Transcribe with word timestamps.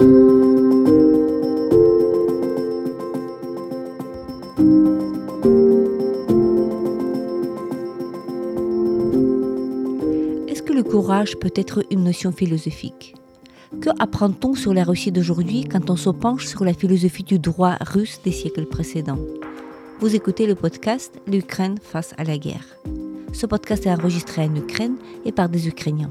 Est-ce 0.00 0.06
que 10.62 10.72
le 10.72 10.82
courage 10.82 11.36
peut 11.36 11.52
être 11.54 11.84
une 11.92 12.02
notion 12.02 12.32
philosophique? 12.32 13.14
Que 13.80 13.90
apprend-on 14.00 14.56
sur 14.56 14.74
la 14.74 14.82
Russie 14.82 15.12
d'aujourd'hui 15.12 15.64
quand 15.64 15.88
on 15.88 15.96
se 15.96 16.10
penche 16.10 16.46
sur 16.46 16.64
la 16.64 16.74
philosophie 16.74 17.22
du 17.22 17.38
droit 17.38 17.76
russe 17.80 18.20
des 18.24 18.32
siècles 18.32 18.66
précédents? 18.66 19.20
Vous 20.00 20.16
écoutez 20.16 20.48
le 20.48 20.56
podcast 20.56 21.20
L'Ukraine 21.28 21.78
face 21.80 22.14
à 22.18 22.24
la 22.24 22.36
guerre. 22.36 22.66
Ce 23.32 23.46
podcast 23.46 23.86
est 23.86 23.92
enregistré 23.92 24.42
en 24.42 24.56
Ukraine 24.56 24.96
et 25.24 25.30
par 25.30 25.48
des 25.48 25.68
Ukrainiens. 25.68 26.10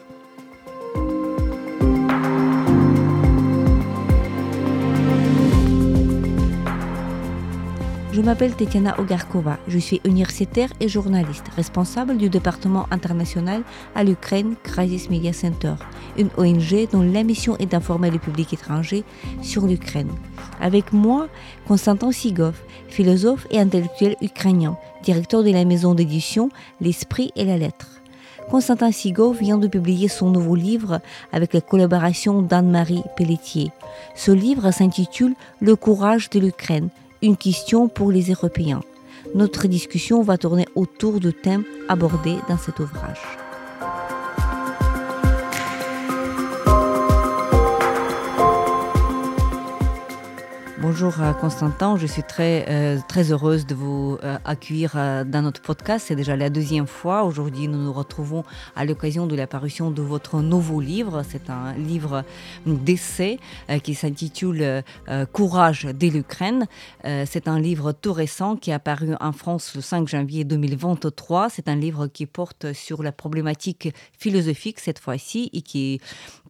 Je 8.21 8.25
m'appelle 8.27 8.55
Tetiana 8.55 8.99
Ogarkova, 8.99 9.57
je 9.67 9.79
suis 9.79 9.99
universitaire 10.05 10.69
et 10.79 10.87
journaliste, 10.87 11.47
responsable 11.55 12.17
du 12.17 12.29
département 12.29 12.85
international 12.91 13.63
à 13.95 14.03
l'Ukraine 14.03 14.53
Crisis 14.61 15.09
Media 15.09 15.33
Center, 15.33 15.73
une 16.19 16.29
ONG 16.37 16.87
dont 16.91 17.01
la 17.01 17.23
mission 17.23 17.57
est 17.57 17.65
d'informer 17.65 18.11
le 18.11 18.19
public 18.19 18.53
étranger 18.53 19.03
sur 19.41 19.65
l'Ukraine. 19.65 20.11
Avec 20.61 20.93
moi, 20.93 21.29
Konstantin 21.67 22.11
Sigov, 22.11 22.61
philosophe 22.89 23.47
et 23.49 23.59
intellectuel 23.59 24.15
ukrainien, 24.21 24.77
directeur 25.01 25.43
de 25.43 25.49
la 25.49 25.65
maison 25.65 25.95
d'édition 25.95 26.49
L'Esprit 26.79 27.31
et 27.35 27.43
la 27.43 27.57
Lettre. 27.57 28.03
Konstantin 28.51 28.91
Sigov 28.91 29.39
vient 29.39 29.57
de 29.57 29.67
publier 29.67 30.09
son 30.09 30.29
nouveau 30.29 30.53
livre 30.53 31.01
avec 31.31 31.55
la 31.55 31.61
collaboration 31.61 32.43
d'Anne-Marie 32.43 33.01
Pelletier. 33.15 33.71
Ce 34.13 34.31
livre 34.31 34.69
s'intitule 34.69 35.33
Le 35.59 35.75
courage 35.75 36.29
de 36.29 36.39
l'Ukraine, 36.39 36.89
une 37.21 37.37
question 37.37 37.87
pour 37.87 38.11
les 38.11 38.31
Européens. 38.31 38.81
Notre 39.35 39.67
discussion 39.67 40.21
va 40.23 40.37
tourner 40.37 40.65
autour 40.75 41.19
de 41.19 41.31
thèmes 41.31 41.63
abordés 41.87 42.37
dans 42.49 42.57
cet 42.57 42.79
ouvrage. 42.79 43.40
Bonjour 50.81 51.13
Constantin, 51.39 51.95
je 51.95 52.07
suis 52.07 52.23
très, 52.23 52.65
euh, 52.67 52.97
très 53.07 53.31
heureuse 53.31 53.67
de 53.67 53.75
vous 53.75 54.17
euh, 54.23 54.39
accueillir 54.45 54.93
euh, 54.95 55.23
dans 55.23 55.43
notre 55.43 55.61
podcast. 55.61 56.05
C'est 56.07 56.15
déjà 56.15 56.35
la 56.35 56.49
deuxième 56.49 56.87
fois. 56.87 57.23
Aujourd'hui, 57.23 57.67
nous 57.67 57.77
nous 57.77 57.93
retrouvons 57.93 58.43
à 58.75 58.83
l'occasion 58.83 59.27
de 59.27 59.35
l'apparition 59.35 59.91
de 59.91 60.01
votre 60.01 60.41
nouveau 60.41 60.81
livre. 60.81 61.21
C'est 61.29 61.51
un 61.51 61.73
livre 61.73 62.23
d'essai 62.65 63.39
qui 63.83 63.93
s'intitule 63.93 64.83
Courage 65.31 65.83
de 65.83 66.07
l'Ukraine. 66.07 66.65
C'est 67.03 67.47
un 67.47 67.59
livre 67.59 67.91
tout 67.91 68.13
récent 68.13 68.55
qui 68.55 68.71
est 68.71 68.73
apparu 68.73 69.13
en 69.19 69.33
France 69.33 69.73
le 69.75 69.81
5 69.81 70.07
janvier 70.07 70.45
2023. 70.45 71.49
C'est 71.49 71.67
un 71.67 71.75
livre 71.75 72.07
qui 72.07 72.25
porte 72.25 72.73
sur 72.73 73.03
la 73.03 73.11
problématique 73.11 73.93
philosophique 74.17 74.79
cette 74.79 74.99
fois-ci 74.99 75.51
et 75.53 75.61
qui 75.61 76.01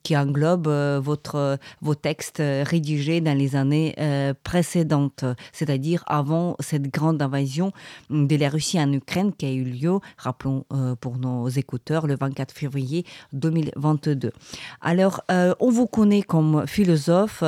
qui 0.03 0.17
englobe 0.17 0.67
euh, 0.67 0.99
votre, 1.01 1.35
euh, 1.35 1.57
vos 1.81 1.95
textes 1.95 2.39
euh, 2.39 2.63
rédigés 2.65 3.21
dans 3.21 3.37
les 3.37 3.55
années 3.55 3.95
précédentes, 4.43 5.25
c'est-à-dire 5.51 6.03
avant 6.07 6.55
cette 6.59 6.91
grande 6.91 7.21
invasion 7.21 7.71
de 8.09 8.35
la 8.35 8.49
Russie 8.49 8.79
en 8.79 8.91
Ukraine 8.91 9.31
qui 9.33 9.45
a 9.45 9.51
eu 9.51 9.63
lieu, 9.63 9.99
rappelons 10.17 10.65
pour 10.99 11.17
nos 11.17 11.47
écouteurs, 11.49 12.07
le 12.07 12.15
24 12.15 12.53
février 12.53 13.05
2022. 13.33 14.31
Alors, 14.81 15.21
on 15.29 15.69
vous 15.69 15.87
connaît 15.87 16.21
comme 16.21 16.65
philosophe 16.67 17.43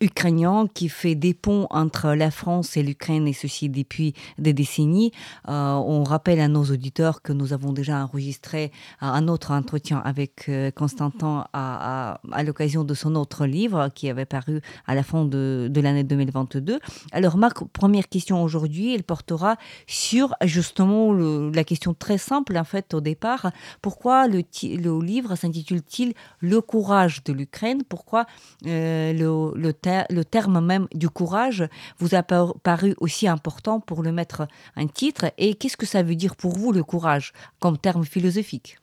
ukrainien 0.00 0.66
qui 0.72 0.88
fait 0.88 1.14
des 1.14 1.34
ponts 1.34 1.66
entre 1.70 2.14
la 2.14 2.30
France 2.30 2.76
et 2.76 2.82
l'Ukraine 2.82 3.26
et 3.28 3.32
ceci 3.32 3.68
depuis 3.68 4.14
des 4.38 4.52
décennies. 4.52 5.12
on 5.46 6.04
rappelle 6.04 6.40
à 6.40 6.48
nos 6.48 6.64
auditeurs 6.64 7.22
que 7.22 7.32
nous 7.32 7.52
avons 7.52 7.72
déjà 7.72 8.02
enregistré 8.04 8.72
un 9.00 9.28
autre 9.28 9.50
entretien 9.52 9.98
avec 10.04 10.50
Constantin 10.74 11.46
à, 11.52 12.20
l'occasion 12.44 12.84
de 12.84 12.94
son 12.94 13.14
autre 13.14 13.46
livre 13.46 13.88
qui 13.94 14.08
avait 14.08 14.24
paru 14.24 14.60
à 14.86 14.94
la 14.94 15.02
fin 15.02 15.24
de, 15.24 15.70
l'année 15.74 16.04
2022. 16.04 16.78
Alors 17.12 17.36
ma 17.36 17.50
première 17.50 18.08
question 18.08 18.42
aujourd'hui, 18.42 18.94
elle 18.94 19.02
portera 19.02 19.56
sur 19.86 20.34
justement 20.42 21.12
la 21.12 21.64
question 21.64 21.94
très 21.94 22.18
simple 22.18 22.56
en 22.56 22.64
fait 22.64 22.94
au 22.94 23.00
départ, 23.00 23.50
pourquoi 23.82 24.28
le, 24.28 24.42
le 24.62 25.04
livre 25.04 25.34
s'intitule-t-il 25.34 26.14
Le 26.40 26.60
courage 26.60 27.24
de 27.24 27.32
l'Ukraine 27.32 27.82
Pourquoi 27.88 28.26
euh, 28.66 29.12
le, 29.12 29.72
le, 30.10 30.24
terme 30.24 30.64
même 30.64 30.86
du 30.94 31.08
courage 31.08 31.64
vous 31.98 32.14
a 32.14 32.22
paru 32.22 32.94
aussi 32.98 33.26
important 33.28 33.80
pour 33.80 34.02
le 34.02 34.12
mettre 34.12 34.46
un 34.76 34.86
titre? 34.86 35.32
Et 35.38 35.54
qu'est-ce 35.54 35.76
que 35.76 35.86
ça 35.86 36.02
veut 36.02 36.14
dire 36.14 36.36
pour 36.36 36.56
vous 36.56 36.72
le 36.72 36.84
courage 36.84 37.32
comme 37.58 37.78
terme 37.78 38.04
philosophique? 38.04 38.78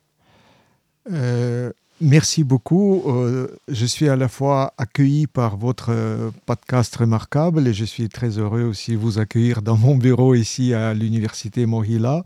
Euh, 1.11 1.71
Merci 1.99 2.43
beaucoup. 2.43 3.01
Euh, 3.07 3.47
je 3.67 3.85
suis 3.87 4.07
à 4.07 4.15
la 4.15 4.27
fois 4.27 4.71
accueilli 4.77 5.25
par 5.25 5.57
votre 5.57 5.87
euh, 5.89 6.29
podcast 6.45 6.95
remarquable 6.95 7.67
et 7.67 7.73
je 7.73 7.85
suis 7.85 8.07
très 8.07 8.37
heureux 8.37 8.61
aussi 8.61 8.91
de 8.91 8.97
vous 8.97 9.17
accueillir 9.17 9.63
dans 9.63 9.77
mon 9.77 9.95
bureau 9.95 10.35
ici 10.35 10.75
à 10.75 10.93
l'université 10.93 11.65
Mohila 11.65 12.23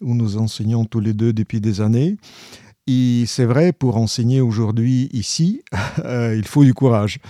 où 0.00 0.16
nous 0.16 0.38
enseignons 0.38 0.86
tous 0.86 0.98
les 0.98 1.12
deux 1.12 1.32
depuis 1.32 1.60
des 1.60 1.80
années. 1.80 2.16
Et 2.88 3.22
c'est 3.28 3.44
vrai, 3.44 3.72
pour 3.72 3.96
enseigner 3.96 4.40
aujourd'hui 4.40 5.08
ici, 5.12 5.62
euh, 6.04 6.34
il 6.36 6.44
faut 6.44 6.64
du 6.64 6.74
courage. 6.74 7.20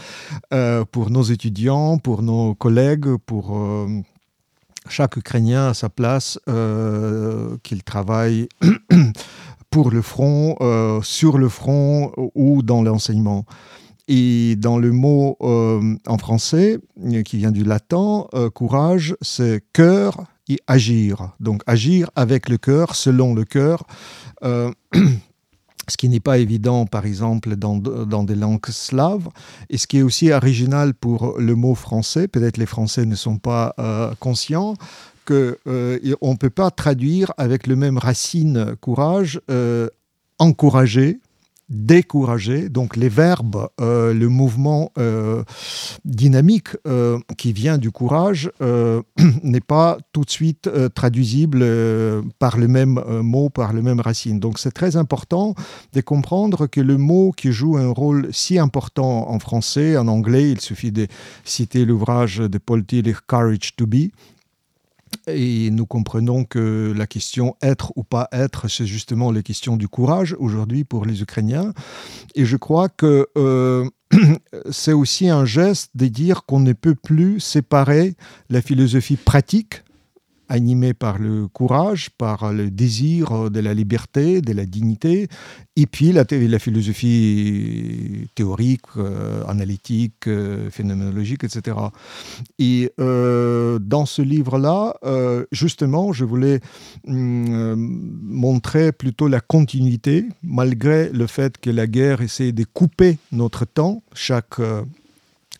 pour 0.93 1.11
nos 1.11 1.23
étudiants, 1.23 1.99
pour 1.99 2.23
nos 2.23 2.55
collègues, 2.55 3.17
pour 3.27 3.55
chaque 4.89 5.19
Ukrainien 5.19 5.69
à 5.69 5.75
sa 5.75 5.91
place, 5.91 6.39
qu'il 7.63 7.83
travaille 7.83 8.49
pour 9.73 9.91
le 9.91 10.03
front, 10.03 10.55
euh, 10.61 11.01
sur 11.03 11.39
le 11.39 11.49
front 11.49 12.13
ou 12.35 12.63
dans 12.63 12.83
l'enseignement. 12.83 13.47
Et 14.07 14.55
dans 14.57 14.79
le 14.79 14.93
mot 14.93 15.39
euh, 15.41 15.97
en 16.07 16.19
français, 16.19 16.79
qui 17.25 17.39
vient 17.39 17.51
du 17.51 17.65
latin, 17.65 18.27
euh, 18.35 18.51
courage, 18.51 19.17
c'est 19.23 19.65
cœur 19.73 20.25
et 20.49 20.59
agir. 20.67 21.31
Donc 21.41 21.63
agir 21.67 22.11
avec 22.17 22.51
le 22.51 22.59
cœur, 22.59 22.95
selon 22.95 23.35
le 23.35 23.45
cœur. 23.45 23.85
ce 24.43 25.97
qui 25.97 26.09
n'est 26.09 26.21
pas 26.21 26.39
évident, 26.39 26.85
par 26.85 27.07
exemple, 27.07 27.57
dans, 27.57 27.77
dans, 27.77 28.25
des 28.25 28.35
langues 28.35 28.67
slaves, 28.69 29.29
et 29.71 29.79
ce 29.79 29.87
qui 29.87 29.99
est 29.99 30.03
aussi 30.03 30.31
original 30.33 30.95
pour 30.95 31.39
le 31.39 31.55
mot 31.55 31.75
français, 31.75 32.29
peut-être 32.29 32.57
les 32.57 32.67
Français 32.67 33.07
ne 33.07 33.15
sont 33.15 33.39
pas 33.39 33.75
conscients, 34.19 34.75
qu'on 35.27 35.55
euh, 35.67 35.99
ne 36.23 36.37
peut 36.37 36.51
pas 36.51 36.71
traduire 36.71 37.33
avec 37.37 37.67
le 37.67 37.77
même 37.77 37.99
racine 37.99 38.77
courage 38.81 39.41
euh, 39.51 39.89
encourager, 40.39 41.21
décourager. 41.69 42.69
Donc 42.69 42.97
les 42.97 43.09
verbes, 43.09 43.69
euh, 43.81 44.13
le 44.13 44.29
mouvement 44.29 44.91
dynamique 46.05 46.71
qui 47.39 47.53
vient 47.53 47.79
du 47.79 47.91
courage 47.93 48.51
n'est 49.43 49.61
pas 49.61 49.99
tout 50.13 50.23
de 50.23 50.31
suite 50.31 50.69
traduisible 50.95 51.65
par 52.41 52.59
le 52.59 52.67
même 52.67 53.01
mot, 53.23 53.49
par 53.51 53.73
le 53.73 53.83
même 53.83 54.01
racine. 54.01 54.41
Donc 54.41 54.59
c'est 54.59 54.73
très 54.73 54.97
important 54.97 55.55
de 55.93 56.01
comprendre 56.01 56.67
que 56.67 56.81
le 56.81 56.99
mot 56.99 57.33
qui 57.37 57.53
joue 57.53 57.77
un 57.77 57.91
rôle 57.91 58.29
si 58.33 58.59
important 58.59 59.31
en 59.31 59.39
français, 59.39 59.97
en 59.97 60.09
anglais, 60.09 60.51
il 60.51 60.61
suffit 60.61 60.93
de 60.93 61.07
citer 61.45 61.85
l'ouvrage 61.85 62.39
de 62.39 62.59
Paul 62.59 62.85
Tillich, 62.85 63.19
Courage 63.29 63.77
to 63.77 63.87
Be, 63.87 64.11
et 65.27 65.71
nous 65.71 65.87
comprenons 65.87 66.45
que 66.45 66.93
la 66.97 67.07
question 67.07 67.57
être 67.63 67.93
ou 67.97 68.03
pas 68.03 68.29
être, 68.33 68.69
c'est 68.69 68.87
justement 68.87 69.31
la 69.31 69.43
question 69.43 69.77
du 69.77 69.89
courage 69.89 70.37
aujourd'hui 70.39 70.85
pour 70.85 71.05
les 71.05 71.23
Ukrainiens. 71.23 71.73
Et 72.35 72.45
je 72.45 72.57
crois 72.57 72.89
que 72.89 73.29
euh, 73.37 73.89
c'est 74.71 74.93
aussi 74.93 75.29
un 75.29 75.45
geste 75.45 75.91
de 75.95 76.07
dire 76.07 76.45
qu'on 76.45 76.61
ne 76.61 76.73
peut 76.73 76.95
plus 76.95 77.41
séparer 77.41 78.15
la 78.51 78.63
philosophie 78.63 79.17
pratique 79.17 79.82
animé 80.53 80.93
par 80.93 81.19
le 81.19 81.49
courage, 81.49 82.11
par 82.11 82.53
le 82.53 82.71
désir 82.71 83.51
de 83.51 83.61
la 83.61 83.73
liberté, 83.73 84.43
de 84.43 84.53
la 84.53 84.67
dignité, 84.67 85.29
et 85.77 85.87
puis 85.87 86.13
la, 86.13 86.25
philosophie 86.59 88.29
théorique, 88.35 88.83
euh, 88.99 89.43
analytique, 89.47 90.27
euh, 90.27 90.69
phénoménologique, 90.69 91.45
etc. 91.45 91.77
Et 92.59 92.93
euh, 93.01 93.79
dans 93.79 94.05
ce 94.05 94.21
livre-là, 94.21 94.95
justement, 95.51 96.13
je 96.13 96.27
voulais 96.27 96.61
mm, 97.07 97.75
montrer 98.23 98.93
plutôt 98.93 99.29
la 99.29 99.41
continuité, 99.41 100.27
malgré 100.43 101.09
le 101.09 101.27
fait 101.27 101.57
que 101.57 101.71
la 101.71 101.87
guerre 101.87 102.21
essaie 102.21 102.53
de 102.53 102.65
couper 102.65 103.17
notre 103.33 103.65
temps, 103.65 104.03
chaque 104.13 104.61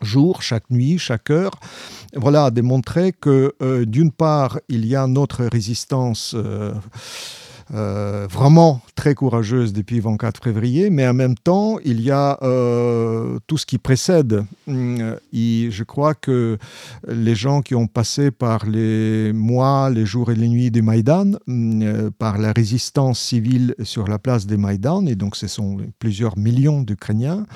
jour, 0.05 0.43
chaque 0.43 0.71
nuit, 0.71 0.99
chaque 0.99 1.31
heure. 1.31 1.53
Voilà, 2.15 2.51
démontrer 2.51 3.13
que 3.13 3.55
d'une 3.85 4.13
part, 4.13 4.61
il 4.69 4.87
y 4.87 4.97
a 4.97 5.07
notre 5.07 5.45
résistance 5.45 6.35
euh, 6.35 6.73
vraiment 7.73 8.83
très 8.95 9.15
courageuse 9.15 9.73
depuis 9.73 10.01
24 10.01 10.45
février, 10.45 10.91
mais 10.91 11.07
en 11.09 11.15
même 11.15 11.35
temps, 11.35 11.79
il 11.85 12.01
y 12.01 12.11
a 12.11 12.39
euh, 12.43 13.39
tout 13.47 13.59
ce 13.59 13.67
qui 13.67 13.79
précède. 13.79 14.45
Mm, 14.67 15.15
et 15.33 15.69
je 15.71 15.83
crois 15.83 16.15
que 16.15 16.59
les 17.09 17.35
gens 17.35 17.63
qui 17.63 17.75
ont 17.75 17.87
passé 17.87 18.31
par 18.31 18.67
les 18.67 19.33
mois, 19.33 19.91
les 19.91 20.07
jours 20.07 20.31
et 20.31 20.35
les 20.35 20.49
nuits 20.49 20.71
du 20.71 20.83
Maïdan, 20.83 21.33
mm, 21.47 21.83
euh, 21.83 22.11
par 22.17 22.39
la 22.39 22.53
résistance 22.53 23.19
civile 23.19 23.75
sur 23.83 24.07
la 24.07 24.19
place 24.19 24.47
des 24.47 24.57
Maïdan, 24.57 25.07
et 25.07 25.17
donc 25.17 25.37
ce 25.37 25.49
sont 25.49 25.79
plusieurs 25.99 26.39
millions 26.39 26.83
d'Ukrainiens, 26.83 27.47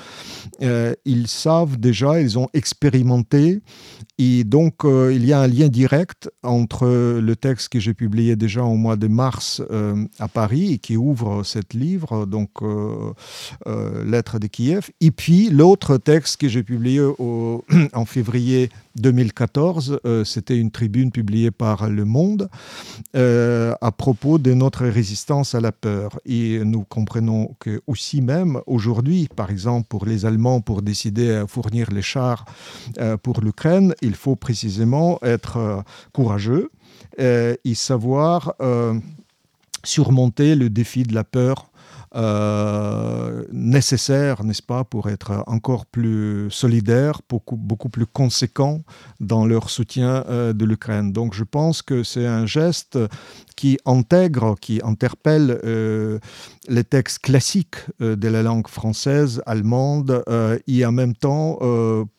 ils 0.59 1.27
savent 1.27 1.77
déjà, 1.77 2.19
ils 2.19 2.37
ont 2.37 2.49
expérimenté, 2.53 3.61
et 4.17 4.43
donc 4.43 4.73
il 4.83 5.25
y 5.25 5.33
a 5.33 5.41
un 5.41 5.47
lien 5.47 5.67
direct 5.67 6.29
entre 6.43 6.87
le 7.19 7.35
texte 7.35 7.69
que 7.69 7.79
j'ai 7.79 7.93
publié 7.93 8.35
déjà 8.35 8.63
au 8.63 8.75
mois 8.75 8.95
de 8.95 9.07
mars 9.07 9.61
à 10.19 10.27
Paris 10.27 10.73
et 10.73 10.77
qui 10.77 10.97
ouvre 10.97 11.43
cet 11.43 11.73
livre, 11.73 12.25
donc 12.25 12.49
euh, 12.61 13.13
euh, 13.67 14.03
Lettres 14.03 14.39
de 14.39 14.47
Kiev. 14.47 14.89
Et 15.01 15.11
puis 15.11 15.49
l'autre 15.49 15.97
texte 15.97 16.41
que 16.41 16.47
j'ai 16.47 16.63
publié 16.63 17.01
en 17.93 18.05
février 18.05 18.69
2014, 18.95 19.99
euh, 20.05 20.23
c'était 20.23 20.57
une 20.57 20.71
tribune 20.71 21.11
publiée 21.11 21.51
par 21.51 21.89
Le 21.89 22.05
Monde 22.05 22.49
à 23.13 23.91
propos 23.91 24.37
de 24.37 24.53
notre 24.53 24.85
résistance 24.85 25.55
à 25.55 25.61
la 25.61 25.71
peur. 25.71 26.19
Et 26.25 26.59
nous 26.63 26.83
comprenons 26.83 27.55
que 27.59 27.81
aussi 27.87 28.21
même 28.21 28.59
aujourd'hui, 28.65 29.27
par 29.35 29.49
exemple 29.49 29.87
pour 29.89 30.05
les 30.05 30.25
Allemands, 30.25 30.61
pour 30.61 30.81
décider 30.81 31.31
à 31.31 31.47
fournir 31.47 31.91
les 31.91 32.01
chars 32.01 32.45
pour 33.23 33.41
l'Ukraine, 33.41 33.93
il 34.01 34.15
faut 34.15 34.35
précisément 34.35 35.19
être 35.21 35.83
courageux 36.13 36.71
et 37.17 37.75
savoir 37.75 38.53
surmonter 39.83 40.55
le 40.55 40.69
défi 40.69 41.03
de 41.03 41.13
la 41.13 41.23
peur 41.23 41.69
euh, 42.15 43.43
nécessaire, 43.51 44.43
n'est-ce 44.43 44.63
pas, 44.63 44.85
pour 44.85 45.09
être 45.09 45.43
encore 45.45 45.85
plus 45.85 46.49
solidaire, 46.49 47.21
beaucoup, 47.29 47.57
beaucoup 47.57 47.89
plus 47.89 48.05
conséquent 48.05 48.81
dans 49.19 49.45
leur 49.45 49.69
soutien 49.69 50.23
euh, 50.29 50.53
de 50.53 50.63
l'Ukraine. 50.63 51.11
Donc 51.11 51.33
je 51.33 51.43
pense 51.43 51.81
que 51.81 52.03
c'est 52.03 52.25
un 52.25 52.45
geste 52.45 52.97
qui 53.57 53.77
intègre, 53.85 54.55
qui 54.59 54.79
interpelle 54.83 55.59
euh, 55.65 56.19
les 56.69 56.85
textes 56.85 57.19
classiques 57.19 57.75
de 57.99 58.27
la 58.27 58.41
langue 58.41 58.67
française, 58.67 59.41
allemande, 59.45 60.23
et 60.67 60.85
en 60.85 60.91
même 60.91 61.15
temps 61.15 61.59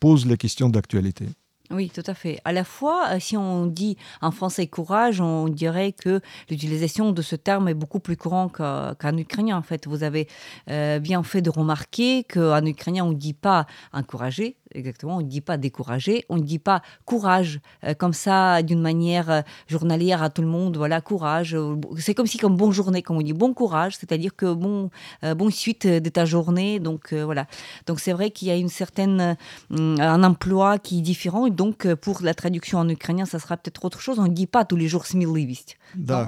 pose 0.01 0.27
les 0.27 0.37
questions 0.37 0.69
d'actualité. 0.69 1.27
Oui, 1.71 1.91
tout 1.91 2.03
à 2.07 2.15
fait. 2.15 2.41
À 2.47 2.53
la 2.53 2.65
fois, 2.65 3.09
euh, 3.11 3.21
si 3.21 3.37
on 3.37 3.67
dit 3.67 3.99
en 4.23 4.31
français 4.31 4.67
courage, 4.67 5.21
on 5.21 5.49
dirait 5.49 5.93
que 5.93 6.21
l'utilisation 6.49 7.13
de 7.13 7.21
ce 7.21 7.37
terme 7.37 7.69
est 7.69 7.75
beaucoup 7.75 8.01
plus 8.01 8.17
courant 8.17 8.49
qu'en 8.49 9.17
ukrainien. 9.19 9.59
En 9.59 9.63
fait, 9.63 9.87
vous 9.87 10.03
avez 10.03 10.29
euh, 10.71 10.99
bien 10.99 11.23
fait 11.23 11.43
de 11.43 11.51
remarquer 11.51 12.25
qu'en 12.25 12.65
ukrainien, 12.65 13.05
on 13.05 13.11
ne 13.11 13.15
dit 13.15 13.35
pas 13.35 13.67
encourager, 13.93 14.57
exactement, 14.74 15.18
on 15.18 15.22
ne 15.22 15.28
dit 15.28 15.42
pas 15.42 15.58
décourager, 15.58 16.26
on 16.30 16.38
ne 16.38 16.44
dit 16.44 16.60
pas 16.60 16.82
courage, 17.06 17.60
euh, 17.84 17.94
comme 17.94 18.14
ça, 18.14 18.62
d'une 18.64 18.82
manière 18.82 19.30
euh, 19.30 19.42
journalière 19.68 20.24
à 20.24 20.30
tout 20.30 20.42
le 20.42 20.48
monde, 20.48 20.78
voilà, 20.78 21.02
courage. 21.02 21.56
C'est 21.98 22.14
comme 22.14 22.28
si, 22.28 22.38
comme 22.38 22.58
bonne 22.58 22.72
journée, 22.72 23.02
comme 23.02 23.18
on 23.18 23.22
dit 23.22 23.34
bon 23.34 23.54
courage, 23.54 23.98
c'est-à-dire 23.98 24.36
que 24.36 24.54
bon, 24.54 24.90
euh, 25.24 25.36
bonne 25.36 25.52
suite 25.52 25.86
de 25.88 26.10
ta 26.10 26.26
journée. 26.26 26.80
Donc, 26.80 27.14
voilà. 27.14 27.48
Donc, 27.88 28.00
c'est 28.00 28.14
vrai 28.14 28.32
qu'il 28.32 28.48
y 28.48 28.52
a 28.52 28.56
une 28.56 28.70
certaine, 28.70 29.38
un 29.72 30.24
emploi 30.24 30.80
qui 30.80 31.00
est 31.00 31.02
différent. 31.02 31.46
Et 31.46 31.52
donc, 31.52 31.92
pour 31.96 32.22
la 32.22 32.34
traduction 32.34 32.80
en 32.80 32.90
ukrainien, 32.90 33.26
ça 33.26 33.40
sera 33.40 33.58
peut-être 33.58 33.86
autre 33.86 34.02
chose. 34.02 34.20
On 34.20 34.24
ne 34.24 34.38
dit 34.42 34.48
pas 34.48 34.66
tous 34.66 34.76
les 34.76 34.88
jours 34.88 35.06
сміливість. 35.06 35.78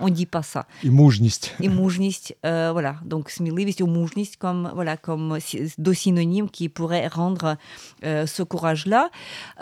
on 0.02 0.06
ne 0.06 0.10
dit 0.12 0.26
pas 0.26 0.44
ça. 0.44 0.66
Et 0.84 0.90
мужність. 0.90 1.54
Et 1.60 1.70
mужність, 1.70 2.36
voilà. 2.44 3.00
Donc, 3.06 3.30
сміливість 3.30 3.82
ou 3.82 3.88
mужність 3.88 4.36
comme, 4.38 4.72
voilà, 4.74 4.98
comme 4.98 5.40
deux 5.78 5.94
synonymes 5.94 6.50
qui 6.50 6.70
pourraient 6.70 7.08
rendre 7.08 7.58
ce 8.31 8.43
courage-là. 8.43 9.11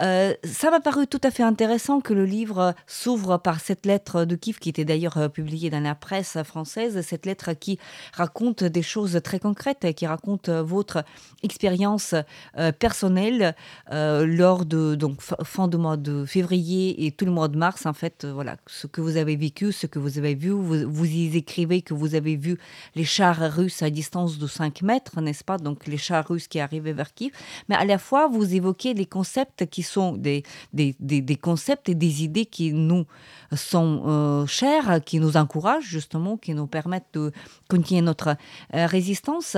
Euh, 0.00 0.34
ça 0.44 0.70
m'a 0.70 0.80
paru 0.80 1.06
tout 1.06 1.20
à 1.24 1.30
fait 1.30 1.42
intéressant 1.42 2.00
que 2.00 2.14
le 2.14 2.24
livre 2.24 2.74
s'ouvre 2.86 3.38
par 3.38 3.60
cette 3.60 3.86
lettre 3.86 4.24
de 4.24 4.36
Kiev, 4.36 4.58
qui 4.58 4.68
était 4.68 4.84
d'ailleurs 4.84 5.16
euh, 5.18 5.28
publiée 5.28 5.70
dans 5.70 5.80
la 5.80 5.94
presse 5.94 6.38
française, 6.44 7.00
cette 7.00 7.26
lettre 7.26 7.52
qui 7.54 7.78
raconte 8.12 8.62
des 8.64 8.82
choses 8.82 9.20
très 9.24 9.38
concrètes, 9.38 9.94
qui 9.94 10.06
raconte 10.06 10.48
votre 10.48 11.04
expérience 11.42 12.14
euh, 12.56 12.72
personnelle 12.72 13.54
lors 13.90 14.64
de 14.64 14.94
donc 14.94 15.20
fin 15.20 15.68
du 15.68 15.76
mois 15.76 15.96
de 15.96 16.24
février 16.24 17.06
et 17.06 17.12
tout 17.12 17.24
le 17.24 17.30
mois 17.30 17.48
de 17.48 17.56
mars. 17.56 17.86
En 17.86 17.92
fait, 17.92 18.26
voilà, 18.26 18.56
ce 18.66 18.86
que 18.86 19.00
vous 19.00 19.16
avez 19.16 19.36
vécu, 19.36 19.72
ce 19.72 19.86
que 19.86 19.98
vous 19.98 20.18
avez 20.18 20.34
vu, 20.34 20.50
vous, 20.50 21.04
y 21.04 21.36
écrivez 21.36 21.82
que 21.82 21.94
vous 21.94 22.14
avez 22.14 22.36
vu 22.36 22.58
les 22.94 23.04
chars 23.04 23.40
russes 23.52 23.82
à 23.82 23.90
distance 23.90 24.38
de 24.38 24.46
5 24.46 24.82
mètres, 24.82 25.20
n'est-ce 25.20 25.44
pas? 25.44 25.58
Donc 25.58 25.86
les 25.86 25.96
chars 25.96 26.26
russes 26.26 26.48
qui 26.48 26.60
arrivaient 26.60 26.92
vers 26.92 27.14
Kiev, 27.14 27.32
mais 27.68 27.76
à 27.76 27.84
la 27.84 27.98
fois 27.98 28.28
vous 28.28 28.54
évoquer 28.58 28.94
des 28.94 29.06
concepts 29.06 29.66
qui 29.66 29.82
sont 29.82 30.12
des, 30.12 30.44
des, 30.72 31.36
concepts 31.36 31.88
et 31.88 31.94
des 31.94 32.22
idées 32.22 32.46
qui 32.46 32.72
nous 32.72 33.06
sont 33.54 34.02
euh, 34.06 34.46
chers, 34.46 35.02
qui 35.04 35.20
nous 35.20 35.36
encouragent 35.36 35.86
justement, 35.86 36.36
qui 36.36 36.54
nous 36.54 36.66
permettent 36.66 37.14
de 37.14 37.32
continuer 37.68 38.02
notre 38.02 38.36
euh, 38.74 38.86
résistance. 38.86 39.56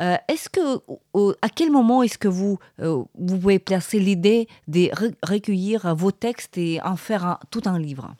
Euh, 0.00 0.16
est-ce 0.28 0.48
que, 0.48 0.80
à 1.42 1.48
quel 1.48 1.70
moment 1.70 2.02
est-ce 2.02 2.18
que 2.18 2.28
vous, 2.28 2.58
vous 2.78 3.08
pouvez 3.40 3.58
placer 3.58 3.98
l'idée 3.98 4.48
de 4.68 4.90
recueillir 5.26 5.94
vos 5.94 6.12
textes 6.12 6.56
et 6.58 6.80
en 6.82 6.96
faire 6.96 7.38
tout 7.50 7.62
un 7.64 7.78
livre? 7.78 8.14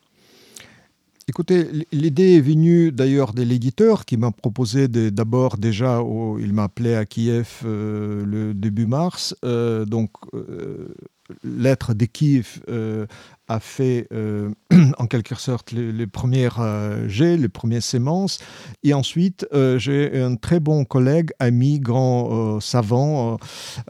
Écoutez, 1.28 1.68
l'idée 1.92 2.36
est 2.36 2.40
venue 2.40 2.90
d'ailleurs 2.90 3.32
de 3.32 3.42
l'éditeur 3.42 4.04
qui 4.04 4.16
m'a 4.16 4.32
proposé 4.32 4.88
d'abord 4.88 5.56
déjà, 5.56 6.02
il 6.40 6.52
m'a 6.52 6.64
appelé 6.64 6.94
à 6.94 7.06
Kiev 7.06 7.60
euh, 7.64 8.24
le 8.26 8.54
début 8.54 8.86
mars, 8.86 9.36
euh, 9.44 9.84
donc 9.84 10.10
euh, 10.34 10.94
lettre 11.44 11.94
de 11.94 12.06
Kiev 12.06 12.60
a 13.52 13.60
fait 13.60 14.06
euh, 14.12 14.50
en 14.98 15.06
quelque 15.06 15.34
sorte 15.34 15.72
les, 15.72 16.06
premières 16.06 16.58
euh, 16.60 17.08
jets, 17.08 17.36
les 17.36 17.48
premières 17.48 17.82
sémences. 17.82 18.38
Et 18.82 18.94
ensuite, 18.94 19.46
euh, 19.52 19.78
j'ai 19.78 20.20
un 20.20 20.36
très 20.36 20.60
bon 20.60 20.84
collègue, 20.84 21.30
ami, 21.38 21.80
grand 21.80 22.60
savant, 22.60 23.38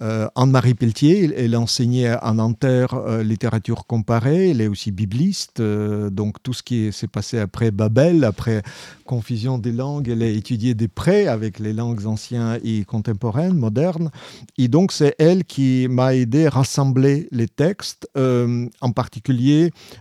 Anne-Marie 0.01 0.75
Pelletier. 0.75 1.33
Elle, 1.37 1.57
enseignait 1.57 2.17
en 2.23 2.35
Nanterre 2.35 3.23
littérature 3.23 3.87
comparée. 3.87 4.51
Elle 4.51 4.61
est 4.61 4.67
aussi 4.67 4.91
bibliste. 4.91 5.61
donc 5.61 6.43
tout 6.43 6.53
ce 6.53 6.63
qui 6.63 6.93
s'est 6.93 7.09
passé 7.09 7.39
après 7.39 7.71
Babel, 7.71 8.25
après 8.25 8.63
confusion 9.05 9.59
des 9.59 9.73
langues, 9.73 10.09
elle 10.09 10.23
a 10.23 10.27
étudié 10.27 10.75
de 10.75 10.87
près 10.87 11.27
avec 11.27 11.59
les 11.59 11.73
langues 11.73 12.07
anciennes 12.07 12.59
et 12.65 12.85
contemporaines, 12.85 13.55
modernes. 13.55 14.11
Et 14.59 14.69
donc 14.69 14.93
c'est 14.93 15.15
elle 15.19 15.45
qui 15.45 15.87
m'a 15.89 16.15
aidé 16.15 16.47
à 16.47 16.51
rassembler 16.51 17.29
les 17.31 17.49
textes, 17.49 18.09
en 18.17 18.93
particulier 18.95 19.52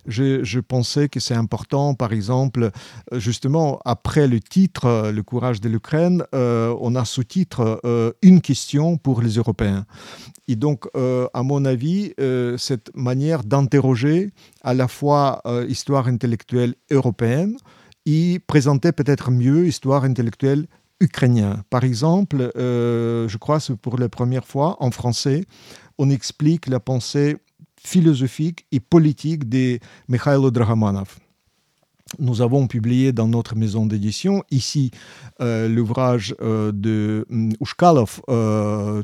je, 0.06 0.60
pensais 0.60 1.10
que 1.10 1.20
c'est 1.20 1.36
important, 1.36 1.94
par 1.94 2.14
exemple, 2.14 2.72
justement, 3.14 3.80
après 3.86 4.28
le 4.28 4.40
titre 4.40 4.86
euh, 4.86 5.12
Le 5.12 5.24
courage 5.24 5.62
de 5.62 5.70
l'Ukraine, 5.70 6.24
euh, 6.34 6.76
on 6.80 6.96
a 6.96 7.06
sous-titre 7.06 7.82
euh, 7.86 8.12
Une 8.22 8.42
question 8.42 8.98
pour 8.98 9.22
les 9.22 9.36
Européens. 9.36 9.86
Et 10.48 10.56
donc, 10.56 10.88
à 11.34 11.44
mon 11.44 11.64
avis, 11.64 12.14
cette 12.58 12.94
manière 12.94 13.44
d'interroger 13.44 14.32
à 14.64 14.74
la 14.74 14.90
fois 14.90 15.42
histoire 15.70 16.08
intellectuelle 16.08 16.76
européenne 16.90 17.56
et 18.06 18.40
présenter 18.48 18.92
peut-être 18.92 19.32
mieux 19.32 19.68
histoire 19.68 20.04
intellectuelle 20.04 20.68
ukrainienne. 21.00 21.64
Par 21.70 21.86
exemple, 21.86 22.52
je 22.56 23.38
crois 23.38 23.60
que 23.60 23.74
pour 23.74 23.98
la 23.98 24.10
première 24.10 24.46
fois 24.46 24.76
en 24.80 24.92
français, 24.92 25.46
on 25.98 26.10
explique 26.10 26.68
la 26.68 26.82
pensée 26.82 27.38
philosophique 27.84 28.66
et 28.72 28.80
politique 28.80 29.50
de 29.50 29.80
Mikhailo 30.08 30.52
Dragomanov. 30.52 31.18
Nous 32.20 32.42
avons 32.42 32.68
publié 32.68 33.12
dans 33.12 33.28
notre 33.28 33.56
maison 33.56 33.86
d'édition, 33.86 34.44
ici, 34.52 34.92
euh, 35.42 35.68
l'ouvrage 35.68 36.36
euh, 36.42 36.72
de 36.72 37.26
Ushkalov. 37.62 38.22
Euh, 38.30 39.04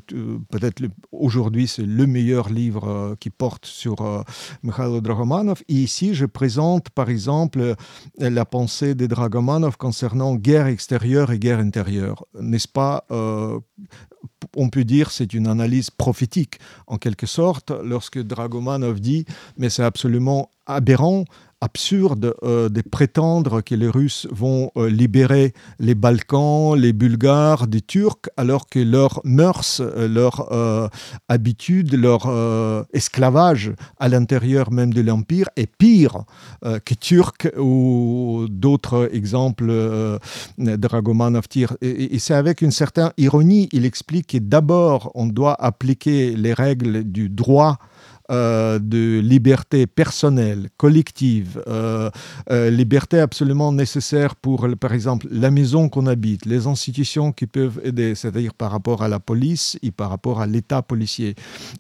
peut-être 0.49 0.83
aujourd'hui, 1.11 1.67
c'est 1.67 1.85
le 1.85 2.05
meilleur 2.05 2.49
livre 2.49 3.15
qui 3.19 3.29
porte 3.29 3.65
sur 3.65 4.25
Mikhailo 4.63 5.01
Dragomanov. 5.01 5.63
Ici, 5.67 6.13
je 6.13 6.25
présente, 6.25 6.89
par 6.89 7.09
exemple, 7.09 7.75
la 8.19 8.45
pensée 8.45 8.95
de 8.95 9.05
Dragomanov 9.07 9.77
concernant 9.77 10.35
guerre 10.35 10.67
extérieure 10.67 11.31
et 11.31 11.39
guerre 11.39 11.59
intérieure. 11.59 12.25
N'est-ce 12.39 12.67
pas 12.67 13.05
on 14.55 14.69
peut 14.69 14.83
dire 14.83 15.11
c'est 15.11 15.33
une 15.33 15.47
analyse 15.47 15.89
prophétique 15.89 16.59
en 16.87 16.97
quelque 16.97 17.25
sorte 17.25 17.71
lorsque 17.83 18.19
Dragomanov 18.19 18.99
dit 18.99 19.25
mais 19.57 19.69
c'est 19.69 19.83
absolument 19.83 20.49
aberrant 20.65 21.25
absurde 21.61 22.35
euh, 22.43 22.69
de 22.69 22.81
prétendre 22.81 23.61
que 23.61 23.73
les 23.73 23.89
Russes 23.89 24.27
vont 24.31 24.71
euh, 24.77 24.89
libérer 24.89 25.53
les 25.79 25.95
Balkans, 25.95 26.75
les 26.75 26.93
Bulgares 26.93 27.67
des 27.67 27.81
Turcs, 27.81 28.29
alors 28.37 28.67
que 28.67 28.79
leurs 28.79 29.21
mœurs, 29.23 29.81
euh, 29.81 30.07
leur 30.07 30.49
habitude, 31.27 31.93
leur 31.93 32.27
esclavage 32.93 33.71
à 33.99 34.09
l'intérieur 34.09 34.71
même 34.71 34.93
de 34.93 35.01
l'Empire 35.01 35.49
est 35.55 35.67
pire 35.67 36.23
que 36.63 36.93
Turcs 36.93 37.51
ou 37.57 38.45
d'autres 38.49 39.09
exemples 39.13 39.71
Dragomanov 40.57 41.47
tire. 41.47 41.75
Et, 41.81 42.15
et 42.15 42.19
c'est 42.19 42.33
avec 42.33 42.61
une 42.61 42.71
certaine 42.71 43.11
ironie, 43.17 43.69
il 43.71 43.85
explique 43.85 44.27
que 44.27 44.37
d'abord 44.37 45.11
on 45.15 45.27
doit 45.27 45.55
appliquer 45.61 46.35
les 46.35 46.53
règles 46.53 47.03
du 47.03 47.29
droit 47.29 47.77
euh, 48.29 48.77
de 48.79 49.19
liberté 49.19 49.87
personnelle, 49.87 50.67
collective, 50.75 51.63
euh, 51.67 52.09
euh, 52.51 52.69
liberté 52.69 53.19
absolument 53.19 53.71
nécessaire 53.71 54.35
pour, 54.35 54.67
par 54.79 54.93
exemple, 54.93 55.27
la 55.31 55.49
maison 55.49 55.87
qu'on 55.87 56.07
habite, 56.07 56.45
les 56.45 56.67
institutions 56.67 57.31
qui 57.31 57.47
peuvent 57.47 57.79
aider, 57.85 58.15
c'est-à-dire 58.15 58.53
par 58.53 58.71
rapport 58.71 59.01
à 59.01 59.07
la 59.07 59.21
police 59.21 59.79
et 59.81 59.91
par 59.91 60.09
rapport 60.09 60.41
à 60.41 60.45
l'État 60.45 60.81
policier. 60.81 61.35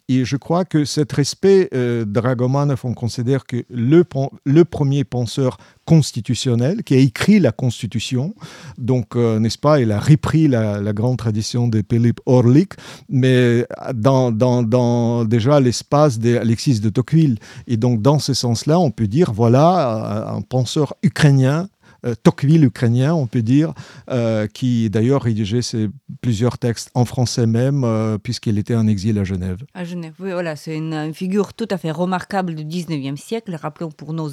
Et 0.07 0.23
je 0.23 0.37
crois 0.37 0.63
que 0.63 0.85
cet 0.85 1.11
respect, 1.11 1.69
Dragomanov, 2.05 2.79
on 2.85 2.93
considère 2.93 3.45
que 3.45 3.65
le, 3.69 4.05
le 4.45 4.63
premier 4.63 5.03
penseur 5.03 5.57
constitutionnel, 5.87 6.83
qui 6.83 6.95
a 6.95 6.97
écrit 6.97 7.39
la 7.39 7.53
Constitution. 7.53 8.35
Donc, 8.77 9.15
euh, 9.15 9.39
n'est-ce 9.39 9.57
pas, 9.57 9.79
il 9.79 9.93
a 9.93 9.99
repris 9.99 10.49
la, 10.49 10.91
grande 10.91 11.17
tradition 11.17 11.69
de 11.69 11.81
Philippe 11.89 12.19
Orlik, 12.25 12.73
mais 13.07 13.65
dans, 13.93 14.31
dans, 14.31 14.63
dans 14.63 15.23
déjà 15.23 15.61
l'espace 15.61 16.19
d'Alexis 16.19 16.81
de 16.81 16.89
Tocqueville. 16.89 17.37
Et 17.67 17.77
donc, 17.77 18.01
dans 18.01 18.19
ce 18.19 18.33
sens-là, 18.33 18.79
on 18.79 18.91
peut 18.91 19.07
dire, 19.07 19.31
voilà, 19.31 20.33
un 20.33 20.41
penseur 20.41 20.93
ukrainien 21.03 21.61
euh, 21.63 21.76
Tocqueville 22.23 22.65
ukrainien, 22.65 23.13
on 23.13 23.27
peut 23.27 23.41
dire, 23.41 23.73
euh, 24.09 24.47
qui 24.47 24.89
d'ailleurs 24.89 25.23
rédigeait 25.23 25.61
ses 25.61 25.89
plusieurs 26.21 26.57
textes 26.57 26.91
en 26.93 27.05
français 27.05 27.47
même, 27.47 27.83
euh, 27.83 28.17
puisqu'il 28.17 28.57
était 28.57 28.75
en 28.75 28.87
exil 28.87 29.17
à 29.19 29.23
Genève. 29.23 29.57
À 29.73 29.83
Genève, 29.83 30.13
oui, 30.19 30.31
voilà, 30.31 30.55
c'est 30.55 30.75
une, 30.75 31.13
figure 31.13 31.53
tout 31.53 31.67
à 31.71 31.77
fait 31.77 31.91
remarquable 31.91 32.55
du 32.55 32.63
19e 32.63 33.17
siècle. 33.17 33.55
Rappelons 33.55 33.91
pour 33.91 34.13
nos, 34.13 34.29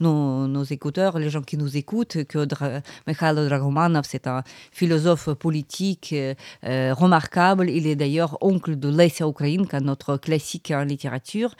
nos, 0.00 0.64
écouteurs, 0.64 1.18
les 1.18 1.30
gens 1.30 1.42
qui 1.42 1.56
nous 1.56 1.76
écoutent, 1.76 2.24
que 2.24 2.44
Dra 2.44 2.80
Mikhailo 3.06 3.46
Dragomanov, 3.46 4.04
c'est 4.08 4.26
un 4.26 4.42
philosophe 4.72 5.30
politique 5.30 6.14
remarquable. 6.62 7.70
Il 7.70 7.86
est 7.86 7.96
d'ailleurs 7.96 8.38
oncle 8.40 8.76
de 8.76 8.88
Lesia 8.88 9.26
Ukrainka, 9.26 9.80
notre 9.80 10.16
classique 10.16 10.72
en 10.74 10.84
littérature. 10.84 11.54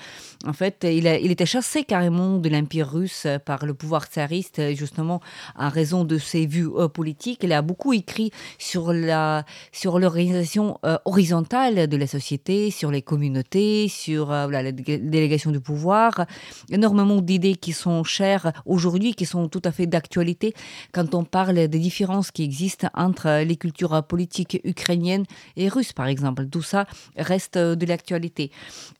En 0.46 0.52
fait, 0.52 0.84
il, 0.84 1.06
il 1.06 1.30
était 1.30 1.46
chassé 1.46 1.84
carrément 1.84 2.38
de 2.38 2.48
l'Empire 2.48 2.90
russe 2.90 3.26
par 3.44 3.64
le 3.66 3.74
pouvoir 3.74 4.04
tsariste, 4.06 4.74
justement 4.74 5.20
en 5.56 5.68
raison 5.68 6.04
de 6.04 6.18
ses 6.18 6.46
vues 6.46 6.68
euh, 6.76 6.88
politiques. 6.88 7.40
Il 7.42 7.52
a 7.52 7.62
beaucoup 7.62 7.92
écrit 7.92 8.30
sur 8.58 8.92
la 8.92 9.44
sur 9.72 9.98
l'organisation 9.98 10.78
euh, 10.84 10.98
horizontale 11.04 11.86
de 11.86 11.96
la 11.96 12.06
société, 12.06 12.70
sur 12.70 12.90
les 12.90 13.02
communautés, 13.02 13.88
sur 13.88 14.32
euh, 14.32 14.48
la 14.48 14.72
délégation 14.72 15.50
du 15.50 15.60
pouvoir. 15.60 16.26
Énormément 16.70 17.20
d'idées 17.20 17.56
qui 17.56 17.72
sont 17.72 18.04
chères 18.04 18.52
aujourd'hui, 18.66 19.14
qui 19.14 19.26
sont 19.26 19.48
tout 19.48 19.62
à 19.64 19.72
fait 19.72 19.86
d'actualité 19.86 20.54
quand 20.92 21.14
on 21.14 21.24
parle 21.24 21.68
des 21.68 21.78
différences 21.78 22.30
qui 22.30 22.42
existent 22.42 22.88
entre 22.94 23.42
les 23.44 23.56
cultures 23.56 24.02
politiques 24.02 24.60
ukrainiennes 24.64 25.24
et 25.56 25.68
russes, 25.68 25.92
par 25.92 26.06
exemple. 26.06 26.46
Tout 26.48 26.62
ça 26.62 26.86
reste 27.16 27.58
de 27.58 27.86
l'actualité. 27.86 28.50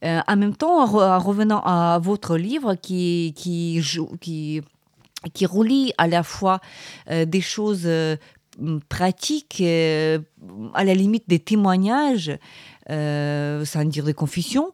en 0.02 0.37
même 0.37 0.57
temps, 0.57 0.83
en, 0.83 1.19
revenant 1.19 1.62
à 1.64 1.99
votre 2.02 2.37
livre 2.37 2.75
qui, 2.75 3.35
qui, 3.37 3.81
qui 4.21 4.62
qui 5.33 5.47
relie 5.47 5.93
à 5.99 6.07
la 6.07 6.23
fois 6.23 6.61
euh, 7.11 7.25
des 7.25 7.41
choses 7.41 7.83
euh, 7.85 8.17
pratiques, 8.89 9.59
euh, 9.61 10.19
à 10.75 10.85
la 10.85 10.95
limite 10.95 11.25
des 11.29 11.39
témoignages, 11.39 12.33
sans 12.89 13.85
dire 13.85 14.05
des 14.05 14.15
confessions, 14.15 14.73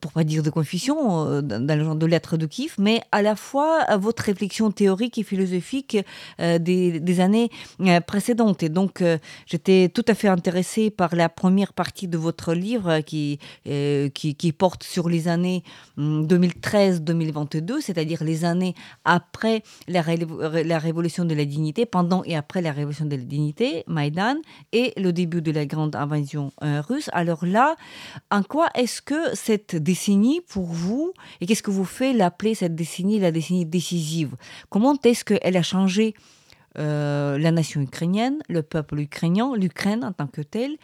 pour 0.00 0.12
pas 0.12 0.24
dire 0.24 0.42
de 0.42 0.50
confusion, 0.50 1.26
euh, 1.26 1.42
dans 1.42 1.78
le 1.78 1.84
genre 1.84 1.96
de 1.96 2.06
lettres 2.06 2.36
de 2.36 2.46
kiff, 2.46 2.76
mais 2.78 3.00
à 3.12 3.22
la 3.22 3.36
fois 3.36 3.84
votre 3.96 4.24
réflexion 4.24 4.70
théorique 4.70 5.18
et 5.18 5.22
philosophique 5.22 5.96
euh, 6.40 6.58
des, 6.58 7.20
années 7.20 7.50
euh, 7.80 8.00
précédentes. 8.00 8.62
Et 8.62 8.68
donc, 8.68 9.02
j'étais 9.46 9.90
tout 9.92 10.04
à 10.08 10.14
fait 10.14 10.28
intéressée 10.28 10.90
par 10.90 11.14
la 11.14 11.28
première 11.28 11.72
partie 11.72 12.08
de 12.08 12.18
votre 12.18 12.54
livre 12.54 13.00
qui, 13.00 13.38
qui, 13.64 14.52
porte 14.52 14.82
sur 14.82 15.08
les 15.08 15.28
années 15.28 15.62
2013-2022, 15.98 17.72
hum, 17.72 17.80
c'est-à-dire 17.80 18.22
les 18.24 18.44
années 18.44 18.74
après 19.04 19.62
la, 19.88 20.02
la 20.64 20.78
révolution 20.78 21.24
de 21.24 21.34
la 21.34 21.44
dignité, 21.44 21.86
pendant 21.86 22.22
et 22.24 22.36
après 22.36 22.62
la 22.62 22.72
révolution 22.72 23.06
de 23.06 23.16
la 23.16 23.22
dignité, 23.22 23.84
Maïdan, 23.86 24.36
et 24.72 24.92
le 24.96 25.12
début 25.12 25.42
de 25.42 25.52
la 25.52 25.66
grande 25.66 25.96
invasion 25.96 26.52
russe. 26.60 27.08
Alors 27.12 27.44
là, 27.46 27.76
en 28.30 28.42
quoi 28.42 28.68
est-ce 28.74 29.00
que 29.02 29.34
cette 29.34 29.76
décennie 29.86 30.40
pour 30.48 30.66
vous 30.66 31.12
et 31.40 31.46
qu'est-ce 31.46 31.62
que 31.62 31.70
vous 31.70 31.84
fait 31.84 32.12
l'appeler 32.12 32.54
cette 32.54 32.74
décennie 32.74 33.18
la 33.20 33.30
décennie 33.30 33.64
décisive? 33.64 34.36
Comment 34.68 34.96
est-ce 35.04 35.24
qu'elle 35.24 35.56
a 35.56 35.62
changé 35.62 36.14
euh, 36.78 37.38
la 37.38 37.52
nation 37.52 37.80
ukrainienne, 37.80 38.38
le 38.48 38.62
peuple 38.62 38.98
ukrainien, 38.98 39.52
l'Ukraine 39.56 40.04
en 40.04 40.12
tant 40.12 40.26
que 40.26 40.42
telle? 40.42 40.76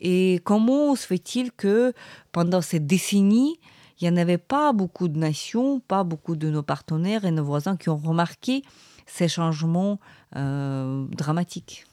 Et 0.00 0.40
comment 0.44 0.94
se 0.96 1.06
fait-il 1.06 1.52
que 1.52 1.94
pendant 2.32 2.60
cette 2.60 2.86
décennie, 2.86 3.58
il 4.00 4.08
n'y 4.10 4.14
en 4.14 4.20
avait 4.20 4.38
pas 4.38 4.72
beaucoup 4.72 5.08
de 5.08 5.18
nations, 5.18 5.80
pas 5.80 6.04
beaucoup 6.04 6.36
de 6.36 6.50
nos 6.50 6.62
partenaires 6.62 7.24
et 7.24 7.30
nos 7.30 7.44
voisins 7.44 7.76
qui 7.76 7.88
ont 7.88 7.96
remarqué 7.96 8.62
ces 9.06 9.28
changements 9.28 9.98
euh, 10.36 11.06
dramatiques? 11.16 11.87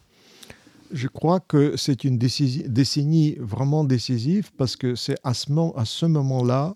Je 0.96 1.08
crois 1.10 1.42
que 1.42 1.76
c'est 1.76 2.06
une 2.06 2.18
décennie 2.18 3.36
vraiment 3.40 3.84
décisive 3.84 4.52
parce 4.58 4.78
que 4.78 4.96
c'est 4.96 5.18
à 5.24 5.34
ce, 5.34 6.06
moment-là, 6.06 6.74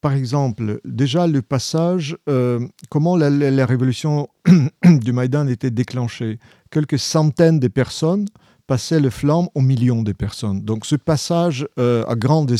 par 0.00 0.12
exemple, 0.12 0.80
déjà 0.84 1.28
le 1.28 1.40
passage, 1.40 2.16
euh, 2.28 2.66
comment 2.88 3.16
la, 3.16 3.64
révolution 3.64 4.28
du 4.84 5.12
Maïdan 5.12 5.46
était 5.46 5.70
déclenchée? 5.70 6.40
Quelques 6.70 6.98
centaines 6.98 7.60
de 7.60 7.68
personnes 7.68 8.26
passaient 8.70 9.00
le 9.00 9.10
flamme 9.10 9.48
aux 9.56 9.62
millions 9.62 10.02
de 10.02 10.12
personnes. 10.12 10.60
Donc 10.60 10.86
ce 10.86 10.94
passage 10.94 11.66
euh, 11.80 12.04
à 12.06 12.14
grande 12.14 12.54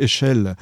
échelle, 0.00 0.56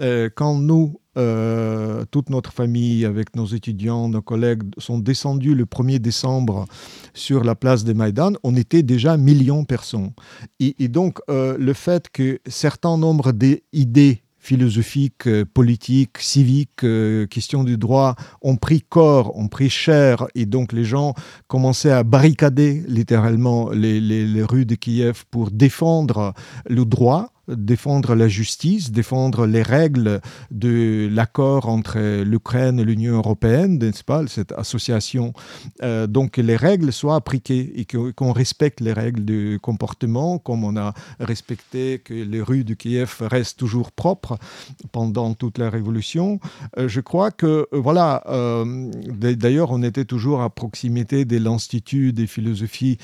euh, 0.00 0.30
quand 0.32 0.54
nous, 0.54 1.00
euh, 1.18 2.04
toute 2.12 2.30
notre 2.30 2.52
famille, 2.52 3.04
avec 3.04 3.34
nos 3.34 3.46
étudiants, 3.46 4.08
nos 4.08 4.22
collègues, 4.22 4.62
sont 4.78 5.00
descendus 5.00 5.56
le 5.56 5.64
1er 5.64 5.98
décembre 5.98 6.66
sur 7.14 7.42
la 7.42 7.56
place 7.56 7.82
de 7.82 7.92
Maïdan, 7.94 8.34
on 8.44 8.54
était 8.54 8.84
déjà 8.84 9.16
millions 9.16 9.62
de 9.62 9.66
personnes. 9.66 10.12
Et, 10.60 10.86
donc, 10.86 11.18
euh, 11.28 11.56
le 11.58 11.72
fait 11.72 12.08
que 12.08 12.38
certains 12.46 12.96
nombres 12.96 13.32
d'idées 13.32 14.23
philosophiques, 14.44 15.26
euh, 15.26 15.44
politiques, 15.44 16.18
civiques, 16.18 16.86
questions 17.30 17.64
du 17.64 17.78
droit 17.78 18.14
ont 18.42 18.56
pris 18.56 18.82
corps, 18.82 19.36
ont 19.36 19.48
pris 19.48 19.70
chair, 19.70 20.26
et 20.34 20.46
donc 20.46 20.72
les 20.72 20.84
gens 20.84 21.14
commençaient 21.48 21.90
à 21.90 22.02
barricader 22.02 22.82
littéralement 22.86 23.70
les, 23.70 24.00
les 24.00 24.42
rues 24.42 24.66
de 24.66 24.74
Kiev 24.74 25.24
pour 25.30 25.50
défendre 25.50 26.34
le 26.68 26.84
droit 26.84 27.33
défendre 27.48 28.14
la 28.14 28.28
justice, 28.28 28.90
défendre 28.90 29.46
les 29.46 29.62
règles 29.62 30.20
de 30.50 31.08
l'accord 31.10 31.68
entre 31.68 32.22
l'Ukraine 32.22 32.78
et 32.78 32.84
l'Union 32.84 33.14
européenne, 33.14 33.78
n'est-ce 33.78 34.04
pas, 34.04 34.26
cette 34.26 34.52
association. 34.52 35.32
Euh, 35.82 36.06
donc 36.06 36.36
les 36.36 36.56
règles 36.56 36.92
soient 36.92 37.16
appliquées 37.16 37.72
et 37.76 37.86
qu'on 37.86 38.32
respecte 38.32 38.80
les 38.80 38.92
règles 38.92 39.24
de 39.24 39.58
comportement, 39.60 40.38
comme 40.38 40.64
on 40.64 40.76
a 40.76 40.94
respecté 41.20 41.98
que 41.98 42.14
les 42.14 42.40
rues 42.40 42.64
de 42.64 42.74
Kiev 42.74 43.16
restent 43.20 43.58
toujours 43.58 43.92
propres 43.92 44.38
pendant 44.92 45.34
toute 45.34 45.58
la 45.58 45.70
révolution. 45.70 46.40
Euh, 46.78 46.88
je 46.88 47.00
crois 47.00 47.30
que, 47.30 47.46
euh, 47.46 47.66
voilà, 47.72 48.22
d'ailleurs, 49.20 49.70
on 49.70 49.82
était 49.82 50.04
toujours 50.04 50.42
à 50.42 50.50
proximité 50.50 51.24
de 51.24 51.38
l'Institut 51.38 52.12
des 52.12 52.26
philosophies 52.26 52.98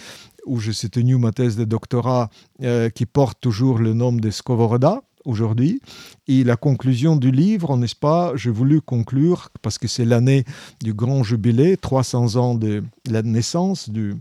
où 0.47 0.59
je 0.59 0.70
suis 0.70 0.90
tenu 0.90 1.16
ma 1.16 1.32
thèse 1.32 1.56
de 1.56 1.64
doctorat 1.64 2.30
euh, 2.62 2.90
qui 2.90 3.06
porte 3.06 3.40
toujours 3.40 3.78
le 3.78 3.94
nom 3.94 4.12
de 4.12 4.30
Skovoroda, 4.30 5.02
aujourd'hui. 5.25 5.80
Et 6.28 6.44
la 6.44 6.56
conclusion 6.56 7.16
du 7.16 7.30
livre, 7.30 7.76
n'est-ce 7.76 7.97
pas, 7.97 8.32
j'ai 8.37 8.50
voulu 8.50 8.80
conclure, 8.80 9.50
parce 9.62 9.78
que 9.78 9.88
c'est 9.88 10.04
l'année 10.04 10.44
du 10.82 10.94
grand 10.94 11.23
jubilé, 11.23 11.76
300 11.76 12.37
ans 12.37 12.54
de 12.54 12.82
la 13.09 13.23
naissance 13.23 13.90
du 13.90 14.14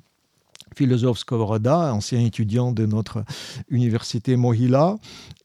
philosophe 0.75 1.19
Skovroda, 1.19 1.93
ancien 1.93 2.19
étudiant 2.19 2.71
de 2.71 2.85
notre 2.85 3.23
université 3.69 4.35
Mohila. 4.35 4.95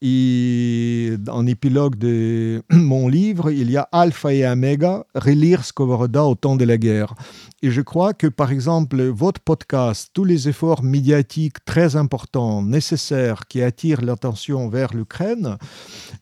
Et 0.03 1.15
en 1.29 1.47
épilogue 1.47 1.97
de 1.97 2.63
mon 2.71 3.09
livre, 3.09 3.51
il 3.51 3.71
y 3.71 3.77
a 3.77 3.89
Alpha 3.93 4.33
et 4.33 4.47
Omega, 4.47 5.05
relire 5.15 5.65
Skovroda 5.65 6.25
au 6.25 6.35
temps 6.35 6.57
de 6.57 6.65
la 6.65 6.77
guerre. 6.77 7.15
Et 7.63 7.71
je 7.71 7.81
crois 7.81 8.13
que, 8.13 8.27
par 8.27 8.53
exemple, 8.53 9.03
votre 9.03 9.41
podcast, 9.41 10.11
tous 10.13 10.25
les 10.25 10.49
efforts 10.49 10.83
médiatiques 10.83 11.65
très 11.65 11.97
importants, 11.97 12.63
nécessaires, 12.63 13.47
qui 13.49 13.63
attirent 13.63 14.03
l'attention 14.03 14.69
vers 14.69 14.93
l'Ukraine, 14.93 15.57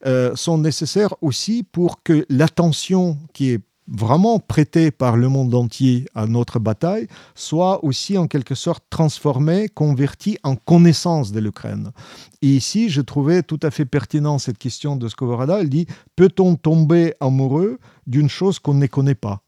euh, 0.07 0.37
sont 0.37 0.59
nécessaires 0.59 1.15
aussi 1.21 1.65
pour 1.65 2.03
que 2.03 2.25
l'attention 2.29 3.19
qui 3.33 3.51
est 3.51 3.61
vraiment 3.89 4.39
prêté 4.39 4.91
par 4.91 5.17
le 5.17 5.29
monde 5.29 5.55
entier 5.55 6.07
à 6.15 6.27
notre 6.27 6.59
bataille 6.59 7.09
soit 7.35 7.85
aussi 7.85 8.17
en 8.17 8.27
quelque 8.27 8.55
sorte 8.55 8.85
transformé, 8.91 9.69
converti 9.69 10.39
en 10.43 10.57
connaissance 10.57 11.33
de 11.33 11.41
l'Ukraine. 11.41 11.91
Et 12.43 12.49
ici, 12.49 12.89
je 12.89 13.01
trouvais 13.01 13.43
tout 13.43 13.61
à 13.63 13.71
fait 13.71 13.85
pertinent 13.85 14.39
cette 14.39 14.59
question 14.59 14.97
de 14.97 15.09
Skovoroda. 15.09 15.61
Elle 15.61 15.69
dit 15.69 15.87
peut-on 16.17 16.57
tomber 16.57 17.15
amoureux 17.21 17.79
d'une 18.07 18.29
chose 18.29 18.59
qu'on 18.59 18.75
ne 18.75 18.87
connaît 18.87 19.15
pas? 19.15 19.43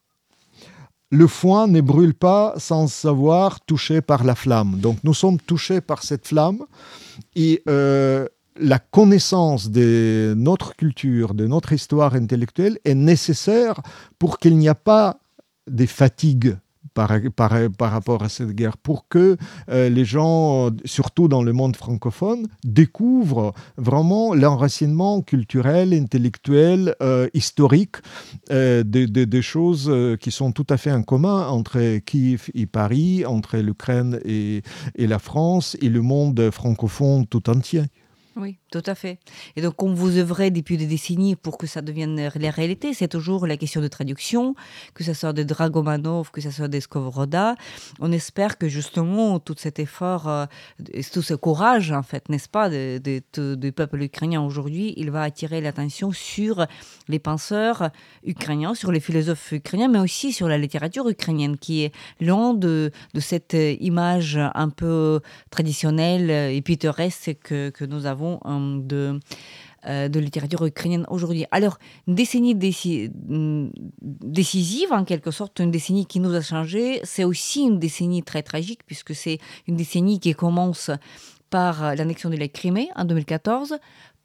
Le 1.11 1.29
foin 1.29 1.69
ne 1.69 1.81
brûle 1.81 2.15
pas 2.15 2.55
sans 2.57 2.89
savoir 2.89 3.61
touché 3.61 4.01
par 4.01 4.25
la 4.25 4.35
flamme. 4.35 4.81
Donc 4.81 4.99
nous 5.05 5.15
sommes 5.15 5.39
touchés 5.39 5.81
par 5.81 6.03
cette 6.03 6.27
flamme 6.27 6.65
et 7.37 7.63
euh, 7.69 8.27
la 8.57 8.79
connaissance 8.79 9.71
de 9.71 10.35
notre 10.37 10.77
culture, 10.77 11.35
de 11.35 11.47
notre 11.47 11.73
histoire 11.73 12.15
intellectuelle 12.15 12.79
est 12.85 12.95
nécessaire 12.95 13.81
pour 14.19 14.39
qu'il 14.39 14.57
n'y 14.57 14.69
ait 14.69 14.75
pas 14.75 15.19
des 15.67 15.87
fatigues 15.87 16.57
par, 16.93 17.11
rapport 17.81 18.23
à 18.23 18.29
cette 18.29 18.53
guerre, 18.53 18.77
pour 18.77 19.09
que 19.09 19.37
euh, 19.69 19.89
les 19.89 20.05
gens, 20.05 20.71
surtout 20.85 21.27
dans 21.27 21.43
le 21.43 21.53
monde 21.53 21.77
francophone, 21.77 22.47
découvrent 22.63 23.53
vraiment 23.77 24.35
l'enracinement 24.35 25.21
culturel, 25.21 25.93
intellectuel, 25.93 26.95
euh, 27.03 27.29
historique 27.35 27.97
euh, 28.53 28.85
des 28.85 29.43
choses 29.43 29.93
qui 30.21 30.31
sont 30.31 30.53
tout 30.53 30.67
à 30.71 30.77
fait 30.77 30.93
en 30.93 31.03
commun 31.03 31.49
entre 31.49 31.99
Kiev 31.99 32.51
et 32.55 32.67
Paris, 32.67 33.25
entre 33.27 33.57
l'Ukraine 33.59 34.21
et 34.25 34.63
la 34.97 35.19
France 35.19 35.77
et 35.81 35.89
le 35.89 36.01
monde 36.01 36.51
francophone 36.53 37.27
tout 37.27 37.51
entier. 37.51 37.83
Oui, 38.37 38.59
tout 38.75 38.91
à 38.91 38.97
fait. 38.97 39.19
Et 39.55 39.63
donc, 39.63 39.81
on 39.85 39.95
vous 39.95 40.19
œuvrez 40.19 40.51
depuis 40.51 40.77
des 40.77 40.87
décennies 40.87 41.37
pour 41.37 41.59
que 41.59 41.69
ça 41.69 41.81
devienne 41.81 42.29
la 42.35 42.51
réalité, 42.51 42.93
c'est 42.93 43.07
toujours 43.07 43.47
la 43.47 43.57
question 43.57 43.81
de 43.81 43.87
traduction, 43.87 44.57
que 44.95 45.05
ce 45.05 45.15
soit 45.15 45.33
de 45.33 45.45
Dragomanov, 45.45 46.33
que 46.33 46.41
ce 46.41 46.51
soit 46.51 46.67
de 46.67 46.81
Skovroda. 46.81 47.55
On 48.01 48.11
espère 48.11 48.59
que 48.59 48.69
justement, 48.69 49.39
tout 49.39 49.55
cet 49.57 49.79
effort, 49.79 50.27
euh, 50.27 50.47
tout 51.13 51.23
ce 51.23 51.35
courage, 51.35 51.93
en 51.93 52.03
fait, 52.03 52.29
n'est-ce 52.29 52.49
pas, 52.49 52.69
du 52.69 53.73
peuple 53.73 54.03
ukrainien 54.03 54.43
aujourd'hui, 54.43 54.93
il 54.97 55.13
va 55.13 55.23
attirer 55.23 55.61
l'attention 55.61 56.11
sur 56.11 56.67
les 57.07 57.21
penseurs 57.21 57.91
ukrainiens, 58.25 58.75
sur 58.75 58.91
les 58.91 59.01
philosophes 59.01 59.53
ukrainiens, 59.53 59.87
mais 59.89 60.01
aussi 60.01 60.33
sur 60.33 60.49
la 60.49 60.59
littérature 60.59 61.09
ukrainienne, 61.09 61.59
qui 61.59 61.85
est 61.85 61.93
loin 62.21 62.55
de, 62.55 62.91
cette 63.21 63.57
image 63.81 64.37
un 64.37 64.69
peu 64.69 65.21
traditionnelle 65.51 66.29
et 66.31 66.61
pittoresque 66.61 67.37
que, 67.45 67.71
que 67.71 67.85
nous 67.85 68.07
avons 68.07 68.41
euh, 68.45 68.64
de, 68.65 69.21
euh, 69.87 70.09
de 70.09 70.21
littérature 70.21 70.65
ukrainienne 70.65 71.07
aujourd'hui. 71.09 71.47
Alors, 71.51 71.79
une 72.07 72.15
décennie 72.15 72.55
mm, 72.55 73.71
décisive, 74.01 74.93
en 74.93 75.05
quelque 75.05 75.31
sorte, 75.31 75.61
une 75.61 75.71
décennie 75.71 76.07
qui 76.07 76.21
nous 76.21 76.35
a 76.35 76.41
changé, 76.41 77.01
c'est 77.05 77.25
aussi 77.25 77.63
une 77.63 77.79
décennie 77.79 78.23
très 78.23 78.43
tragique, 78.43 78.81
puisque 78.87 79.15
c'est 79.15 79.39
une 79.67 79.77
décennie 79.77 80.21
qui 80.21 80.35
commence 80.35 80.91
par 81.51 81.95
l'annexion 81.95 82.31
de 82.31 82.37
la 82.37 82.49
Crimée 82.49 82.89
en 82.97 83.05
2014, 83.05 83.77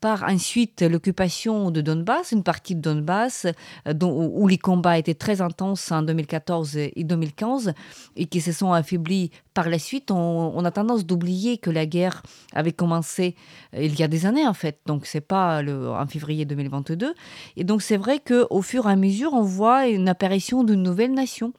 par 0.01 0.23
ensuite 0.23 0.81
l'occupation 0.81 1.71
de 1.71 1.81
Donbass, 1.81 2.31
une 2.31 2.43
partie 2.43 2.75
de 2.75 2.81
Donbass 2.81 3.47
euh, 3.87 3.93
où 4.03 4.47
les 4.47 4.57
combats 4.57 4.97
étaient 4.97 5.13
très 5.13 5.41
intenses 5.41 5.91
en 5.91 6.01
2014 6.01 6.77
et 6.77 7.03
2015 7.03 7.73
et 8.15 8.25
qui 8.25 8.41
se 8.41 8.51
sont 8.51 8.71
affaiblis 8.71 9.31
par 9.53 9.69
la 9.69 9.79
suite. 9.79 10.11
On, 10.11 10.63
a 10.63 10.71
tendance 10.71 11.05
d'oublier 11.05 11.57
que 11.57 11.69
la 11.69 11.85
guerre 11.85 12.23
avait 12.53 12.71
commencé 12.71 13.35
euh, 13.73 13.83
il 13.83 13.99
y 13.99 14.03
a 14.03 14.07
des 14.07 14.25
années 14.25 14.47
en 14.47 14.53
fait, 14.53 14.79
donc 14.85 15.05
c'est 15.05 15.21
pas 15.21 15.61
le, 15.61 15.89
en 15.89 16.07
février 16.07 16.45
2022. 16.45 17.13
Et 17.57 17.63
donc 17.63 17.81
c'est 17.81 17.97
vrai 17.97 18.19
qu'au 18.19 18.61
fur 18.61 18.87
et 18.87 18.91
à 18.91 18.95
mesure, 18.95 19.33
on 19.33 19.41
voit 19.41 19.87
une 19.87 20.07
apparition 20.07 20.63
d'une 20.63 20.83
nouvelle 20.83 21.13
nation. 21.13 21.53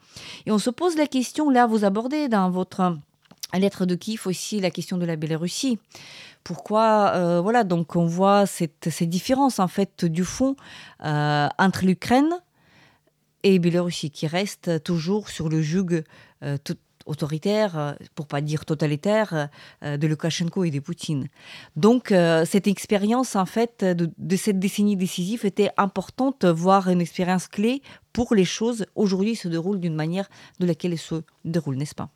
Et 0.46 0.52
on 0.52 0.58
se 0.58 0.70
pose 0.70 0.96
la 0.96 1.06
question, 1.06 1.50
là 1.50 1.66
vous 1.66 1.84
abordez 1.84 2.28
dans 2.28 2.50
votre 2.50 2.96
lettre 3.58 3.86
de 3.86 3.94
Kiev 3.94 4.22
aussi 4.26 4.60
la 4.60 4.70
question 4.70 4.96
de 4.96 5.06
la 5.06 5.16
Biélorussie. 5.16 5.78
Pourquoi 6.44 7.12
euh, 7.14 7.40
Voilà, 7.40 7.64
donc 7.64 7.96
on 7.96 8.06
voit 8.06 8.46
cette, 8.46 8.88
ces 8.90 9.06
différences 9.06 9.58
en 9.58 9.68
fait 9.68 10.04
du 10.04 10.24
fond 10.24 10.56
euh, 11.04 11.48
entre 11.58 11.84
l'Ukraine 11.84 12.30
et 13.42 13.58
Biélorussie 13.58 14.10
qui 14.10 14.26
reste 14.26 14.82
toujours 14.82 15.28
sur 15.28 15.48
le 15.48 15.60
joug 15.62 16.02
euh, 16.42 16.56
autoritaire, 17.06 17.96
pour 18.14 18.26
pas 18.26 18.40
dire 18.40 18.64
totalitaire, 18.64 19.48
de 19.82 20.06
Lukashenko 20.06 20.64
et 20.64 20.70
de 20.70 20.78
Poutine. 20.80 21.26
Donc 21.74 22.14
cette 22.44 22.66
expérience 22.66 23.34
en 23.36 23.46
fait 23.46 23.82
de, 23.82 24.10
de, 24.16 24.36
cette 24.36 24.60
décennie 24.60 24.96
décisive 24.96 25.44
était 25.46 25.70
importante, 25.76 26.44
voire 26.44 26.88
une 26.88 27.00
expérience 27.00 27.48
clé 27.48 27.82
pour 28.12 28.34
les 28.34 28.44
choses 28.44 28.84
aujourd'hui 28.94 29.34
se 29.34 29.48
déroulent 29.48 29.80
d'une 29.80 29.96
manière 29.96 30.28
de 30.60 30.66
laquelle 30.66 30.92
elles 30.92 30.98
se 30.98 31.22
déroulent, 31.44 31.78
n'est-ce 31.78 31.94
pas? 31.94 32.10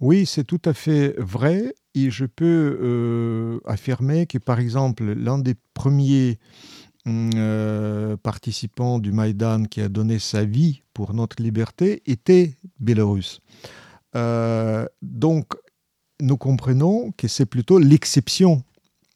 Oui, 0.00 0.24
c'est 0.24 0.44
tout 0.44 0.60
à 0.64 0.72
fait 0.72 1.14
vrai. 1.18 1.74
Et 1.94 2.10
je 2.10 2.24
peux 2.24 2.78
euh, 2.80 3.60
affirmer 3.66 4.26
que, 4.26 4.38
par 4.38 4.58
exemple, 4.60 5.04
l'un 5.04 5.38
des 5.38 5.54
premiers 5.74 6.38
hum, 7.06 7.30
euh, 7.34 8.16
participants 8.16 8.98
du 8.98 9.12
Maïdan 9.12 9.64
qui 9.64 9.80
a 9.80 9.88
donné 9.88 10.18
sa 10.18 10.44
vie 10.44 10.82
pour 10.94 11.12
notre 11.14 11.42
liberté 11.42 12.02
était 12.06 12.56
biélorusse. 12.78 13.40
Euh, 14.16 14.86
donc, 15.02 15.52
nous 16.20 16.36
comprenons 16.36 17.12
que 17.12 17.28
c'est 17.28 17.46
plutôt 17.46 17.78
l'exception, 17.78 18.62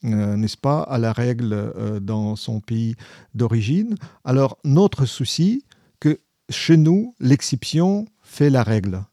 n'est-ce 0.02 0.56
pas, 0.56 0.82
à 0.82 0.98
la 0.98 1.12
règle 1.12 2.00
dans 2.00 2.34
son 2.34 2.60
pays 2.60 2.94
d'origine. 3.34 3.96
Alors, 4.24 4.58
notre 4.64 5.04
souci, 5.06 5.64
que 6.00 6.20
chez 6.48 6.76
nous, 6.76 7.14
l'exception 7.20 8.06
fait 8.22 8.50
la 8.50 8.62
règle. 8.62 9.04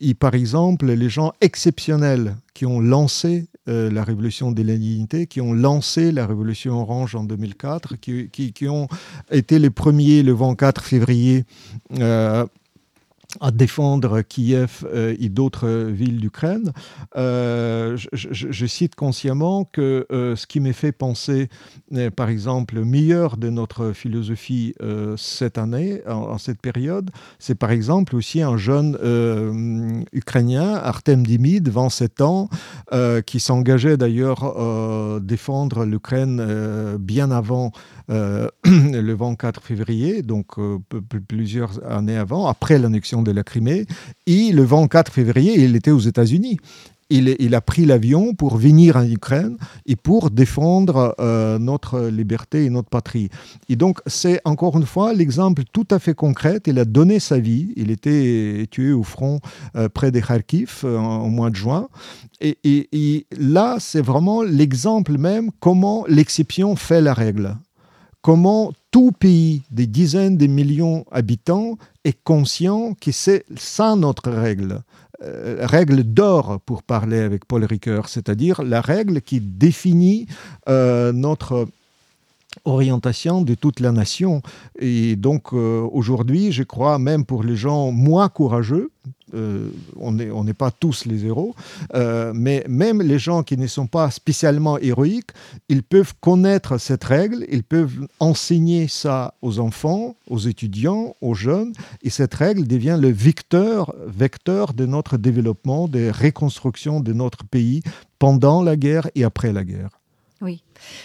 Et 0.00 0.14
par 0.14 0.34
exemple, 0.34 0.86
les 0.86 1.08
gens 1.08 1.32
exceptionnels 1.40 2.36
qui 2.54 2.66
ont 2.66 2.80
lancé 2.80 3.46
euh, 3.68 3.90
la 3.90 4.04
révolution 4.04 4.52
de 4.52 4.62
l'indignité, 4.62 5.26
qui 5.26 5.40
ont 5.40 5.52
lancé 5.52 6.12
la 6.12 6.26
révolution 6.26 6.80
orange 6.80 7.14
en 7.14 7.24
2004, 7.24 7.96
qui, 7.96 8.28
qui, 8.30 8.68
ont 8.68 8.88
été 9.30 9.58
les 9.58 9.70
premiers 9.70 10.22
le 10.22 10.32
24 10.32 10.84
février 10.84 11.44
euh, 11.98 12.46
à 13.40 13.50
défendre 13.50 14.22
Kiev 14.22 14.84
euh, 14.84 15.14
et 15.18 15.28
d'autres 15.28 15.68
villes 15.68 16.20
d'Ukraine. 16.20 16.72
Euh, 17.16 17.96
je, 18.12 18.66
cite 18.66 18.94
consciemment 18.94 19.64
que 19.64 20.06
euh, 20.10 20.36
ce 20.36 20.46
qui 20.46 20.60
m'a 20.60 20.72
fait 20.72 20.92
penser, 20.92 21.48
par 22.16 22.28
exemple, 22.28 22.74
le 22.74 22.84
meilleur 22.84 23.36
de 23.36 23.48
notre 23.48 23.92
philosophie 23.92 24.74
cette 25.16 25.58
année, 25.58 26.02
en, 26.06 26.38
cette 26.38 26.60
période, 26.60 27.10
c'est 27.38 27.54
par 27.54 27.70
exemple 27.70 28.16
aussi 28.16 28.42
un 28.42 28.56
jeune 28.56 30.04
Ukrainien, 30.12 30.74
Artem 30.74 31.24
Dimid, 31.26 31.68
27 31.68 32.20
ans, 32.20 32.48
qui 33.24 33.40
s'engageait 33.40 33.96
d'ailleurs 33.96 34.44
à 34.44 35.20
défendre 35.20 35.84
l'Ukraine 35.84 36.96
bien 36.98 37.30
avant 37.30 37.72
le 38.08 39.12
24 39.12 39.62
février, 39.62 40.22
donc 40.22 40.56
plusieurs 41.28 41.84
années 41.86 42.16
avant, 42.16 42.46
après 42.46 42.78
l'annexion 42.78 43.22
de 43.26 43.32
la 43.32 43.42
Crimée. 43.42 43.86
Et 44.26 44.52
le 44.52 44.62
24 44.62 45.12
février, 45.12 45.62
il 45.62 45.76
était 45.76 45.90
aux 45.90 46.00
États-Unis. 46.00 46.58
Il, 47.08 47.54
a 47.54 47.60
pris 47.60 47.84
l'avion 47.84 48.34
pour 48.34 48.56
venir 48.56 48.96
en 48.96 49.08
Ukraine 49.08 49.56
et 49.86 49.94
pour 49.94 50.32
défendre 50.32 51.14
euh, 51.20 51.56
notre 51.56 52.00
liberté 52.08 52.64
et 52.64 52.70
notre 52.70 52.88
patrie. 52.88 53.28
Et 53.68 53.76
donc, 53.76 54.00
c'est 54.06 54.40
encore 54.44 54.76
une 54.76 54.86
fois 54.86 55.12
l'exemple 55.12 55.62
tout 55.72 55.86
à 55.92 56.00
fait 56.00 56.14
concret. 56.14 56.58
Il 56.66 56.80
a 56.80 56.84
donné 56.84 57.20
sa 57.20 57.38
vie. 57.38 57.72
Il 57.76 57.92
était 57.92 58.66
tué 58.72 58.90
au 58.92 59.04
front 59.04 59.38
euh, 59.76 59.88
près 59.88 60.10
de 60.10 60.18
Kharkiv 60.18 60.80
euh, 60.82 60.98
au 60.98 61.28
mois 61.28 61.50
de 61.50 61.54
juin. 61.54 61.88
Et, 62.40 62.58
et 62.64 63.26
là, 63.38 63.76
c'est 63.78 64.02
vraiment 64.02 64.42
l'exemple 64.42 65.16
même 65.16 65.52
comment 65.60 66.04
l'exception 66.08 66.74
fait 66.74 67.00
la 67.00 67.14
règle 67.14 67.54
comment 68.26 68.72
tout 68.90 69.12
pays 69.12 69.62
des 69.70 69.86
dizaines 69.86 70.36
de 70.36 70.48
millions 70.48 71.04
d'habitants 71.12 71.78
est 72.02 72.20
conscient 72.24 72.94
que 73.00 73.12
c'est 73.12 73.44
ça 73.56 73.94
notre 73.94 74.32
règle. 74.32 74.82
Euh, 75.22 75.58
règle 75.60 76.02
d'or 76.02 76.58
pour 76.66 76.82
parler 76.82 77.20
avec 77.20 77.44
Paul 77.44 77.62
Ricoeur, 77.64 78.08
c'est-à-dire 78.08 78.64
la 78.64 78.80
règle 78.80 79.20
qui 79.20 79.40
définit 79.40 80.26
euh, 80.68 81.12
notre 81.12 81.68
orientation 82.64 83.42
de 83.42 83.54
toute 83.54 83.78
la 83.78 83.92
nation. 83.92 84.42
Et 84.80 85.14
donc 85.14 85.52
euh, 85.52 85.86
aujourd'hui, 85.92 86.50
je 86.50 86.64
crois, 86.64 86.98
même 86.98 87.24
pour 87.24 87.44
les 87.44 87.54
gens 87.54 87.92
moins 87.92 88.28
courageux, 88.28 88.90
euh, 89.34 89.70
on 89.96 90.12
n'est 90.12 90.54
pas 90.54 90.70
tous 90.70 91.04
les 91.04 91.26
héros, 91.26 91.54
euh, 91.94 92.32
mais 92.34 92.64
même 92.68 93.02
les 93.02 93.18
gens 93.18 93.42
qui 93.42 93.56
ne 93.56 93.66
sont 93.66 93.86
pas 93.86 94.10
spécialement 94.10 94.78
héroïques, 94.78 95.30
ils 95.68 95.82
peuvent 95.82 96.14
connaître 96.20 96.78
cette 96.78 97.04
règle, 97.04 97.44
ils 97.50 97.64
peuvent 97.64 98.06
enseigner 98.20 98.86
ça 98.88 99.34
aux 99.42 99.58
enfants, 99.58 100.16
aux 100.30 100.38
étudiants, 100.38 101.16
aux 101.20 101.34
jeunes, 101.34 101.72
et 102.02 102.10
cette 102.10 102.34
règle 102.34 102.66
devient 102.66 102.98
le 103.00 103.10
vecteur, 103.10 103.94
vecteur 104.06 104.74
de 104.74 104.86
notre 104.86 105.16
développement, 105.16 105.88
de 105.88 106.10
reconstruction 106.10 107.00
de 107.00 107.12
notre 107.12 107.44
pays 107.44 107.82
pendant 108.18 108.62
la 108.62 108.76
guerre 108.76 109.08
et 109.14 109.24
après 109.24 109.52
la 109.52 109.64
guerre. 109.64 109.90
Oui. 110.40 110.62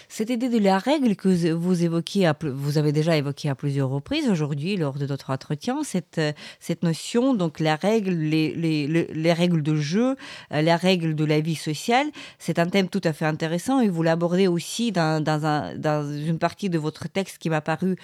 Cette 0.09 0.29
idée 0.29 0.49
de 0.49 0.59
la 0.59 0.77
règle 0.77 1.15
que 1.15 1.51
vous 1.53 2.77
avez 2.77 2.91
déjà 2.91 3.17
évoqué 3.17 3.49
à 3.49 3.55
plusieurs 3.55 3.89
reprises 3.89 4.29
aujourd'hui 4.29 4.77
lors 4.77 4.93
de 4.97 5.05
notre 5.05 5.29
entretien, 5.29 5.83
cette, 5.83 6.21
cette 6.59 6.83
notion, 6.83 7.33
donc 7.33 7.59
la 7.59 7.75
règle, 7.75 8.11
les, 8.11 8.53
les, 8.53 8.87
les 8.87 9.33
règles 9.33 9.61
de 9.63 9.75
jeu, 9.75 10.15
euh, 10.51 10.61
la 10.61 10.77
règle 10.77 11.15
de 11.15 11.25
la 11.25 11.39
vie 11.39 11.55
sociale, 11.55 12.07
c'est 12.39 12.59
un 12.59 12.67
thème 12.67 12.89
tout 12.89 13.01
à 13.03 13.13
fait 13.13 13.25
intéressant 13.25 13.79
et 13.79 13.89
vous 13.89 14.03
l'abordez 14.03 14.47
aussi 14.47 14.91
dans, 14.91 15.23
dans, 15.23 15.45
un, 15.45 15.75
dans, 15.75 16.07
une 16.11 16.39
partie 16.39 16.69
de 16.69 16.77
votre 16.77 17.07
texte 17.07 17.37
qui 17.37 17.49
m'a 17.49 17.61
paru 17.61 17.95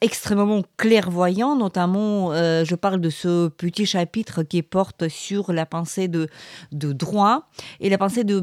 extrêmement 0.00 0.62
clairvoyant, 0.76 1.56
notamment 1.56 2.32
euh, 2.32 2.64
je 2.64 2.74
parle 2.74 3.00
de 3.00 3.10
ce 3.10 3.48
petit 3.48 3.86
chapitre 3.86 4.42
qui 4.42 4.62
porte 4.62 5.08
sur 5.08 5.52
la 5.52 5.66
pensée 5.66 6.08
de, 6.08 6.28
de 6.72 6.92
droit 6.92 7.48
et 7.80 7.88
la 7.90 7.98
pensée 7.98 8.24
de 8.24 8.40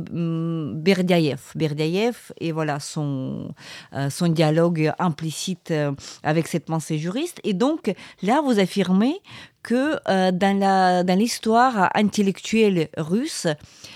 Berdiaev. 0.74 1.40
Berdiaev 1.56 2.32
est 2.40 2.52
voilà 2.52 2.67
son, 2.80 3.54
euh, 3.94 4.10
son 4.10 4.28
dialogue 4.28 4.92
implicite 5.00 5.72
euh, 5.72 5.92
avec 6.24 6.48
cette 6.48 6.66
pensée 6.66 6.98
juriste. 6.98 7.40
Et 7.44 7.54
donc 7.54 7.94
là, 8.22 8.42
vous 8.42 8.60
affirmez 8.60 9.22
que 9.64 9.98
euh, 10.08 10.32
dans 10.32 11.20
l'histoire 11.20 11.90
intellectuelle 11.94 12.90
russe, 12.98 13.48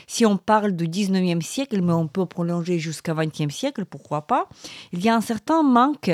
si 0.07 0.25
on 0.25 0.37
parle 0.37 0.73
du 0.73 0.87
19e 0.87 1.41
siècle, 1.41 1.81
mais 1.81 1.93
on 1.93 2.07
peut 2.07 2.25
prolonger 2.25 2.79
jusqu'à 2.79 3.13
20e 3.13 3.49
siècle, 3.49 3.85
pourquoi 3.85 4.27
pas, 4.27 4.49
il 4.91 5.03
y 5.03 5.09
a 5.09 5.15
un 5.15 5.21
certain 5.21 5.63
manque 5.63 6.11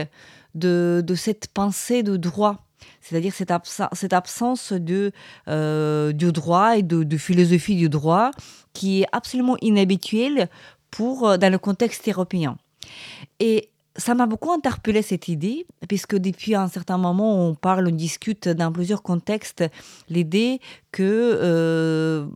de, 0.54 1.04
cette 1.16 1.48
pensée 1.48 2.04
de 2.04 2.18
droit 2.18 2.64
c'est-à-dire 3.02 3.34
cette, 3.34 3.52
absence 4.14 4.74
de, 4.74 5.12
droit 6.32 6.78
et 6.78 6.84
de, 6.84 7.18
philosophie 7.18 7.76
du 7.76 7.90
droit 7.90 8.32
qui 8.74 9.02
est 9.02 9.08
absolument 9.12 9.58
inhabituelle 9.62 10.50
pour, 10.92 11.28
euh, 11.28 11.38
dans 11.38 11.52
le 11.52 11.58
contexte 11.58 12.08
européen. 12.08 12.58
Et 13.40 13.70
ça 13.98 14.14
m'a 14.14 14.28
beaucoup 14.28 14.52
interpellé 14.52 15.02
cette 15.02 15.28
idée, 15.28 15.66
puisque 15.88 16.16
depuis 16.16 16.54
un 16.56 16.68
certain 16.68 16.98
moment, 16.98 17.48
on 17.48 17.56
parle, 17.56 17.88
on 17.88 17.92
discute 17.96 18.48
dans 18.48 18.72
plusieurs 18.72 19.02
contextes 19.02 19.64
l'idée 20.10 20.62
que 20.92 21.04
euh, 21.04 22.28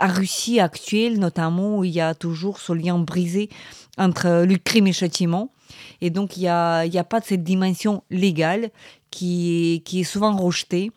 en 0.00 0.08
Russie 0.08 0.58
actuelle, 0.58 1.18
notamment, 1.20 1.84
il 1.84 1.92
y 1.92 2.00
a 2.00 2.14
toujours 2.14 2.58
ce 2.58 2.72
lien 2.72 2.98
brisé 2.98 3.48
entre 3.96 4.44
le 4.44 4.56
crime 4.56 4.88
et 4.88 4.90
le 4.90 4.94
châtiment. 4.94 5.52
Et 6.00 6.10
donc, 6.10 6.36
il 6.36 6.40
n'y 6.40 6.48
a, 6.48 6.78
a 6.80 7.04
pas 7.04 7.20
de 7.20 7.26
cette 7.26 7.44
dimension 7.44 8.02
légale 8.10 8.70
qui 9.10 9.82
qui 9.84 10.00
est 10.00 10.04
souvent 10.04 10.36
rejetée, 10.36 10.90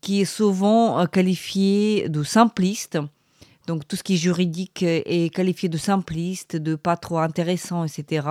qui 0.00 0.22
est 0.22 0.24
souvent 0.26 0.98
euh, 0.98 1.06
qualifiée 1.06 2.08
de 2.08 2.22
simpliste 2.22 2.98
donc 3.66 3.86
tout 3.86 3.96
ce 3.96 4.02
qui 4.02 4.14
est 4.14 4.18
juridique 4.18 4.82
euh, 4.82 5.02
est 5.04 5.34
qualifié 5.34 5.68
de 5.68 5.78
simpliste, 5.78 6.56
de 6.56 6.74
pas 6.74 6.96
trop 6.96 7.18
intéressant, 7.18 7.84
etc. 7.84 8.28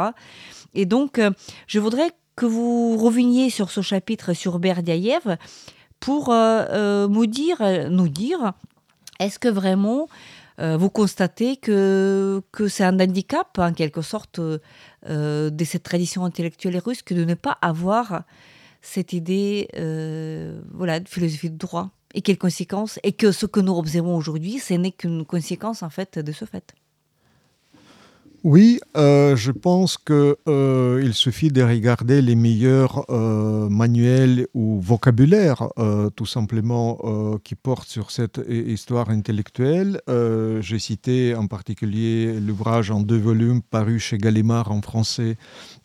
Et 0.73 0.85
donc, 0.85 1.19
euh, 1.19 1.31
je 1.67 1.79
voudrais 1.79 2.11
que 2.35 2.45
vous 2.45 2.97
reveniez 2.97 3.49
sur 3.49 3.69
ce 3.69 3.81
chapitre 3.81 4.33
sur 4.33 4.59
Berdiaïev 4.59 5.37
pour 5.99 6.29
euh, 6.29 7.07
nous 7.07 7.25
dire, 7.25 7.57
nous 7.89 8.09
dire 8.09 8.53
est-ce 9.19 9.39
que 9.39 9.47
vraiment 9.47 10.07
vous 10.57 10.89
constatez 10.89 11.57
que, 11.57 12.41
que 12.53 12.69
c'est 12.69 12.85
un 12.85 12.97
handicap, 12.99 13.57
en 13.57 13.73
quelque 13.73 14.01
sorte, 14.01 14.39
de 14.39 15.65
cette 15.65 15.83
tradition 15.83 16.23
intellectuelle 16.23 16.77
russe 16.77 17.01
que 17.01 17.13
de 17.13 17.25
ne 17.25 17.33
pas 17.33 17.57
avoir 17.61 18.23
cette 18.81 19.11
idée 19.11 19.67
voilà, 20.73 21.01
de 21.01 21.09
philosophie 21.09 21.49
de 21.49 21.57
droit? 21.57 21.91
Et 22.15 22.21
quelles 22.21 22.37
conséquences, 22.39 22.99
et 23.03 23.11
que 23.11 23.31
ce 23.31 23.45
que 23.45 23.59
nous 23.59 23.77
observons 23.77 24.15
aujourd'hui, 24.15 24.59
ce 24.59 24.73
n'est 24.73 24.91
qu'une 24.91 25.25
conséquence 25.25 25.83
en 25.83 25.89
fait 25.89 26.17
de 26.17 26.31
ce 26.31 26.45
fait. 26.45 26.73
Oui, 28.47 28.79
euh, 28.95 29.35
je 29.35 29.51
pense 29.51 29.97
qu'il 29.97 30.35
euh, 30.47 31.11
suffit 31.13 31.49
de 31.49 31.63
regarder 31.63 32.21
les 32.21 32.35
meilleurs 32.35 33.03
euh, 33.09 33.67
manuels 33.69 34.45
ou 34.53 34.79
vocabulaires, 34.79 35.69
euh, 35.79 36.11
tout 36.11 36.27
simplement, 36.27 36.99
qui 37.43 37.55
portent 37.55 37.87
sur 37.87 38.11
cette 38.11 38.39
histoire 38.47 39.09
intellectuelle. 39.09 39.99
J'ai 40.07 40.77
cité 40.77 41.33
en 41.33 41.47
particulier 41.47 42.39
l'ouvrage 42.39 42.91
en 42.91 43.01
deux 43.01 43.17
volumes 43.17 43.63
paru 43.63 43.97
chez 43.99 44.19
Gallimard 44.19 44.71
en 44.71 44.83
français 44.83 45.37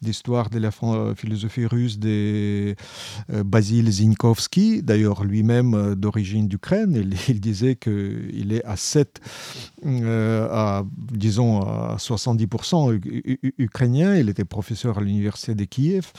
d'histoire 0.03 0.51
de 0.51 0.59
la 0.59 0.70
philosophie 1.14 1.64
russe 1.64 1.99
de 1.99 2.75
Basile 3.29 3.90
Zinkovski, 3.90 4.83
d'ailleurs 4.83 5.25
lui-même 5.25 5.94
d'origine 5.94 6.46
d'Ukraine. 6.46 6.92
Il, 6.94 7.14
il, 7.29 7.40
disait 7.40 7.77
qu'il 7.77 8.53
est 8.53 8.64
à 8.64 8.77
7, 8.77 9.20
à, 9.87 10.83
disons 11.12 11.61
à 11.61 11.96
70 11.99 12.49
ukrainien. 13.58 14.16
Il 14.16 14.28
était 14.28 14.44
professeur 14.44 14.98
à 14.98 15.00
l'université 15.00 15.54
de 15.54 15.64
Kiev. 15.64 16.12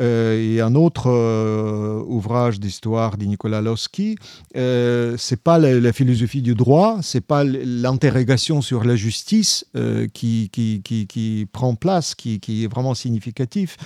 Euh, 0.00 0.56
et 0.56 0.60
un 0.60 0.74
autre 0.74 1.10
euh, 1.10 2.02
ouvrage 2.06 2.60
d'histoire 2.60 3.16
de 3.16 3.24
Nicolas 3.24 3.60
Losky, 3.60 4.16
euh, 4.56 5.16
c'est 5.18 5.42
pas 5.42 5.58
la, 5.58 5.92
philosophie 5.92 6.42
du 6.42 6.54
droit, 6.54 6.98
c'est 7.02 7.20
pas 7.20 7.44
l'interrogation 7.44 8.60
sur 8.60 8.84
la 8.84 8.96
justice 8.96 9.64
qui, 10.12 10.50
qui, 10.50 10.82
qui, 10.82 11.48
prend 11.52 11.74
place, 11.74 12.14
qui, 12.14 12.40
est 12.46 12.66
vraiment 12.66 12.94
significatif. 12.94 13.76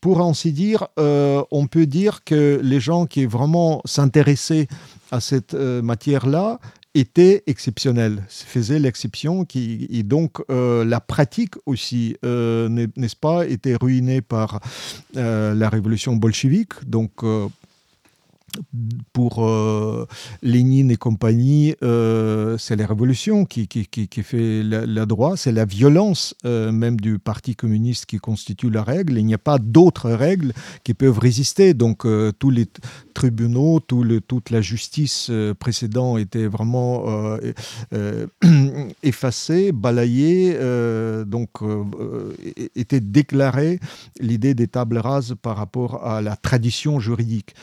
Pour 0.00 0.20
ainsi 0.20 0.52
dire, 0.52 0.86
on 0.96 1.66
peut 1.66 1.86
dire 1.86 2.22
que 2.24 2.60
les 2.62 2.80
gens 2.80 3.06
qui 3.06 3.24
vraiment 3.26 3.80
s'intéressaient 3.84 4.68
à 5.10 5.20
cette 5.20 5.54
matière-là 5.54 6.58
était 6.94 7.42
exceptionnel, 7.46 8.22
faisait 8.28 8.78
l'exception, 8.78 9.44
qui, 9.44 9.86
et 9.90 10.02
donc 10.02 10.40
euh, 10.50 10.84
la 10.84 11.00
pratique 11.00 11.54
aussi, 11.66 12.16
euh, 12.24 12.68
n'est-ce 12.96 13.16
pas, 13.16 13.46
était 13.46 13.74
ruinée 13.74 14.20
par 14.20 14.60
euh, 15.16 15.54
la 15.54 15.68
révolution 15.68 16.14
bolchevique. 16.14 16.72
Donc 16.86 17.24
pour 19.12 19.44
euh, 19.44 20.06
Lénine 20.42 20.90
et 20.90 20.96
compagnie, 20.96 21.74
euh, 21.82 22.56
c'est 22.58 22.76
la 22.76 22.86
révolution 22.86 23.44
qui, 23.44 23.68
fait 24.22 24.62
la, 24.62 24.86
la 24.86 25.06
droite, 25.06 25.38
c'est 25.38 25.52
la 25.52 25.64
violence 25.64 26.34
euh, 26.44 26.72
même 26.72 27.00
du 27.00 27.18
Parti 27.18 27.56
communiste 27.56 28.06
qui 28.06 28.18
constitue 28.18 28.70
la 28.70 28.82
règle. 28.82 29.18
Il 29.18 29.26
n'y 29.26 29.34
a 29.34 29.38
pas 29.38 29.58
d'autres 29.58 30.10
règles 30.10 30.52
qui 30.82 30.94
peuvent 30.94 31.18
résister. 31.18 31.74
Donc 31.74 32.06
tous 32.38 32.50
les 32.50 32.66
tribunaux, 33.14 33.80
toute 33.80 34.50
la 34.50 34.60
justice 34.60 35.30
précédente 35.58 36.18
était 36.18 36.46
vraiment 36.46 37.38
effacée, 39.02 39.72
balayée, 39.72 40.58
donc 41.26 41.50
était 42.74 43.00
déclarée 43.00 43.80
l'idée 44.20 44.54
des 44.54 44.68
tables 44.68 44.98
rases 44.98 45.34
par 45.40 45.56
rapport 45.56 46.04
à 46.06 46.20
la 46.20 46.36
tradition 46.36 47.00
juridique. 47.00 47.54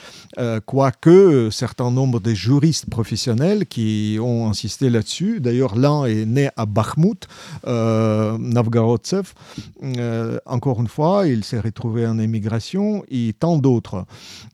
quoi 0.66 0.81
quoique 0.82 1.50
certain 1.52 1.92
nombre 1.92 2.20
de 2.20 2.34
juristes 2.34 2.90
professionnels 2.90 3.68
qui 3.68 4.18
ont 4.20 4.50
insisté 4.50 4.90
là-dessus. 4.90 5.40
D'ailleurs, 5.40 5.76
l'un 5.76 6.06
est 6.06 6.26
né 6.26 6.50
à 6.58 6.66
Bakhmut, 6.66 7.28
euh. 7.68 8.38
Euh, 9.84 10.40
encore 10.48 10.82
une 10.82 10.88
fois, 10.88 11.28
il 11.28 11.44
s'est 11.44 11.60
retrouvé 11.60 12.08
en 12.08 12.18
émigration 12.18 13.04
et 13.12 13.36
tant 13.38 13.60
d'autres. 13.60 14.06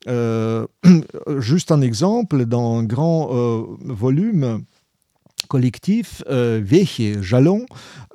Euh, 0.09 0.67
juste 1.37 1.71
un 1.71 1.79
exemple, 1.79 2.45
dans 2.45 2.79
un 2.79 2.83
grand 2.83 3.29
euh, 3.31 3.63
volume, 3.85 4.63
collectif 5.47 6.23
euh, 6.29 6.61
Veche 6.63 7.21
Jalon, 7.21 7.65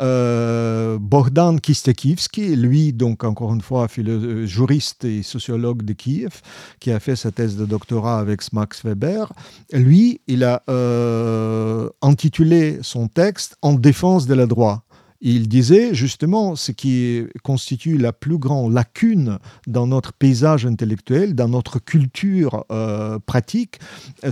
euh, 0.01 0.99
Bogdan 1.01 1.59
Kistekivski, 1.61 2.57
lui, 2.57 2.93
donc 2.93 3.25
encore 3.25 3.55
une 3.55 3.61
fois, 3.63 3.89
philo- 3.89 4.45
juriste 4.45 5.05
et 5.05 5.23
sociologue 5.23 5.83
de 5.83 5.93
Kiev, 5.93 6.41
qui 6.81 6.91
a 6.91 7.01
fait 7.01 7.17
sa 7.17 7.31
thèse 7.31 7.57
de 7.57 7.65
doctorat 7.65 8.19
avec 8.19 8.41
Max 8.53 8.85
Weber, 8.85 9.33
lui, 9.73 10.21
il 10.27 10.45
a 10.45 10.63
euh, 10.69 11.89
intitulé 12.03 12.79
son 12.83 13.09
texte 13.09 13.57
En 13.63 13.75
défense 13.75 14.27
de 14.27 14.35
la 14.35 14.47
droit. 14.47 14.85
Il 15.25 15.47
disait 15.49 15.95
justement 15.95 16.57
ce 16.57 16.73
qui 16.73 17.23
constitue 17.45 17.97
la 17.97 18.13
plus 18.13 18.39
grande 18.39 18.73
lacune 18.73 19.39
dans 19.69 19.87
notre 19.87 20.13
paysage 20.13 20.67
intellectuel, 20.67 21.37
dans 21.37 21.49
notre 21.49 21.79
culture 21.79 22.65
euh, 22.73 23.21
pratique, 23.25 23.79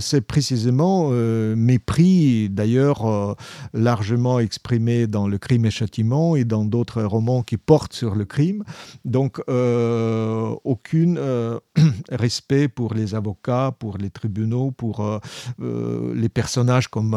c'est 0.01 0.19
précisément 0.19 1.09
euh, 1.11 1.55
mépris, 1.55 2.49
d'ailleurs 2.49 3.05
euh, 3.09 3.35
largement 3.73 4.39
exprimé 4.39 5.07
dans 5.07 5.29
Le 5.29 5.37
crime 5.37 5.65
et 5.65 5.71
châtiment 5.71 6.35
et 6.35 6.43
dans 6.43 6.65
d'autres 6.65 7.03
romans 7.03 7.41
qui 7.41 7.55
portent 7.55 7.93
sur 7.93 8.13
le 8.15 8.25
crime. 8.25 8.65
Donc, 9.05 9.39
aucun 9.47 11.15
respect 12.11 12.67
pour 12.67 12.93
les 12.93 13.15
avocats, 13.15 13.73
pour 13.79 13.97
les 13.97 14.09
tribunaux, 14.09 14.71
pour 14.71 15.21
les 15.59 16.29
personnages 16.29 16.89
comme 16.89 17.15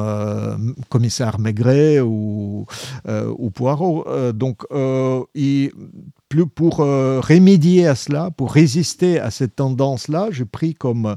commissaire 0.89 1.41
Maigret 1.41 2.01
ou, 2.01 2.67
ou 3.07 3.51
Poirot. 3.65 4.05
donc, 4.35 4.63
il 5.35 5.71
pour 6.43 6.81
euh, 6.81 7.21
remédier 7.21 7.87
à 7.87 7.95
cela, 7.95 8.31
pour 8.31 8.53
résister 8.53 9.21
à 9.21 9.31
cette 9.31 9.57
tendance-là, 9.57 10.29
j'ai 10.31 10.45
pris 10.45 10.75
comme, 10.75 11.17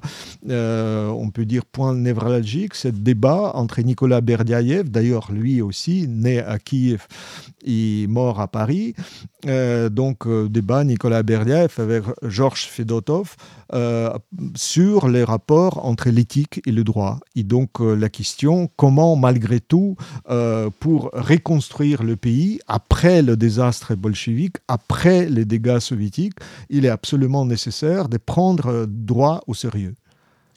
euh, 0.50 1.08
on 1.08 1.30
peut 1.30 1.46
dire, 1.46 1.66
point 1.66 1.96
névralgique 1.96 2.76
ce 2.76 2.88
débat 2.88 3.52
entre 3.56 3.82
Nicolas 3.82 4.22
Berdiaïev, 4.22 4.90
d'ailleurs 4.90 5.32
lui 5.32 5.62
aussi, 5.62 6.08
né 6.08 6.40
à 6.40 6.60
Kiev 6.60 7.08
et 7.66 8.06
mort 8.08 8.40
à 8.40 8.48
Paris, 8.48 8.94
euh, 9.48 9.90
donc 9.90 10.28
débat 10.28 10.84
Nicolas 10.84 11.24
Berdiaïev 11.24 11.74
avec 11.80 12.04
Georges 12.24 12.68
Fedotov 12.68 13.36
sur 14.56 15.08
les 15.08 15.23
rapports 15.23 15.86
entre 15.86 16.10
l'éthique 16.10 16.62
et 16.65 16.71
le 16.71 16.84
droit. 16.84 17.19
Et 17.36 17.43
donc 17.43 17.80
la 17.80 18.10
question, 18.10 18.69
comment 18.75 19.15
malgré 19.15 19.60
tout, 19.60 19.95
pour 20.80 21.12
reconstruire 21.13 22.03
le 22.03 22.15
pays 22.15 22.60
après 22.67 23.21
le 23.21 23.36
désastre 23.36 23.95
bolchevique, 23.95 24.58
après 24.67 25.30
les 25.30 25.45
dégâts 25.45 25.80
soviétiques, 25.80 26.39
il 26.69 26.86
est 26.86 26.89
absolument 26.89 27.45
nécessaire 27.45 28.10
de 28.10 28.17
prendre 28.17 28.86
droit 28.88 29.41
au 29.47 29.53
sérieux. 29.53 29.95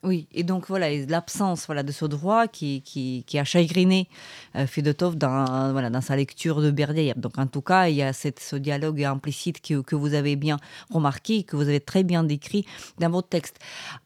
Oui, 0.02 0.28
et 0.32 0.44
donc 0.44 0.66
voilà, 0.66 0.88
l'absence 1.08 1.66
voilà, 1.66 1.82
de 1.82 1.92
ce 1.92 2.06
droit 2.06 2.48
qui, 2.48 2.82
a 3.34 3.44
chagriné 3.44 4.08
euh, 4.56 4.66
Fedotov 4.66 5.16
dans, 5.16 5.74
dans 5.90 6.00
sa 6.00 6.16
lecture 6.16 6.62
de 6.62 6.70
Berdyaev. 6.70 7.20
Donc 7.20 7.36
en 7.36 7.46
tout 7.46 7.60
cas, 7.60 7.88
il 7.88 7.96
y 7.96 8.02
a 8.02 8.14
ce 8.14 8.56
dialogue 8.56 9.04
implicite 9.04 9.60
que, 9.60 9.82
que 9.82 9.96
vous 9.96 10.14
avez 10.14 10.36
bien 10.36 10.56
remarqué, 10.88 11.42
que 11.42 11.54
vous 11.54 11.68
avez 11.68 11.80
très 11.80 12.02
bien 12.02 12.24
décrit 12.24 12.64
dans 12.98 13.10
votre 13.10 13.28
texte. 13.28 13.58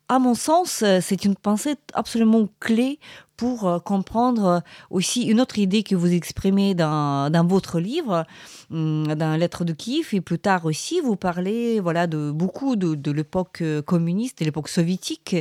À 0.09 0.19
mon 0.19 0.35
sens, 0.35 0.83
euh, 0.83 0.99
c'est 1.01 1.25
une 1.25 1.35
pensée 1.35 1.77
absolument 1.95 2.47
clé 2.61 2.99
pour 3.39 3.67
euh, 3.67 3.79
comprendre 3.79 4.63
aussi 4.91 5.23
une 5.23 5.41
autre 5.41 5.59
idée 5.59 5.83
que 5.83 5.95
vous 5.95 6.13
exprimez 6.13 6.75
dans, 6.75 7.47
votre 7.49 7.81
livre, 7.81 8.27
hum, 8.71 9.07
dans 9.15 9.35
Lettre 9.39 9.65
de 9.65 9.73
Kiev, 9.73 10.11
et 10.13 10.21
plus 10.21 10.39
tard 10.39 10.67
aussi, 10.67 11.01
vous 11.01 11.17
parlez 11.17 11.81
voilà, 11.81 12.07
de 12.07 12.31
beaucoup 12.31 12.77
de, 12.77 13.11
l'époque 13.11 13.63
euh, 13.63 13.81
communiste 13.81 14.43
et 14.43 14.45
l'époque 14.45 14.69
soviétique 14.69 15.37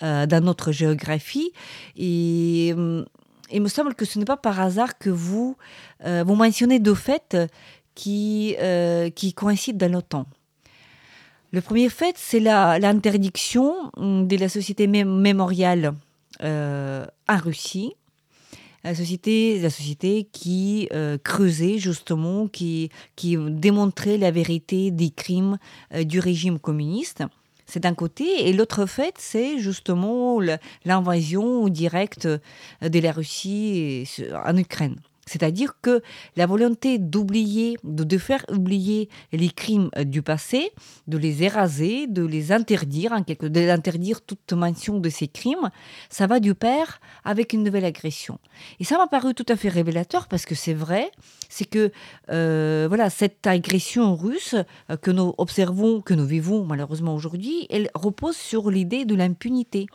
dans 0.00 0.44
notre 0.44 0.70
géographie. 0.70 1.50
Et 1.96 2.72
hum, 2.76 3.04
il 3.50 3.62
me 3.62 3.68
semble 3.68 3.96
que 3.96 4.04
ce 4.04 4.20
n'est 4.20 4.24
pas 4.24 4.36
par 4.36 4.60
hasard 4.60 4.96
que 4.96 5.10
vous, 5.10 5.56
vous 6.02 6.34
mentionnez 6.34 6.78
deux 6.78 6.94
faits 6.94 7.36
qui, 7.94 8.56
qui 9.14 9.34
coïncident 9.34 9.86
dans 9.86 9.96
le 9.96 10.02
temps. 10.02 10.26
Le 11.54 11.60
premier 11.60 11.88
fait, 11.88 12.16
c'est 12.18 12.40
l'interdiction 12.40 13.76
hum, 13.96 14.26
de 14.26 14.36
la 14.36 14.48
société 14.48 14.88
mémoriale 14.88 15.94
euh, 16.42 17.06
en 17.28 17.36
Russie. 17.36 17.94
La 18.82 18.92
société, 18.92 20.28
qui 20.32 20.88
euh, 20.92 21.16
creusait 21.22 21.78
justement, 21.78 22.48
qui, 22.48 22.90
qui 23.14 23.36
démontrait 23.36 24.18
la 24.18 24.32
vérité 24.32 24.90
des 24.90 25.10
crimes 25.10 25.58
euh, 25.94 26.02
du 26.02 26.18
régime 26.18 26.58
communiste. 26.58 27.22
C'est 27.66 27.84
d'un 27.84 27.94
côté. 27.94 28.48
Et 28.48 28.52
l'autre 28.52 28.86
fait, 28.86 29.14
c'est 29.18 29.60
justement 29.60 30.40
l'invasion 30.84 31.68
directe 31.68 32.26
de 32.82 32.98
la 32.98 33.12
Russie 33.12 34.10
en 34.44 34.56
Ukraine. 34.56 34.96
C'est-à-dire 35.26 35.74
que 35.80 36.02
la 36.36 36.46
volonté 36.46 36.98
d'oublier, 36.98 37.76
de, 37.82 38.18
faire 38.18 38.44
oublier 38.50 39.08
les 39.32 39.50
crimes 39.50 39.90
euh, 39.96 40.04
du 40.04 40.22
passé, 40.22 40.72
de 41.08 41.18
les 41.18 41.42
éraser, 41.42 42.06
de 42.06 42.24
les 42.24 42.52
interdire, 42.52 43.12
en 43.12 43.22
quelque, 43.22 43.46
de 43.46 43.60
l'interdire 43.60 44.20
toute 44.20 44.52
mention 44.52 44.98
de 45.00 45.08
ces 45.08 45.28
crimes, 45.28 45.70
ça 46.10 46.26
va 46.26 46.40
du 46.40 46.54
pair 46.54 47.00
avec 47.24 47.52
une 47.52 47.62
nouvelle 47.62 47.84
agression. 47.84 48.38
Et 48.80 48.84
ça 48.84 48.98
m'a 48.98 49.06
paru 49.06 49.34
tout 49.34 49.46
à 49.48 49.56
fait 49.56 49.68
révélateur 49.68 50.28
parce 50.28 50.44
que 50.44 50.54
c'est 50.54 50.74
vrai, 50.74 51.10
c'est 51.48 51.64
que 51.64 51.90
euh, 52.30 52.86
voilà 52.88 53.10
cette 53.10 53.46
agression 53.46 54.14
russe 54.14 54.54
euh, 54.90 54.96
que 54.96 55.10
nous 55.10 55.34
observons, 55.38 56.00
que 56.00 56.14
nous 56.14 56.26
vivons 56.26 56.64
malheureusement 56.64 57.14
aujourd'hui, 57.14 57.66
elle 57.70 57.90
repose 57.94 58.36
sur 58.36 58.70
l'idée 58.70 59.04
de 59.04 59.14
l'impunité. 59.14 59.86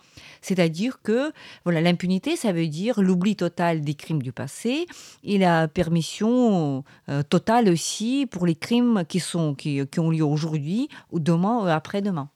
C'est-à-dire 0.42 1.02
que 1.02 1.32
voilà 1.64 1.82
l'impunité, 1.82 2.36
ça 2.36 2.52
veut 2.52 2.68
dire 2.68 3.02
l'oubli 3.02 3.36
total 3.36 3.82
des 3.82 3.94
crimes 3.94 4.22
du 4.22 4.32
passé 4.32 4.86
et 5.24 5.38
la 5.38 5.68
permission 5.68 6.84
euh, 7.10 7.24
totale 7.24 7.70
aussi 7.70 8.28
pour 8.30 8.46
les 8.46 8.56
crimes 8.56 9.04
qui, 9.08 9.20
sont, 9.20 9.56
qui, 9.56 9.86
ont 9.98 10.12
lieu 10.12 10.24
aujourd'hui 10.24 10.90
ou 11.12 11.20
demain 11.20 11.64
ou 11.64 11.68
après-demain. 11.68 12.30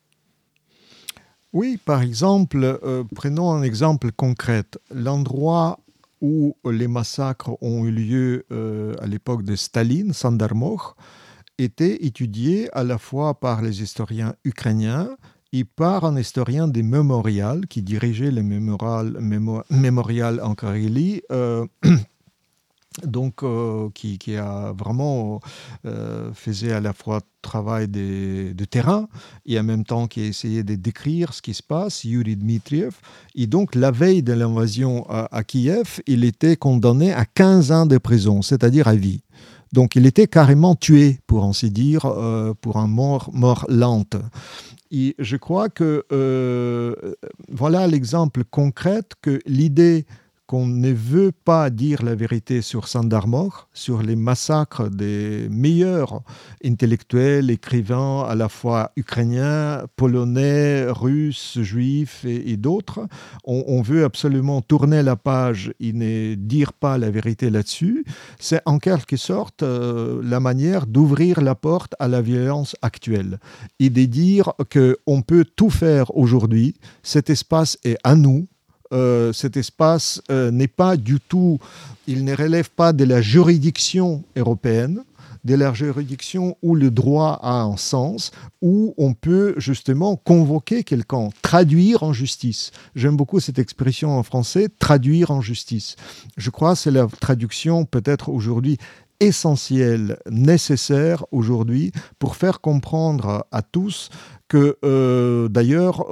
Oui, 1.53 1.77
par 1.77 2.01
exemple, 2.01 2.79
prenons 3.13 3.51
un 3.51 3.61
exemple 3.61 4.11
concret. 4.11 4.63
L'endroit 4.89 5.77
où 6.23 6.55
les 6.65 6.87
massacres 6.87 7.51
ont 7.61 7.85
eu 7.85 7.91
lieu 7.91 8.45
euh, 8.51 8.95
à 9.01 9.07
l'époque 9.07 9.43
de 9.43 9.57
Staline, 9.57 10.13
Sandarmoch, 10.13 10.95
était 11.59 12.05
étudié 12.05 12.69
à 12.73 12.85
la 12.85 12.97
fois 12.97 13.39
par 13.39 13.61
les 13.61 13.83
historiens 13.83 14.33
ukrainiens 14.45 15.09
et 15.51 15.65
par 15.65 16.05
un 16.05 16.17
historien 16.17 16.69
des 16.69 16.81
mémorials 16.81 17.67
qui 17.67 17.81
dirigeait 17.81 18.31
le 18.31 18.41
mémorial, 18.41 20.39
en 20.41 20.55
Carélie. 20.55 21.21
Euh, 21.31 21.67
donc 23.06 23.43
euh, 23.43 23.89
qui, 23.93 24.36
a 24.36 24.73
vraiment 24.77 25.39
euh, 25.86 26.32
faisait 26.34 26.71
à 26.71 26.79
la 26.79 26.93
fois 26.93 27.21
travail 27.41 27.88
de, 27.88 28.65
terrain 28.65 29.08
et 29.45 29.60
en 29.60 29.63
même 29.63 29.84
temps 29.84 30.08
qui 30.08 30.21
a 30.21 30.25
essayé 30.25 30.63
de 30.63 30.75
décrire 30.75 31.34
ce 31.34 31.41
qui 31.41 31.53
se 31.53 31.62
passe, 31.62 32.03
Yuri 32.06 32.36
Dmitriev. 32.36 32.95
Et 33.36 33.47
donc 33.47 33.75
la 33.75 33.91
veille 33.91 34.23
de 34.23 34.34
l'invasion 34.34 35.06
à, 35.10 35.43
Kiev, 35.43 36.01
il 36.08 36.23
était 36.23 36.56
condamné 36.56 37.12
à 37.13 37.25
15 37.25 37.71
ans 37.71 37.86
de 37.86 37.97
prison, 37.97 38.41
c'est-à-dire 38.41 38.88
à 38.88 38.95
vie. 38.95 39.21
Donc 39.73 39.95
il 39.95 40.06
était 40.06 40.27
carrément 40.27 40.75
tué, 40.75 41.19
pour 41.27 41.43
ainsi 41.43 41.71
dire, 41.71 42.06
euh, 42.06 42.53
pour 42.62 42.77
un 42.77 42.88
mort, 42.88 43.29
mort 43.34 43.65
lente. 43.69 44.15
Et 44.91 45.15
je 45.17 45.36
crois 45.36 45.69
que 45.69 46.06
euh, 46.12 46.95
voilà 47.49 47.88
l'exemple 47.88 48.43
concret 48.43 49.01
que 49.21 49.39
l'idée 49.47 50.06
qu'on 50.53 50.67
ne 50.67 50.91
veut 50.91 51.31
pas 51.31 51.71
dire 51.71 52.03
la 52.03 52.13
vérité 52.13 52.61
sur 52.61 52.87
Sandarmor, 52.87 53.69
sur 53.73 54.03
les 54.03 54.15
massacres 54.15 54.87
des 54.87 55.47
meilleurs 55.49 56.21
intellectuels, 56.63 57.49
écrivains 57.49 58.21
à 58.21 58.35
la 58.35 58.49
fois 58.49 58.91
ukrainiens, 58.95 59.81
polonais, 59.95 60.85
russes, 60.87 61.57
juifs 61.59 62.23
et, 62.25 62.55
d'autres. 62.55 63.07
On, 63.45 63.81
veut 63.81 64.03
absolument 64.03 64.61
tourner 64.61 65.01
la 65.01 65.15
page 65.15 65.73
et 65.79 65.91
ne 65.91 66.35
dire 66.35 66.73
pas 66.73 66.99
la 66.99 67.09
vérité 67.09 67.49
là-dessus. 67.49 68.05
C'est 68.39 68.61
en 68.67 68.77
quelque 68.77 69.17
sorte 69.17 69.63
euh, 69.63 70.21
la 70.23 70.39
manière 70.39 70.85
d'ouvrir 70.85 71.41
la 71.41 71.55
porte 71.55 71.95
à 71.97 72.07
la 72.07 72.21
violence 72.21 72.75
actuelle 72.83 73.39
et 73.79 73.89
de 73.89 74.05
dire 74.05 74.53
qu'on 74.71 75.23
peut 75.23 75.45
tout 75.55 75.71
faire 75.71 76.15
aujourd'hui. 76.15 76.75
Cet 77.01 77.31
espace 77.31 77.79
est 77.83 77.97
à 78.03 78.13
nous 78.13 78.45
euh, 78.93 79.34
cet 79.34 79.58
espace 79.58 80.21
euh, 80.29 80.51
n'est 80.51 80.67
pas 80.67 80.97
du 80.97 81.19
tout, 81.19 81.60
il 82.08 82.23
ne 82.23 82.36
relève 82.36 82.69
pas 82.69 82.93
de 82.93 83.03
la 83.03 83.21
juridiction 83.21 84.23
européenne, 84.36 85.03
de 85.43 85.56
la 85.56 85.73
juridiction 85.73 86.58
où 86.62 86.75
le 86.75 86.89
droit 86.89 87.39
a 87.41 87.63
un 87.63 87.75
sens, 87.75 88.32
où 88.62 88.93
on 88.97 89.13
peut 89.13 89.56
justement 89.58 90.15
convoquer 90.15 90.84
quelqu'un, 90.84 91.29
traduire 91.41 92.03
en 92.03 92.13
justice. 92.13 92.71
J'aime 92.95 93.17
beaucoup 93.17 93.39
cette 93.39 93.60
expression 93.60 94.17
en 94.17 94.23
français, 94.23 94.69
traduire 94.79 95.32
en 95.32 95.41
justice. 95.41 95.95
Je 96.38 96.49
crois 96.49 96.73
que 96.73 96.79
c'est 96.79 96.91
la 96.91 97.08
traduction 97.08 97.86
peut-être 97.86 98.29
aujourd'hui 98.29 98.77
essentielle, 99.19 100.17
nécessaire 100.29 101.25
aujourd'hui 101.32 101.91
pour 102.19 102.36
faire 102.36 102.62
comprendre 102.62 103.45
à 103.51 103.62
tous 103.62 104.10
que 104.47 104.77
euh, 104.84 105.47
d'ailleurs 105.47 106.06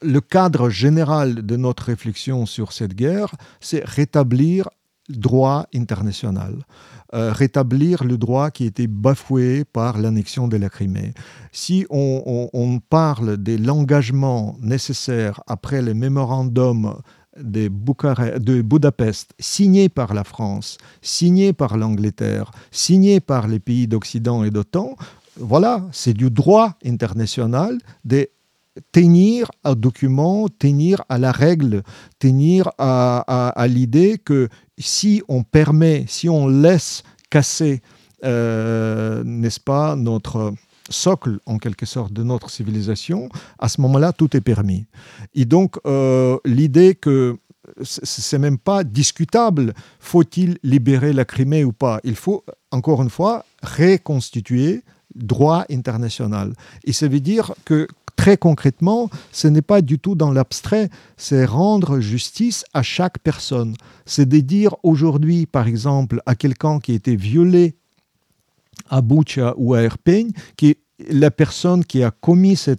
le 0.00 0.20
cadre 0.20 0.70
général 0.70 1.44
de 1.44 1.56
notre 1.56 1.84
réflexion 1.84 2.46
sur 2.46 2.72
cette 2.72 2.94
guerre, 2.94 3.34
c'est 3.60 3.84
rétablir 3.84 4.68
le 5.08 5.16
droit 5.16 5.66
international, 5.74 6.64
euh, 7.12 7.32
rétablir 7.32 8.04
le 8.04 8.16
droit 8.16 8.50
qui 8.50 8.64
été 8.64 8.86
bafoué 8.86 9.64
par 9.64 9.98
l'annexion 9.98 10.48
de 10.48 10.56
la 10.56 10.70
Crimée. 10.70 11.12
Si 11.50 11.84
on, 11.90 12.80
parle 12.88 13.36
de 13.36 13.56
l'engagement 13.56 14.56
nécessaire 14.60 15.40
après 15.46 15.82
le 15.82 15.94
mémorandum 15.94 16.96
de, 17.38 17.68
de 17.68 18.62
Budapest, 18.62 19.34
signé 19.38 19.88
par 19.88 20.14
la 20.14 20.24
France, 20.24 20.78
signé 21.02 21.52
par 21.52 21.76
l'Angleterre, 21.76 22.50
signé 22.70 23.20
par 23.20 23.48
les 23.48 23.58
pays 23.58 23.88
d'Occident 23.88 24.44
et 24.44 24.50
d'OTAN, 24.50 24.96
voilà, 25.36 25.82
c'est 25.92 26.12
du 26.12 26.30
droit 26.30 26.74
international 26.84 27.78
de 28.04 28.28
tenir 28.92 29.50
un 29.64 29.74
document, 29.74 30.48
tenir 30.48 31.02
à 31.08 31.18
la 31.18 31.32
règle, 31.32 31.82
tenir 32.18 32.70
à, 32.78 33.66
l'idée 33.68 34.18
que 34.18 34.48
si 34.78 35.22
on 35.28 35.42
permet, 35.42 36.04
si 36.08 36.28
on 36.28 36.48
laisse 36.48 37.02
casser, 37.30 37.82
euh, 38.24 39.22
n'est-ce 39.24 39.60
pas, 39.60 39.96
notre 39.96 40.54
socle 40.88 41.38
en 41.46 41.58
quelque 41.58 41.86
sorte 41.86 42.12
de 42.12 42.22
notre 42.22 42.50
civilisation, 42.50 43.28
à 43.58 43.68
ce 43.68 43.80
moment-là, 43.80 44.12
tout 44.12 44.36
est 44.36 44.40
permis. 44.40 44.86
Et 45.34 45.44
donc, 45.44 45.78
euh, 45.86 46.38
l'idée 46.44 46.94
que 46.94 47.38
c'est 47.82 48.38
même 48.38 48.58
pas 48.58 48.82
discutable, 48.82 49.72
faut-il 50.00 50.58
libérer 50.62 51.12
la 51.12 51.24
Crimée 51.24 51.64
ou 51.64 51.72
pas? 51.72 52.00
Il 52.02 52.16
faut, 52.16 52.44
encore 52.72 53.02
une 53.02 53.10
fois, 53.10 53.44
reconstituer 53.62 54.82
droit 55.14 55.64
international. 55.70 56.54
Et 56.84 56.92
ça 56.92 57.06
veut 57.08 57.20
dire 57.20 57.54
que 57.64 57.86
très 58.22 58.36
concrètement, 58.36 59.10
ce 59.32 59.48
n'est 59.48 59.62
pas 59.62 59.82
du 59.82 59.98
tout 59.98 60.14
dans 60.14 60.30
l'abstrait, 60.30 60.90
c'est 61.16 61.44
rendre 61.44 61.98
justice 61.98 62.64
à 62.72 62.84
chaque 62.84 63.18
personne. 63.18 63.74
C'est 64.06 64.28
de 64.28 64.38
dire 64.38 64.76
aujourd'hui, 64.84 65.46
par 65.46 65.66
exemple, 65.66 66.22
à 66.24 66.36
quelqu'un 66.36 66.78
qui 66.78 66.92
a 66.92 66.94
été 66.94 67.16
violé 67.16 67.74
à 68.88 69.00
Bucha 69.00 69.54
ou 69.56 69.74
à 69.74 69.82
Erpeigne, 69.82 70.30
qui 70.56 70.76
la 71.10 71.32
personne 71.32 71.84
qui 71.84 72.04
a 72.04 72.12
commis 72.12 72.54
ce 72.54 72.76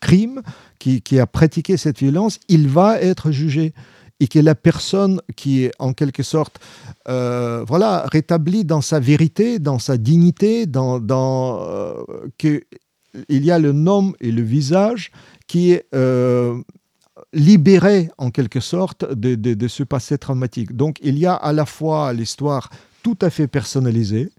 crime, 0.00 0.42
qui, 0.78 1.18
a 1.18 1.26
pratiqué 1.26 1.78
cette 1.78 1.98
violence, 1.98 2.38
il 2.48 2.68
va 2.68 3.00
être 3.00 3.30
jugé 3.30 3.72
et 4.20 4.28
que 4.28 4.40
la 4.40 4.54
personne 4.54 5.22
qui 5.36 5.64
est 5.64 5.72
en 5.78 5.94
quelque 5.94 6.22
sorte 6.22 6.60
euh, 7.08 7.64
voilà, 7.66 8.04
rétablie 8.12 8.66
dans 8.66 8.82
sa 8.82 9.00
vérité, 9.00 9.58
dans 9.58 9.78
sa 9.78 9.96
dignité, 9.96 10.66
dans, 10.66 11.00
dans 11.00 11.62
euh, 11.62 11.94
que 12.36 12.62
il 13.28 13.44
y 13.44 13.50
a 13.50 13.58
le 13.58 13.72
nom 13.72 14.14
et 14.20 14.32
le 14.32 14.42
visage 14.42 15.10
qui 15.46 15.72
est 15.72 15.86
euh, 15.94 16.60
libéré 17.32 18.10
en 18.18 18.30
quelque 18.30 18.60
sorte 18.60 19.10
de, 19.12 19.34
de, 19.34 19.68
ce 19.68 19.82
passé 19.82 20.18
traumatique. 20.18 20.76
Donc 20.76 20.98
il 21.02 21.18
y 21.18 21.26
a 21.26 21.34
à 21.34 21.52
la 21.52 21.66
fois 21.66 22.12
l'histoire 22.12 22.70
tout 23.02 23.18
à 23.20 23.30
fait 23.30 23.48
personnalisée 23.48 24.30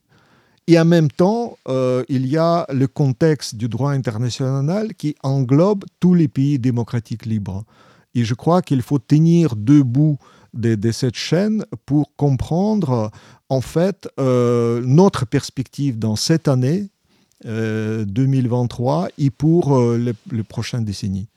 et 0.68 0.80
en 0.80 0.86
même 0.86 1.12
temps 1.12 1.58
euh, 1.68 2.04
il 2.10 2.28
y 2.28 2.38
a 2.38 2.66
le 2.74 2.88
contexte 2.88 3.56
du 3.56 3.68
droit 3.68 3.92
international 3.92 4.94
qui 4.96 5.16
englobe 5.24 5.86
tous 6.00 6.14
les 6.14 6.28
pays 6.28 6.60
démocratiques 6.60 7.26
libres. 7.26 7.64
Et 8.16 8.24
je 8.24 8.34
crois 8.34 8.62
qu'il 8.62 8.82
faut 8.82 9.00
tenir 9.00 9.56
debout 9.56 10.18
de, 10.54 10.76
de, 10.76 10.92
cette 10.92 11.16
chaîne 11.16 11.66
pour 11.86 12.16
comprendre 12.16 13.12
en 13.50 13.62
fait 13.62 14.08
euh, 14.20 14.82
notre 14.86 15.26
perspective 15.26 15.98
dans 15.98 16.16
cette 16.16 16.48
année 16.48 16.90
2023 17.46 19.04
euh, 19.04 19.08
et 19.18 19.30
pour 19.30 19.76
euh, 19.76 19.98
les, 19.98 20.14
les 20.32 20.44
prochaines 20.44 20.86
décennies. 20.86 21.28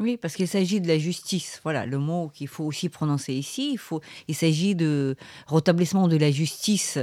Oui, 0.00 0.16
parce 0.16 0.34
qu'il 0.34 0.48
s'agit 0.48 0.80
de 0.80 0.88
la 0.88 0.98
justice. 0.98 1.60
Voilà, 1.62 1.86
le 1.86 1.98
mot 1.98 2.28
qu'il 2.34 2.48
faut 2.48 2.64
aussi 2.64 2.88
prononcer 2.88 3.32
ici. 3.32 3.70
Il, 3.74 3.78
faut, 3.78 4.00
il 4.26 4.34
s'agit 4.34 4.74
de 4.74 5.14
rétablissement 5.46 6.08
de 6.08 6.16
la 6.16 6.32
justice, 6.32 6.98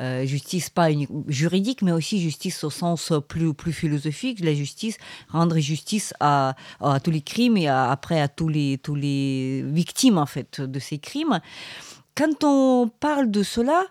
euh, 0.00 0.26
justice 0.26 0.68
pas 0.68 0.88
juridique, 1.28 1.82
mais 1.82 1.92
aussi 1.92 2.20
justice 2.20 2.64
au 2.64 2.70
sens 2.70 3.12
plus, 3.28 3.54
plus 3.54 3.72
philosophique. 3.72 4.40
La 4.40 4.54
justice, 4.54 4.96
rendre 5.28 5.56
justice 5.58 6.14
à, 6.18 6.56
à 6.80 6.98
tous 6.98 7.12
les 7.12 7.22
crimes 7.22 7.56
et 7.56 7.68
après 7.68 8.20
à 8.20 8.26
tous 8.26 8.48
les, 8.48 8.78
tous 8.78 8.96
les 8.96 9.62
victimes 9.62 10.18
en 10.18 10.26
fait 10.26 10.60
de 10.60 10.78
ces 10.80 10.98
crimes. 10.98 11.40
Quand 12.16 12.42
on 12.44 12.88
parle 12.88 13.30
de 13.30 13.44
cela, 13.44 13.86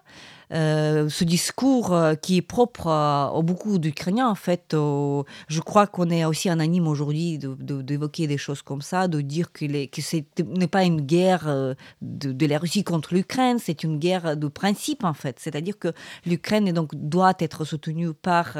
euh, 0.53 1.07
ce 1.07 1.23
discours 1.23 1.93
euh, 1.93 2.15
qui 2.15 2.37
est 2.37 2.41
propre 2.41 2.87
à, 2.87 3.31
beaucoup 3.41 3.79
d'Ukrainiens, 3.79 4.27
en 4.27 4.35
fait, 4.35 4.71
je 4.73 5.59
crois 5.61 5.87
qu'on 5.87 6.09
est 6.09 6.25
aussi 6.25 6.49
un 6.49 6.59
anime 6.59 6.87
aujourd'hui 6.87 7.39
d'évoquer 7.39 8.27
des 8.27 8.37
choses 8.37 8.61
comme 8.61 8.81
ça, 8.81 9.07
de 9.07 9.21
dire 9.21 9.51
que, 9.53 9.65
ce 9.65 10.17
n'est 10.43 10.67
pas 10.67 10.83
une 10.83 11.01
guerre 11.01 11.47
euh, 11.47 11.73
de, 12.01 12.33
de 12.33 12.45
la 12.45 12.57
Russie 12.57 12.83
contre 12.83 13.13
l'Ukraine, 13.13 13.59
c'est 13.59 13.83
une 13.83 13.97
guerre 13.97 14.35
de 14.35 14.47
principe, 14.47 15.03
en 15.03 15.13
fait. 15.13 15.37
C'est-à-dire 15.39 15.79
que 15.79 15.93
l'Ukraine 16.25 16.73
doit 16.93 17.33
être 17.39 17.63
soutenue 17.63 18.13
par 18.13 18.57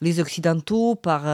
les 0.00 0.20
Occidentaux, 0.20 0.94
par 0.94 1.24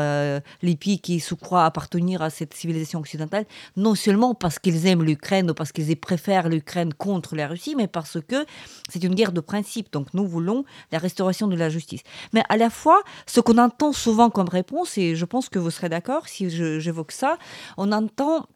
les 0.63 0.77
pays 0.77 0.99
qui 0.99 1.21
se 1.21 1.35
croient 1.35 1.65
appartenir 1.65 2.23
à 2.23 2.31
cette 2.31 2.55
civilisation 2.55 3.01
occidentale, 3.01 3.47
non 3.77 3.95
seulement 3.95 4.35
parce 4.35 4.59
qu'ils 4.59 4.87
aiment 4.87 5.03
l'Ukraine 5.03 5.51
ou 5.51 5.55
parce 5.55 5.73
qu'ils 5.73 5.97
préfèrent 5.97 6.49
l'Ukraine 6.49 6.93
contre 6.93 7.37
la 7.37 7.49
Russie, 7.49 7.75
mais 7.77 7.89
parce 7.89 8.19
que 8.21 8.45
c'est 8.91 9.03
une 9.03 9.15
guerre 9.15 9.33
de 9.33 9.41
principe. 9.41 9.94
Donc 9.95 10.09
nous 10.13 10.27
voulons 10.27 10.65
la 10.93 10.99
restauration 10.99 11.47
de 11.47 11.57
la 11.57 11.71
justice. 11.71 12.03
Mais 12.33 12.43
à 12.49 12.57
la 12.57 12.69
fois, 12.69 13.03
ce 13.27 13.41
qu'on 13.41 13.59
entend 13.59 13.93
souvent 13.93 14.29
comme 14.29 14.49
réponse, 14.49 14.99
et 14.99 15.15
je 15.15 15.25
pense 15.25 15.49
que 15.49 15.59
vous 15.59 15.71
serez 15.71 15.89
d'accord 15.89 16.29
si 16.29 16.51
j'évoque 16.51 17.13
ça, 17.13 17.39
on 17.79 17.93
entend 17.93 18.47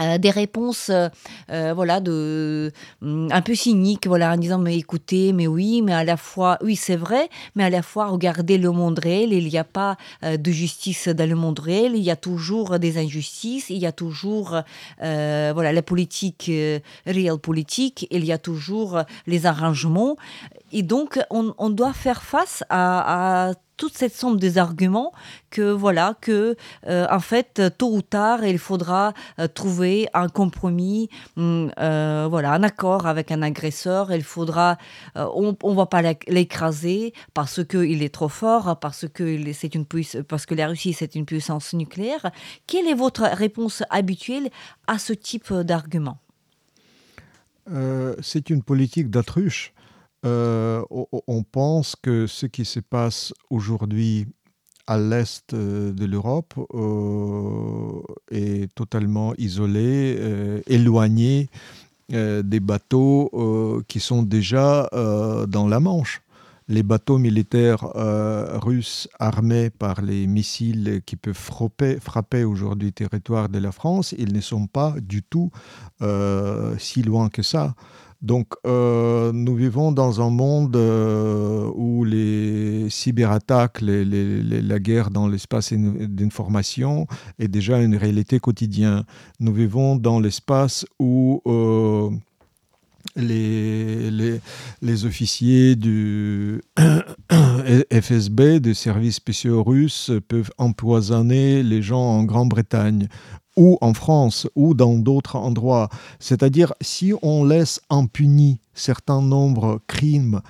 euh, 0.00 0.18
des 0.18 0.30
réponses 0.30 0.90
euh, 0.90 1.08
euh, 1.50 1.72
voilà 1.74 2.00
de 2.00 2.72
mm, 3.00 3.28
un 3.30 3.42
peu 3.42 3.54
cyniques 3.54 4.06
voilà 4.06 4.32
en 4.32 4.36
disant 4.36 4.58
mais 4.58 4.76
écoutez 4.76 5.32
mais 5.32 5.46
oui 5.46 5.82
mais 5.82 5.92
à 5.92 6.04
la 6.04 6.16
fois 6.16 6.58
oui 6.62 6.76
c'est 6.76 6.96
vrai 6.96 7.28
mais 7.54 7.64
à 7.64 7.70
la 7.70 7.82
fois 7.82 8.06
regardez 8.06 8.58
le 8.58 8.70
monde 8.70 8.98
réel 8.98 9.32
il 9.32 9.46
n'y 9.48 9.58
a 9.58 9.64
pas 9.64 9.96
de 10.22 10.50
justice 10.50 11.08
dans 11.08 11.28
le 11.28 11.36
monde 11.36 11.58
réel 11.58 11.92
il 11.94 12.02
y 12.02 12.10
a 12.10 12.16
toujours 12.16 12.78
des 12.78 12.98
injustices 12.98 13.70
il 13.70 13.78
y 13.78 13.86
a 13.86 13.92
toujours 13.92 14.60
voilà 15.00 15.72
la 15.72 15.82
politique 15.82 16.50
réelle 17.06 17.38
politique 17.38 18.06
il 18.10 18.24
y 18.24 18.32
a 18.32 18.38
toujours 18.38 19.02
les 19.26 19.46
arrangements. 19.46 20.16
Et 20.72 20.82
donc 20.82 21.18
on, 21.30 21.70
doit 21.70 21.92
faire 21.92 22.22
face 22.22 22.64
à 22.70 23.52
toute 23.82 23.98
cette 23.98 24.14
somme 24.14 24.38
des 24.38 24.58
arguments 24.58 25.10
que 25.50 25.72
voilà 25.72 26.14
que 26.20 26.54
euh, 26.86 27.04
en 27.10 27.18
fait 27.18 27.60
tôt 27.78 27.92
ou 27.92 28.00
tard 28.00 28.44
il 28.44 28.60
faudra 28.60 29.12
euh, 29.40 29.48
trouver 29.48 30.06
un 30.14 30.28
compromis 30.28 31.08
hum, 31.36 31.72
euh, 31.80 32.28
voilà 32.30 32.52
un 32.52 32.62
accord 32.62 33.08
avec 33.08 33.32
un 33.32 33.42
agresseur. 33.42 34.12
Il 34.12 34.22
faudra 34.22 34.78
on, 35.16 35.56
on 35.64 35.74
va 35.74 35.86
pas 35.86 36.02
l'écraser 36.28 37.12
parce 37.34 37.64
que 37.64 37.78
il 37.78 38.04
est 38.04 38.14
trop 38.14 38.28
fort 38.28 38.78
parce 38.78 39.08
que 39.08 39.52
c'est 39.52 39.74
une 39.74 39.84
parce 40.28 40.46
que 40.46 40.54
la 40.54 40.68
Russie 40.68 40.92
c'est 40.92 41.16
une 41.16 41.26
puissance 41.26 41.72
nucléaire. 41.72 42.30
Quelle 42.68 42.86
est 42.86 42.94
votre 42.94 43.24
réponse 43.24 43.82
habituelle 43.90 44.48
à 44.86 45.00
ce 45.00 45.12
type 45.12 45.52
d'argument? 45.52 46.18
C'est 48.20 48.50
une 48.50 48.62
politique 48.62 49.10
d'autruche 49.10 49.72
euh, 50.24 50.82
on 51.26 51.42
pense 51.42 51.96
que 51.96 52.26
ce 52.26 52.46
qui 52.46 52.64
se 52.64 52.80
passe 52.80 53.32
aujourd'hui 53.50 54.26
à 54.86 54.98
l'est 54.98 55.52
euh, 55.52 55.92
de 55.92 56.04
l'Europe 56.04 56.54
euh, 56.74 58.00
est 58.30 58.72
totalement 58.74 59.34
isolé, 59.36 60.62
éloigné 60.66 61.48
des 62.08 62.60
bateaux 62.60 63.82
qui 63.88 63.98
sont 63.98 64.22
déjà 64.22 64.88
dans 65.48 65.66
la 65.66 65.80
Manche. 65.80 66.20
Les 66.68 66.82
bateaux 66.82 67.16
militaires 67.16 67.84
russes 68.60 69.08
armés 69.18 69.70
par 69.70 70.02
les 70.02 70.26
missiles 70.26 71.00
qui 71.06 71.16
peuvent 71.16 71.32
frapper, 71.34 72.44
aujourd'hui 72.44 72.88
le 72.88 72.92
territoire 72.92 73.48
de 73.48 73.58
la 73.58 73.72
France, 73.72 74.14
ils 74.18 74.32
ne 74.34 74.42
sont 74.42 74.66
pas 74.66 74.94
du 75.00 75.22
tout 75.22 75.50
si 76.78 77.02
loin 77.02 77.30
que 77.30 77.42
ça. 77.42 77.74
Donc, 78.22 78.46
euh, 78.64 79.32
nous 79.32 79.56
vivons 79.56 79.90
dans 79.90 80.20
un 80.20 80.30
monde 80.30 80.76
euh, 80.76 81.68
où 81.74 82.04
les 82.04 82.88
cyberattaques, 82.88 83.80
la 83.82 84.78
guerre 84.78 85.10
dans 85.10 85.26
l'espace 85.26 85.72
d'information 85.72 87.08
est 87.40 87.48
déjà 87.48 87.82
une 87.82 87.96
réalité 87.96 88.38
quotidienne. 88.38 89.02
Nous 89.40 89.52
vivons 89.52 89.96
dans 89.96 90.20
l'espace 90.20 90.86
où 91.00 91.42
euh, 91.46 92.10
les, 93.16 94.38
les 94.80 95.04
officiers 95.04 95.74
du 95.74 96.62
FSB, 97.92 98.60
des 98.60 98.74
services 98.74 99.16
spéciaux 99.16 99.64
russes, 99.64 100.12
peuvent 100.28 100.52
empoisonner 100.58 101.64
les 101.64 101.82
gens 101.82 102.02
en 102.02 102.22
Grande-Bretagne 102.22 103.08
ou 103.56 103.78
en 103.80 103.94
France 103.94 104.48
ou 104.54 104.74
dans 104.74 104.94
d'autres 104.94 105.36
endroits. 105.36 105.88
C'est-à-dire 106.18 106.74
si 106.80 107.12
on 107.22 107.44
laisse 107.44 107.80
impuni 107.90 108.60
certains 108.74 109.22
nombres 109.22 109.80
crimes, 109.86 110.40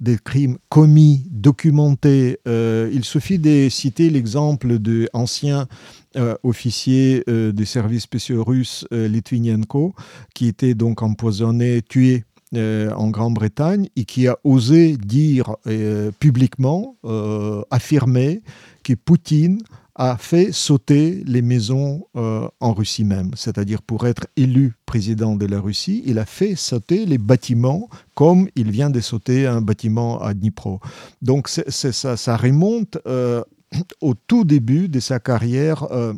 des 0.00 0.18
crimes 0.18 0.58
commis, 0.68 1.24
documentés, 1.30 2.38
euh, 2.48 2.90
il 2.92 3.04
suffit 3.04 3.38
de 3.38 3.68
citer 3.68 4.10
l'exemple 4.10 4.78
de 4.78 5.08
ancien 5.12 5.68
euh, 6.14 6.36
officier 6.42 7.24
euh, 7.30 7.52
des 7.52 7.64
services 7.64 8.02
spéciaux 8.02 8.44
russes 8.44 8.86
euh, 8.92 9.08
Litvinenko 9.08 9.94
qui 10.34 10.46
était 10.46 10.74
donc 10.74 11.02
empoisonné, 11.02 11.80
tué 11.80 12.24
en 12.54 13.08
Grande-Bretagne 13.08 13.88
et 13.96 14.04
qui 14.04 14.28
a 14.28 14.36
osé 14.44 14.98
dire 14.98 15.56
publiquement, 16.20 16.96
affirmer 17.70 18.42
que 18.84 18.92
Poutine 18.92 19.62
a 19.94 20.16
fait 20.16 20.52
sauter 20.52 21.22
les 21.26 21.42
maisons 21.42 22.06
euh, 22.16 22.48
en 22.60 22.72
Russie 22.72 23.04
même. 23.04 23.30
C'est-à-dire 23.34 23.82
pour 23.82 24.06
être 24.06 24.26
élu 24.36 24.74
président 24.86 25.36
de 25.36 25.46
la 25.46 25.60
Russie, 25.60 26.02
il 26.06 26.18
a 26.18 26.24
fait 26.24 26.54
sauter 26.54 27.04
les 27.04 27.18
bâtiments 27.18 27.88
comme 28.14 28.48
il 28.56 28.70
vient 28.70 28.90
de 28.90 29.00
sauter 29.00 29.46
un 29.46 29.60
bâtiment 29.60 30.20
à 30.22 30.32
Dnipro. 30.32 30.80
Donc 31.20 31.48
ça, 31.48 31.92
ça, 31.92 32.36
remonte 32.36 32.98
euh, 33.06 33.42
au 34.00 34.14
tout 34.14 34.44
début 34.44 34.88
de 34.88 35.00
sa 35.00 35.20
carrière 35.20 35.84
euh, 35.92 36.14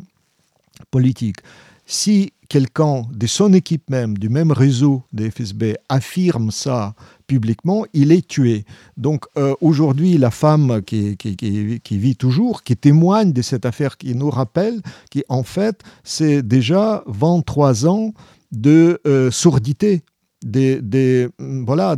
politique. 0.89 1.37
Si 1.85 2.31
quelqu'un 2.47 3.03
de 3.11 3.27
son 3.27 3.53
équipe 3.53 3.89
même, 3.89 4.17
du 4.17 4.29
même 4.29 4.51
réseau 4.51 5.03
des 5.11 5.29
FSB, 5.31 5.75
affirme 5.89 6.49
ça 6.51 6.95
publiquement, 7.27 7.85
il 7.93 8.11
est 8.11 8.27
tué. 8.27 8.65
Donc 8.97 9.25
euh, 9.37 9.53
aujourd'hui, 9.61 10.17
la 10.17 10.31
femme 10.31 10.81
qui, 10.83 11.17
vit 11.91 12.15
toujours, 12.15 12.63
qui 12.63 12.75
témoigne 12.77 13.33
de 13.33 13.41
cette 13.41 13.65
affaire, 13.65 13.97
qui 13.97 14.15
nous 14.15 14.29
rappelle 14.29 14.81
qu'en 15.11 15.43
fait, 15.43 15.81
c'est 16.03 16.41
déjà 16.41 17.03
23 17.07 17.87
ans 17.87 18.13
de 18.51 18.99
euh, 19.07 19.31
sourdité, 19.31 20.03
des, 20.43 20.81
des, 20.81 21.27
voilà, 21.39 21.95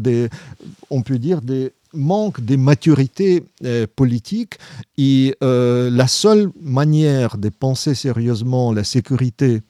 on 0.90 1.02
peut 1.02 1.20
dire 1.20 1.42
des 1.42 1.72
manque 1.94 2.42
de 2.42 2.58
maturité 2.58 3.44
euh, 3.64 3.88
politique 3.96 4.56
et 4.98 5.36
la 5.42 6.08
seule 6.08 6.50
manière 6.62 7.38
de 7.38 7.50
penser 7.50 7.96
sérieusement 7.96 8.74
la 8.74 8.84
sécurité 8.84 9.62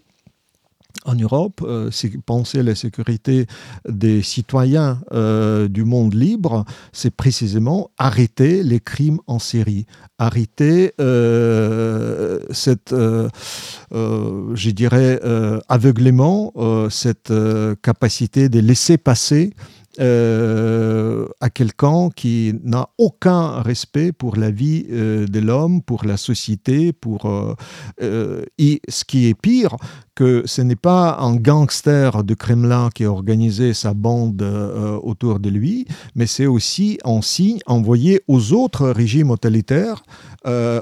en 1.08 1.16
Europe, 1.16 1.62
euh, 1.66 1.90
penser 2.26 2.60
à 2.60 2.64
la 2.64 2.76
sécurité 2.76 3.48
des 3.88 4.22
citoyens 4.22 5.00
euh, 5.14 5.68
du 5.68 5.86
monde 5.86 6.14
libre, 6.14 6.66
c'est 6.92 7.16
précisément 7.16 7.90
arrêter 7.98 8.62
les 8.62 8.80
crimes 8.80 9.20
en 9.26 9.40
série, 9.40 9.86
arrêter 10.20 10.94
euh, 11.00 12.40
cette, 12.52 12.94
je 12.94 14.70
dirais, 14.72 15.20
aveuglément, 15.70 16.54
cette 16.90 17.34
capacité 17.82 18.50
de 18.50 18.60
laisser 18.60 18.98
passer 18.98 19.54
à 20.00 21.50
quelqu'un 21.50 22.10
qui 22.16 22.54
n'a 22.64 22.90
aucun 22.98 23.62
respect 23.62 24.12
pour 24.12 24.36
la 24.36 24.52
vie 24.52 24.84
de 24.84 25.40
l'homme, 25.40 25.82
pour 25.82 26.06
la 26.06 26.18
société, 26.18 26.94
pour 26.94 27.56
et 28.02 28.82
ce 28.90 29.06
qui 29.06 29.28
est 29.28 29.40
pire, 29.40 29.78
que 30.18 30.42
ce 30.46 30.64
n'est 30.64 30.84
pas 30.94 31.18
un 31.20 31.36
gangster 31.36 32.24
de 32.24 32.34
Kremlin 32.34 32.90
qui 32.96 33.04
a 33.04 33.12
organisé 33.12 33.76
sa 33.76 33.94
bande 33.94 34.42
autour 35.04 35.40
de 35.40 35.50
lui, 35.50 35.86
mais 36.16 36.26
c'est 36.26 36.48
aussi 36.48 36.98
un 37.06 37.22
signe 37.22 37.60
envoyé 37.68 38.22
aux 38.28 38.52
autres 38.52 38.90
régimes 38.90 39.30
totalitaires, 39.30 40.02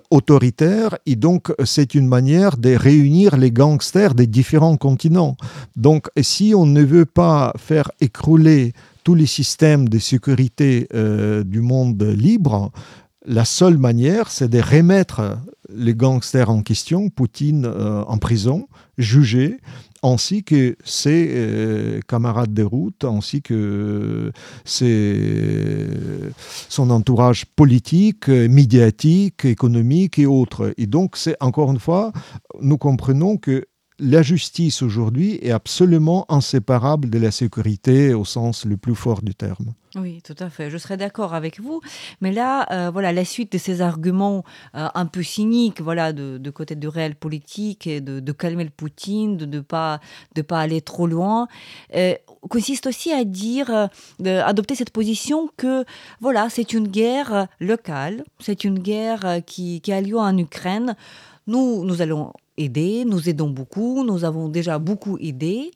autoritaires, 0.10 0.98
et 1.06 1.18
donc 1.18 1.54
c'est 1.66 1.96
une 1.96 2.08
manière 2.08 2.56
de 2.56 2.74
réunir 2.76 3.36
les 3.36 3.52
gangsters 3.52 4.16
des 4.16 4.28
différents 4.28 4.78
continents. 4.78 5.36
Donc 5.76 6.08
si 6.22 6.54
on 6.56 6.66
ne 6.66 6.84
veut 6.84 7.10
pas 7.24 7.52
faire 7.58 7.92
écrouler 8.00 8.72
tous 9.06 9.16
les 9.16 9.28
systèmes 9.28 9.88
de 9.88 10.00
sécurité 10.00 10.88
euh, 10.94 11.44
du 11.44 11.62
monde 11.62 12.02
libre, 12.04 12.72
la 13.26 13.46
seule 13.46 13.78
manière, 13.78 14.32
c'est 14.32 14.50
de 14.50 14.60
remettre 14.60 15.38
les 15.74 15.94
gangsters 15.94 16.50
en 16.50 16.62
question, 16.64 17.10
Poutine 17.10 17.66
euh, 17.66 18.04
en 18.04 18.18
prison, 18.18 18.68
jugé, 18.98 19.58
ainsi 20.04 20.44
que 20.44 20.76
ses 20.84 21.30
euh, 21.32 22.00
camarades 22.08 22.54
de 22.54 22.64
route, 22.64 23.04
ainsi 23.04 23.42
que 23.42 24.32
ses, 24.64 25.88
son 26.70 26.90
entourage 26.90 27.46
politique, 27.46 28.28
médiatique, 28.28 29.46
économique 29.46 30.20
et 30.20 30.26
autres. 30.26 30.74
Et 30.78 30.88
donc, 30.88 31.18
c'est 31.18 31.36
encore 31.40 31.72
une 31.72 31.80
fois, 31.80 32.12
nous 32.62 32.78
comprenons 32.78 33.38
que 33.38 33.66
la 34.00 34.22
justice 34.22 34.82
aujourd'hui 34.82 35.40
est 35.42 35.52
absolument 35.52 36.26
inséparable 36.30 37.10
de 37.10 37.18
la 37.18 37.32
sécurité 37.32 38.14
au 38.14 38.26
sens 38.26 38.66
le 38.66 38.78
plus 38.78 38.96
fort 38.96 39.22
du 39.22 39.34
terme. 39.34 39.74
Oui, 39.96 40.22
tout 40.22 40.36
à 40.40 40.50
fait. 40.50 40.70
Je 40.70 40.78
serais 40.78 40.98
d'accord 40.98 41.34
avec 41.34 41.62
vous. 41.62 41.80
Mais 42.20 42.34
là, 42.34 42.68
euh, 42.72 42.90
voilà, 42.92 43.14
la 43.14 43.24
suite 43.24 43.54
de 43.54 43.58
ces 43.58 43.82
arguments 43.82 44.44
euh, 44.76 44.90
un 44.94 45.06
peu 45.06 45.24
cyniques, 45.24 45.80
voilà, 45.80 46.12
de, 46.12 46.50
côté 46.50 46.76
du 46.76 46.90
réel 46.90 47.16
politique 47.16 47.88
et 47.88 48.02
de, 48.02 48.32
calmer 48.34 48.66
le 48.66 48.70
Poutine, 48.70 49.38
de 49.38 49.46
ne 49.46 49.62
pas, 49.62 50.02
de 50.36 50.42
pas 50.42 50.60
aller 50.60 50.82
trop 50.82 51.08
loin, 51.08 51.48
euh, 51.96 52.14
consiste 52.50 52.88
aussi 52.88 53.14
à 53.14 53.24
dire, 53.24 53.90
adopter 54.26 54.76
cette 54.76 54.90
position 54.90 55.50
que, 55.56 55.86
voilà, 56.20 56.50
c'est 56.50 56.74
une 56.74 56.90
guerre 56.90 57.48
locale, 57.62 58.26
c'est 58.40 58.66
une 58.66 58.80
guerre 58.80 59.40
qui, 59.46 59.80
qui 59.80 59.94
a 59.94 60.02
lieu 60.02 60.18
en 60.18 60.38
Ukraine. 60.38 60.96
Nous, 61.48 61.86
nous 61.86 62.02
allons 62.02 62.34
aider, 62.58 63.06
nous 63.06 63.30
aidons 63.30 63.50
beaucoup, 63.50 64.04
nous 64.04 64.24
avons 64.24 64.50
déjà 64.50 64.80
beaucoup 64.80 65.18
aidé. 65.20 65.72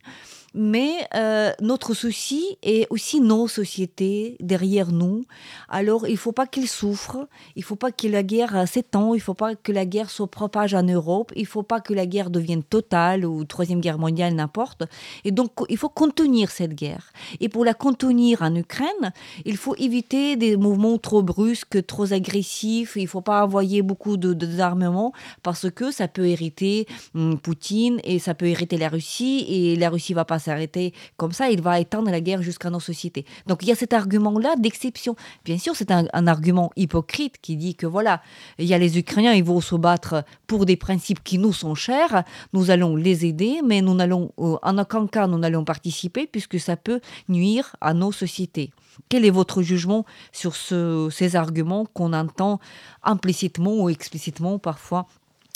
Mais 0.54 0.92
euh, 1.16 1.52
notre 1.62 1.94
souci 1.94 2.58
est 2.64 2.88
aussi 2.90 3.22
nos 3.22 3.48
sociétés 3.48 4.36
derrière 4.40 4.92
nous. 4.92 5.26
Alors, 5.68 6.08
il 6.08 6.14
ne 6.14 6.18
faut 6.18 6.32
pas 6.32 6.48
qu'ils 6.48 6.68
souffrent, 6.68 7.28
il 7.56 7.60
ne 7.60 7.66
faut 7.66 7.76
pas 7.76 7.92
que 7.92 8.08
la 8.08 8.24
guerre 8.24 8.68
s'étende, 8.68 9.16
il 9.16 9.20
ne 9.20 9.24
faut 9.24 9.34
pas 9.34 9.56
que 9.56 9.72
la 9.72 9.86
guerre 9.86 10.10
se 10.10 10.24
propage 10.24 10.74
en 10.74 10.84
Europe, 10.84 11.32
il 11.36 11.44
ne 11.44 11.48
faut 11.48 11.64
pas 11.64 11.82
que 11.82 11.94
la 11.94 12.06
guerre 12.06 12.30
devienne 12.30 12.64
totale 12.64 13.26
ou 13.26 13.44
troisième 13.44 13.80
guerre 13.80 14.00
mondiale, 14.00 14.34
n'importe. 14.34 14.84
Et 15.24 15.32
donc, 15.32 15.52
il 15.70 15.78
faut 15.78 15.90
contenir 15.90 16.50
cette 16.50 16.74
guerre. 16.74 17.12
Et 17.40 17.50
pour 17.50 17.64
la 17.64 17.74
contenir 17.74 18.42
en 18.42 18.54
Ukraine, 18.56 19.14
il 19.46 19.58
faut 19.58 19.76
éviter 19.76 20.36
des 20.36 20.58
mouvements 20.58 20.98
trop 20.98 21.22
brusques, 21.22 21.86
trop 21.86 22.12
agressifs. 22.12 22.96
Il 22.96 23.04
ne 23.04 23.08
faut 23.08 23.22
pas 23.22 23.46
envoyer 23.46 23.82
beaucoup 23.82 24.18
d'armements 24.18 25.14
parce 25.44 25.70
que 25.70 25.92
ça 25.92 26.08
peut 26.08 26.28
hériter 26.28 26.88
hum, 27.14 27.40
Poutine 27.40 28.00
et 28.04 28.20
ça 28.20 28.34
peut 28.34 28.48
hériter 28.48 28.78
la 28.78 28.90
Russie 28.90 29.46
et 29.48 29.76
la 29.76 29.90
Russie 29.90 30.14
va 30.14 30.26
pas 30.26 30.39
s'arrêter 30.40 30.94
comme 31.18 31.32
ça, 31.32 31.50
il 31.50 31.62
va 31.62 31.80
étendre 31.80 32.10
la 32.12 32.22
guerre 32.22 32.42
jusqu'à 32.42 32.70
nos 32.70 32.80
sociétés. 32.80 33.26
Donc 33.48 33.64
il 33.64 33.70
y 33.70 33.72
a 33.72 33.76
cet 33.76 33.94
argument-là 33.94 34.56
d'exception. 34.58 35.16
Bien 35.46 35.58
sûr, 35.58 35.76
c'est 35.76 35.92
un, 35.92 36.28
argument 36.28 36.72
hypocrite 36.76 37.36
qui 37.42 37.56
dit 37.56 37.76
que 37.76 37.88
voilà, 37.88 38.22
il 38.58 38.66
y 38.66 38.74
a 38.74 38.78
les 38.78 38.98
Ukrainiens, 38.98 39.34
ils 39.34 39.44
vont 39.44 39.62
se 39.62 39.76
battre 39.76 40.24
pour 40.48 40.66
des 40.66 40.76
principes 40.76 41.24
qui 41.24 41.38
nous 41.38 41.54
sont 41.54 41.76
chers, 41.76 42.24
nous 42.54 42.72
allons 42.72 42.96
les 42.96 43.26
aider, 43.26 43.62
mais 43.66 43.82
nous 43.82 43.96
n'allons, 43.96 44.32
euh, 44.40 44.58
en 44.62 44.78
aucun 44.78 45.08
cas, 45.08 45.28
nous 45.28 45.38
n'allons 45.38 45.64
participer 45.66 46.28
puisque 46.28 46.60
ça 46.60 46.78
peut 46.78 47.00
nuire 47.30 47.76
à 47.82 47.94
nos 47.94 48.12
sociétés. 48.12 48.72
Quel 49.08 49.26
est 49.26 49.30
votre 49.30 49.62
jugement 49.62 50.06
sur 50.32 50.56
ces 50.56 51.36
arguments 51.36 51.86
qu'on 51.86 52.14
entend 52.14 52.60
implicitement 53.04 53.76
ou 53.76 53.90
explicitement 53.90 54.60
parfois 54.60 55.08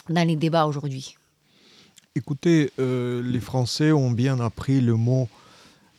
dans 0.09 0.25
les 0.27 0.35
débats 0.35 0.65
aujourd'hui? 0.65 1.17
Écoutez, 2.15 2.69
euh, 2.77 3.23
les 3.23 3.39
Français 3.39 3.91
ont 3.91 4.11
bien 4.11 4.39
appris 4.39 4.81
le 4.81 4.93
mot 4.93 5.27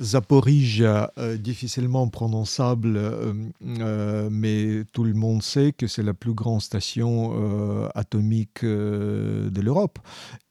Zaporizhia, 0.01 1.13
euh, 1.19 1.37
difficilement 1.37 2.07
prononçable, 2.07 2.97
euh, 2.97 4.29
mais 4.31 4.85
tout 4.93 5.03
le 5.03 5.15
monde 5.15 5.43
sait 5.43 5.73
que 5.73 5.89
c'est 5.89 6.05
la 6.05 6.15
plus 6.15 6.33
grande 6.33 6.63
station 6.63 7.91
atomique 7.97 8.65
de 8.65 9.61
l'Europe. 9.61 9.99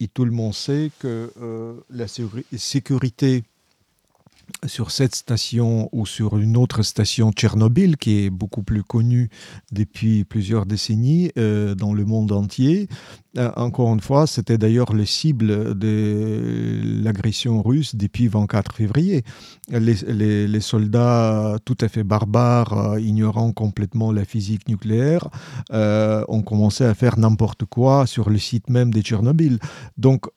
Et 0.02 0.10
tout 0.10 0.26
le 0.26 0.32
monde 0.32 0.54
sait 0.54 0.92
que 1.00 1.32
la 1.90 2.08
sécurité 2.08 3.46
sur 4.66 4.92
cette 4.92 5.16
station 5.16 5.90
ou 5.92 6.06
sur 6.06 6.38
une 6.38 6.58
autre 6.58 6.84
station 6.84 7.32
Tchernobyl 7.32 7.98
qui 7.98 8.26
est 8.26 8.30
beaucoup 8.30 8.64
plus 8.64 8.84
connue 8.84 9.30
depuis 9.72 10.24
plusieurs 10.24 10.66
décennies 10.66 11.32
euh, 11.38 11.76
dans 11.76 11.94
le 11.94 12.06
monde 12.06 12.32
entier. 12.32 12.88
Euh, 13.38 13.52
encore 13.56 13.94
une 13.94 14.00
fois, 14.00 14.28
c'était 14.28 14.58
d'ailleurs 14.58 14.94
le 14.94 15.06
cible 15.06 15.78
de 15.78 16.82
l'agression 17.04 17.62
russe 17.62 17.96
depuis 17.96 18.28
24 18.28 18.76
février. 18.76 19.24
Les, 19.70 20.60
soldats 20.60 21.58
tout 21.66 21.78
à 21.82 21.88
fait 21.88 22.04
barbares, 22.04 22.94
euh, 22.94 23.00
ignorant 23.00 23.52
complètement 23.52 24.12
la 24.12 24.24
physique 24.24 24.68
nucléaire, 24.68 25.30
ont 25.72 26.42
commencé 26.42 26.84
à 26.84 26.94
faire 26.94 27.18
n'importe 27.18 27.66
quoi 27.66 28.06
sur 28.06 28.30
le 28.30 28.38
site 28.38 28.70
même 28.70 28.94
de 28.94 29.02
Tchernobyl. 29.02 29.60
Donc, 29.98 30.28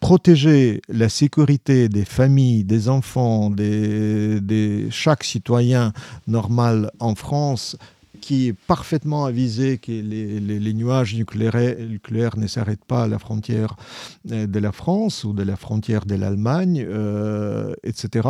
protéger 0.00 0.80
la 0.88 1.08
sécurité 1.08 1.88
des 1.88 2.04
familles, 2.04 2.64
des 2.64 2.88
enfants, 2.88 3.50
de 3.50 4.88
chaque 4.90 5.24
citoyen 5.24 5.92
normal 6.26 6.90
en 6.98 7.14
France 7.14 7.76
qui 8.20 8.48
est 8.48 8.52
parfaitement 8.52 9.24
avisé 9.24 9.78
que 9.78 9.90
les, 9.90 10.74
nuages 10.74 11.14
nucléaires, 11.14 12.36
ne 12.36 12.46
s'arrêtent 12.46 12.84
pas 12.84 13.04
à 13.04 13.08
la 13.08 13.18
frontière 13.18 13.76
euh, 14.30 14.46
de 14.46 14.58
la 14.58 14.72
France 14.72 15.24
ou 15.24 15.32
de 15.32 15.42
la 15.42 15.56
frontière 15.56 16.04
de 16.04 16.14
l'Allemagne, 16.14 16.84
euh, 16.88 17.72
etc. 17.82 18.28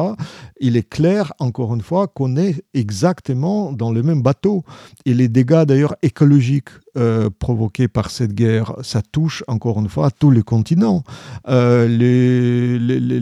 Il 0.61 0.77
est 0.77 0.89
clair, 0.89 1.33
encore 1.39 1.75
une 1.75 1.83
fois, 1.83 2.07
qu'on 2.09 2.37
est 2.37 2.62
exactement 2.73 3.73
dans 3.73 3.93
le 3.93 4.03
même 4.03 4.23
bateau. 4.23 4.64
Et 5.05 5.14
les 5.14 5.29
dégâts 5.29 5.64
d'ailleurs 5.64 5.97
écologiques 6.03 6.71
euh, 6.97 7.30
provoquées 7.38 7.86
par 7.86 8.11
cette 8.11 8.34
guerre, 8.34 8.74
ça 8.82 9.01
touche 9.01 9.45
encore 9.47 9.78
une 9.78 9.88
fois 9.88 10.11
tous 10.11 10.32
les 10.32 10.43
continents. 10.43 11.05
Euh, 11.49 11.86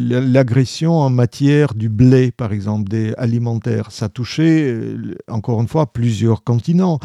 l'agression 0.08 0.94
en 0.94 1.10
matière 1.10 1.74
du 1.74 1.90
blé, 1.90 2.30
par 2.30 2.52
exemple, 2.52 2.88
des 2.88 3.12
alimentaires, 3.18 3.90
ça 3.90 4.08
touchait 4.08 4.72
euh, 4.72 5.14
encore 5.28 5.60
une 5.60 5.68
fois 5.68 5.84
plusieurs 5.92 6.44
continents. 6.44 6.98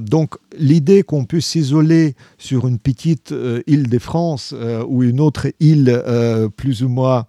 donc 0.00 0.34
l'idée 0.58 1.04
qu'on 1.04 1.24
peut 1.24 1.40
s'isoler 1.40 2.16
sur 2.36 2.66
une 2.66 2.80
petite 2.80 3.32
île 3.66 3.88
de 3.88 3.98
France 3.98 4.54
ou 4.88 5.02
une 5.02 5.20
autre 5.20 5.48
île 5.60 6.02
plus 6.56 6.82
ou 6.82 6.88
moins 6.88 7.26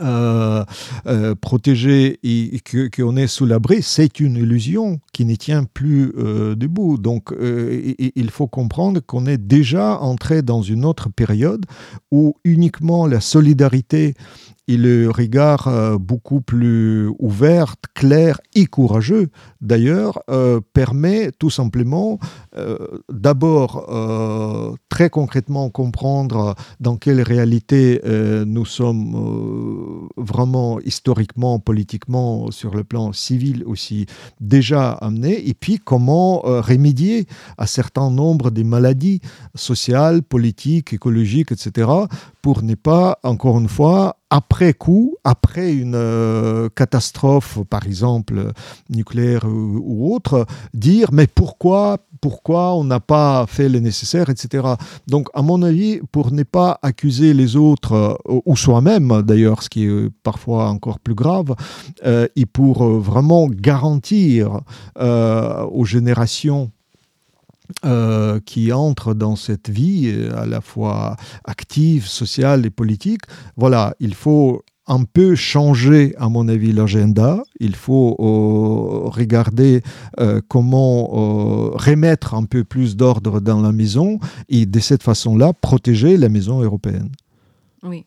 euh, 0.00 0.64
euh, 1.06 1.34
protégé 1.34 2.18
et, 2.22 2.60
qu'on 2.94 3.16
est 3.16 3.26
sous 3.26 3.46
l'abri, 3.46 3.82
c'est 3.82 4.20
une 4.20 4.36
illusion 4.36 5.00
qui 5.12 5.24
ne 5.24 5.34
tient 5.34 5.64
plus 5.64 6.12
euh, 6.16 6.54
debout. 6.54 6.98
Donc 6.98 7.32
il 7.38 8.30
faut 8.30 8.46
comprendre 8.46 9.00
qu'on 9.04 9.26
est 9.26 9.38
déjà 9.38 9.98
entré 10.00 10.42
dans 10.42 10.62
une 10.62 10.84
autre 10.84 11.08
période 11.10 11.64
où 12.10 12.36
uniquement 12.44 13.06
la 13.06 13.20
solidarité 13.20 14.14
et 14.68 14.76
le 14.76 15.10
regard 15.10 15.66
euh, 15.66 15.96
beaucoup 15.98 16.42
plus 16.42 17.10
ouvert, 17.18 17.76
clair 17.94 18.38
et 18.54 18.66
courageux, 18.66 19.30
d'ailleurs, 19.62 20.20
euh, 20.30 20.60
permet 20.74 21.32
tout 21.38 21.48
simplement 21.50 22.18
euh, 22.56 22.76
d'abord 23.10 23.86
très 24.90 25.08
concrètement 25.08 25.70
comprendre 25.70 26.54
dans 26.80 26.96
quelle 26.96 27.22
réalité 27.22 28.00
nous 28.46 28.66
sommes 28.66 29.14
vraiment 30.16 30.80
historiquement, 30.80 31.58
politiquement, 31.58 32.50
sur 32.50 32.74
le 32.74 32.84
plan 32.84 33.12
civil 33.12 33.64
aussi 33.66 34.06
déjà 34.40 34.92
amenés, 34.92 35.48
et 35.48 35.54
puis 35.54 35.78
comment 35.78 36.40
remédier 36.40 37.26
à 37.56 37.66
certain 37.66 38.10
nombre 38.10 38.50
des 38.50 38.64
maladies 38.64 39.20
sociales, 39.54 40.22
politiques, 40.22 40.92
écologiques, 40.92 41.52
etc., 41.52 41.88
pour 42.42 42.62
ne 42.62 42.74
pas, 42.74 43.18
encore 43.24 43.58
une 43.58 43.68
fois, 43.68 44.16
après 44.30 44.74
coup, 44.74 45.16
après 45.24 45.72
une 45.72 45.94
euh, 45.94 46.68
catastrophe, 46.74 47.58
par 47.68 47.86
exemple 47.86 48.52
nucléaire 48.90 49.44
ou, 49.46 50.14
autre, 50.14 50.46
dire 50.74 51.08
mais 51.12 51.26
pourquoi, 51.26 51.98
pourquoi 52.20 52.74
on 52.74 52.84
n'a 52.84 53.00
pas 53.00 53.46
fait 53.46 53.68
le 53.68 53.80
nécessaire, 53.80 54.30
etc. 54.30 54.66
Donc, 55.06 55.28
à 55.34 55.42
mon 55.42 55.62
avis, 55.62 56.00
pour 56.12 56.32
ne 56.32 56.42
pas 56.42 56.78
accuser 56.82 57.34
les 57.34 57.56
autres, 57.56 57.92
euh, 58.28 58.40
ou 58.44 58.56
soi-même 58.56 59.22
d'ailleurs, 59.22 59.62
ce 59.62 59.68
qui 59.68 59.84
est 59.84 60.10
parfois 60.22 60.68
encore 60.68 60.98
plus 61.00 61.14
grave, 61.14 61.54
euh, 62.04 62.26
et 62.36 62.46
pour 62.46 62.84
vraiment 62.84 63.48
garantir 63.48 64.60
aux 64.98 65.84
générations 65.84 66.70
euh, 67.84 68.40
qui 68.46 68.72
entre 68.72 69.12
dans 69.12 69.36
cette 69.36 69.68
vie 69.68 70.10
euh, 70.10 70.34
à 70.34 70.46
la 70.46 70.62
fois 70.62 71.16
active, 71.44 72.06
sociale 72.06 72.64
et 72.64 72.70
politique. 72.70 73.20
Voilà, 73.58 73.94
il 74.00 74.14
faut 74.14 74.62
un 74.88 75.04
peu 75.04 75.34
changer, 75.34 76.14
à 76.18 76.28
mon 76.28 76.48
avis, 76.48 76.72
l'agenda. 76.72 77.42
Il 77.60 77.76
faut 77.76 78.16
euh, 78.18 79.08
regarder 79.08 79.82
comment 80.48 81.06
remettre 81.76 82.34
un 82.34 82.44
peu 82.44 82.64
plus 82.64 82.96
d'ordre 82.96 83.40
dans 83.40 83.60
la 83.60 83.72
maison 83.72 84.18
et 84.48 84.66
de 84.66 84.80
cette 84.80 85.02
façon-là 85.02 85.52
protéger 85.52 86.16
la 86.16 86.28
maison 86.28 86.60
européenne. 86.60 87.10
Oui. 87.82 88.04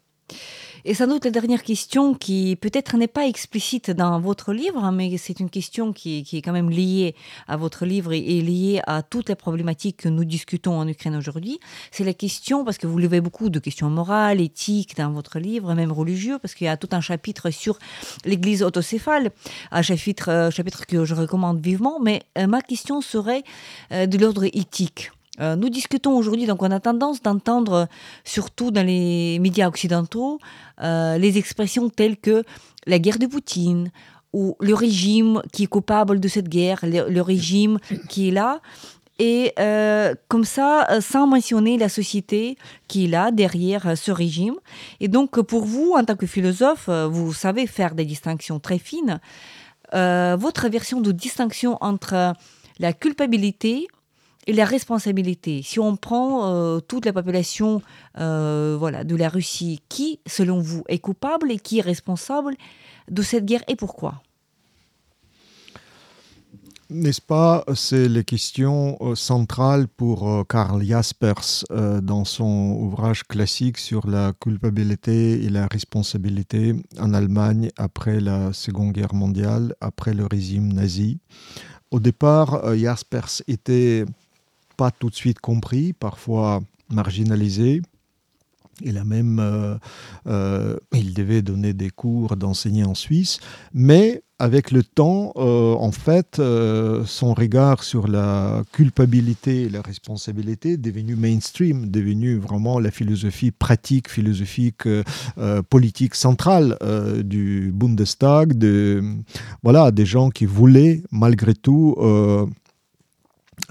Et 0.83 0.93
sans 0.95 1.07
doute 1.07 1.25
la 1.25 1.31
dernière 1.31 1.61
question 1.61 2.15
qui 2.15 2.55
peut-être 2.55 2.97
n'est 2.97 3.07
pas 3.07 3.27
explicite 3.27 3.91
dans 3.91 4.19
votre 4.19 4.51
livre, 4.51 4.91
mais 4.91 5.15
c'est 5.17 5.39
une 5.39 5.49
question 5.49 5.93
qui, 5.93 6.27
est 6.31 6.41
quand 6.41 6.53
même 6.53 6.71
liée 6.71 7.15
à 7.47 7.55
votre 7.55 7.85
livre 7.85 8.13
et, 8.13 8.41
liée 8.41 8.81
à 8.87 9.03
toutes 9.03 9.29
les 9.29 9.35
problématiques 9.35 9.97
que 9.97 10.09
nous 10.09 10.25
discutons 10.25 10.79
en 10.79 10.87
Ukraine 10.87 11.15
aujourd'hui. 11.15 11.59
C'est 11.91 12.03
la 12.03 12.13
question, 12.13 12.65
parce 12.65 12.79
que 12.79 12.87
vous 12.87 12.97
levez 12.97 13.21
beaucoup 13.21 13.49
de 13.49 13.59
questions 13.59 13.89
morales, 13.89 14.41
éthiques 14.41 14.97
dans 14.97 15.11
votre 15.11 15.37
livre, 15.37 15.73
même 15.75 15.91
religieux, 15.91 16.39
parce 16.41 16.55
qu'il 16.55 16.65
y 16.65 16.69
a 16.69 16.77
tout 16.77 16.89
un 16.93 17.01
chapitre 17.01 17.51
sur 17.51 17.77
l'Église 18.25 18.63
autocéphale, 18.63 19.31
un 19.71 19.81
chapitre, 19.81 20.29
euh, 20.29 20.49
que 20.87 21.05
je 21.05 21.13
recommande 21.13 21.63
vivement, 21.63 21.99
mais 21.99 22.23
euh, 22.37 22.47
ma 22.47 22.61
question 22.61 23.01
serait 23.01 23.43
euh, 23.91 24.07
de 24.07 24.17
l'ordre 24.17 24.45
éthique. 24.45 25.11
Euh, 25.39 25.55
nous 25.55 25.69
discutons 25.69 26.17
aujourd'hui, 26.17 26.45
donc 26.45 26.61
on 26.61 26.71
a 26.71 26.79
tendance 26.79 27.21
d'entendre, 27.21 27.87
surtout 28.25 28.71
dans 28.71 28.85
les 28.85 29.39
médias 29.39 29.67
occidentaux, 29.67 30.39
euh, 30.81 31.17
les 31.17 31.37
expressions 31.37 31.89
telles 31.89 32.17
que 32.17 32.43
la 32.85 32.99
guerre 32.99 33.19
de 33.19 33.27
Poutine 33.27 33.91
ou 34.33 34.55
le 34.59 34.73
régime 34.73 35.41
qui 35.53 35.63
est 35.63 35.67
coupable 35.67 36.19
de 36.19 36.27
cette 36.27 36.49
guerre, 36.49 36.79
le, 36.83 37.21
régime 37.21 37.79
qui 38.09 38.29
est 38.29 38.31
là. 38.31 38.61
Et 39.19 39.53
euh, 39.59 40.15
comme 40.29 40.45
ça, 40.45 40.87
sans 40.99 41.27
mentionner 41.27 41.77
la 41.77 41.89
société 41.89 42.57
qui 42.87 43.05
est 43.05 43.07
là 43.07 43.31
derrière 43.31 43.97
ce 43.97 44.11
régime. 44.11 44.55
Et 44.99 45.07
donc, 45.07 45.39
pour 45.41 45.63
vous, 45.65 45.93
en 45.95 46.03
tant 46.03 46.15
que 46.15 46.25
philosophe, 46.25 46.89
vous 46.89 47.33
savez 47.33 47.67
faire 47.67 47.93
des 47.93 48.05
distinctions 48.05 48.59
très 48.59 48.79
fines. 48.79 49.19
votre 49.93 50.69
version 50.69 51.01
de 51.01 51.11
distinction 51.11 51.77
entre 51.81 52.33
la 52.79 52.93
culpabilité 52.93 53.87
et 54.47 54.53
la 54.53 54.65
responsabilité. 54.65 55.61
Si 55.63 55.79
on 55.79 55.95
prend 55.95 56.47
euh, 56.47 56.79
toute 56.79 57.05
la 57.05 57.13
population 57.13 57.81
euh, 58.17 58.75
voilà, 58.77 59.03
de 59.03 59.15
la 59.15 59.29
Russie, 59.29 59.81
qui, 59.89 60.19
selon 60.25 60.59
vous, 60.59 60.83
est 60.87 60.99
coupable 60.99 61.51
et 61.51 61.59
qui 61.59 61.79
est 61.79 61.83
responsable 61.83 62.55
de 63.09 63.21
cette 63.21 63.45
guerre 63.45 63.63
et 63.67 63.75
pourquoi? 63.75 64.21
N'est-ce 66.89 67.21
pas, 67.21 67.63
c'est 67.73 68.09
la 68.09 68.21
question 68.23 68.97
euh, 68.99 69.15
centrale 69.15 69.87
pour 69.87 70.45
Karl 70.49 70.83
Jaspers 70.83 71.63
dans 72.01 72.25
son 72.25 72.77
ouvrage 72.81 73.23
classique 73.23 73.77
sur 73.77 74.07
la 74.07 74.33
culpabilité 74.33 75.41
et 75.41 75.49
la 75.49 75.67
responsabilité 75.67 76.75
en 76.99 77.13
Allemagne 77.13 77.69
après 77.77 78.19
la 78.19 78.51
Seconde 78.51 78.91
Guerre 78.91 79.13
mondiale, 79.13 79.73
après 79.79 80.13
le 80.13 80.25
régime 80.25 80.73
nazi. 80.73 81.19
Au 81.91 81.99
départ, 82.01 82.75
Jaspers 82.75 83.41
était 83.47 84.05
pas 84.81 84.89
tout 84.89 85.11
de 85.11 85.15
suite 85.15 85.39
compris, 85.39 85.93
parfois 85.93 86.59
marginalisé. 86.89 87.83
Il 88.83 88.97
a 88.97 89.03
même, 89.03 89.37
euh, 89.39 89.75
euh, 90.25 90.75
il 90.91 91.13
devait 91.13 91.43
donner 91.43 91.73
des 91.73 91.91
cours 91.91 92.35
d'enseigner 92.35 92.83
en 92.83 92.95
Suisse, 92.95 93.39
mais 93.75 94.23
avec 94.39 94.71
le 94.71 94.81
temps, 94.81 95.33
euh, 95.35 95.75
en 95.75 95.91
fait, 95.91 96.41
son 97.05 97.35
regard 97.35 97.83
sur 97.83 98.07
la 98.07 98.63
culpabilité 98.71 99.63
et 99.65 99.69
la 99.69 99.83
responsabilité 99.83 100.71
est 100.71 100.77
devenu 100.77 101.15
mainstream, 101.15 101.91
devenu 101.91 102.37
vraiment 102.37 102.79
la 102.79 102.89
philosophie 102.89 103.51
pratique, 103.51 104.09
philosophique, 104.09 104.89
politique 105.69 106.15
centrale 106.15 106.75
du 107.23 107.71
Bundestag, 107.71 108.57
de, 108.57 109.03
voilà, 109.61 109.91
des 109.91 110.07
gens 110.07 110.31
qui 110.31 110.47
voulaient 110.47 111.03
malgré 111.11 111.53
tout 111.53 111.95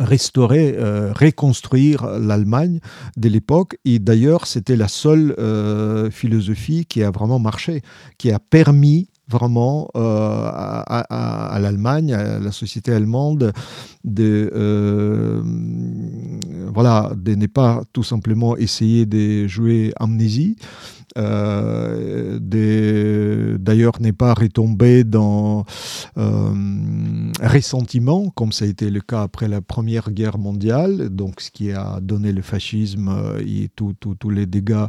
restaurer, 0.00 0.74
euh, 0.76 1.12
reconstruire 1.12 2.06
l'Allemagne 2.18 2.80
de 3.16 3.28
l'époque. 3.28 3.76
Et 3.84 3.98
d'ailleurs, 3.98 4.46
c'était 4.46 4.76
la 4.76 4.88
seule 4.88 5.34
euh, 5.38 6.10
philosophie 6.10 6.86
qui 6.86 7.02
a 7.02 7.10
vraiment 7.10 7.38
marché, 7.38 7.82
qui 8.18 8.32
a 8.32 8.38
permis 8.38 9.10
vraiment 9.28 9.88
euh, 9.94 10.00
à, 10.02 11.58
l'Allemagne, 11.60 12.12
à 12.12 12.40
la 12.40 12.50
société 12.50 12.92
allemande, 12.92 13.52
de, 14.02 14.50
voilà, 16.74 17.12
de 17.14 17.36
ne 17.36 17.46
pas 17.46 17.82
tout 17.92 18.02
simplement 18.02 18.56
essayer 18.56 19.06
de 19.06 19.46
jouer 19.46 19.92
amnésie, 20.00 20.56
d'ailleurs 22.40 24.00
n'est 24.00 24.12
pas 24.12 24.34
retombé 24.34 25.04
dans 25.04 25.64
euh, 26.16 27.32
ressentiment, 27.42 28.30
comme 28.30 28.52
ça 28.52 28.64
a 28.64 28.68
été 28.68 28.90
le 28.90 29.00
cas 29.00 29.22
après 29.22 29.48
la 29.48 29.60
Première 29.60 30.10
Guerre 30.10 30.38
mondiale, 30.38 31.08
donc 31.08 31.40
ce 31.40 31.50
qui 31.50 31.72
a 31.72 31.98
donné 32.00 32.32
le 32.32 32.42
fascisme 32.42 33.08
euh, 33.08 33.40
et 33.40 33.68
tous 33.74 33.94
les 34.30 34.46
dégâts 34.46 34.86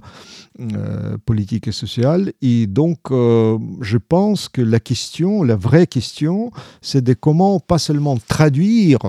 politiques 1.25 1.67
et 1.67 1.71
sociaux. 1.71 2.25
Et 2.41 2.67
donc, 2.67 2.99
je 3.09 3.97
pense 3.97 4.49
que 4.49 4.61
la 4.61 4.79
question, 4.79 5.43
la 5.43 5.55
vraie 5.55 5.87
question, 5.87 6.51
c'est 6.81 7.03
de 7.03 7.13
comment 7.13 7.59
pas 7.59 7.79
seulement 7.79 8.17
traduire 8.17 8.99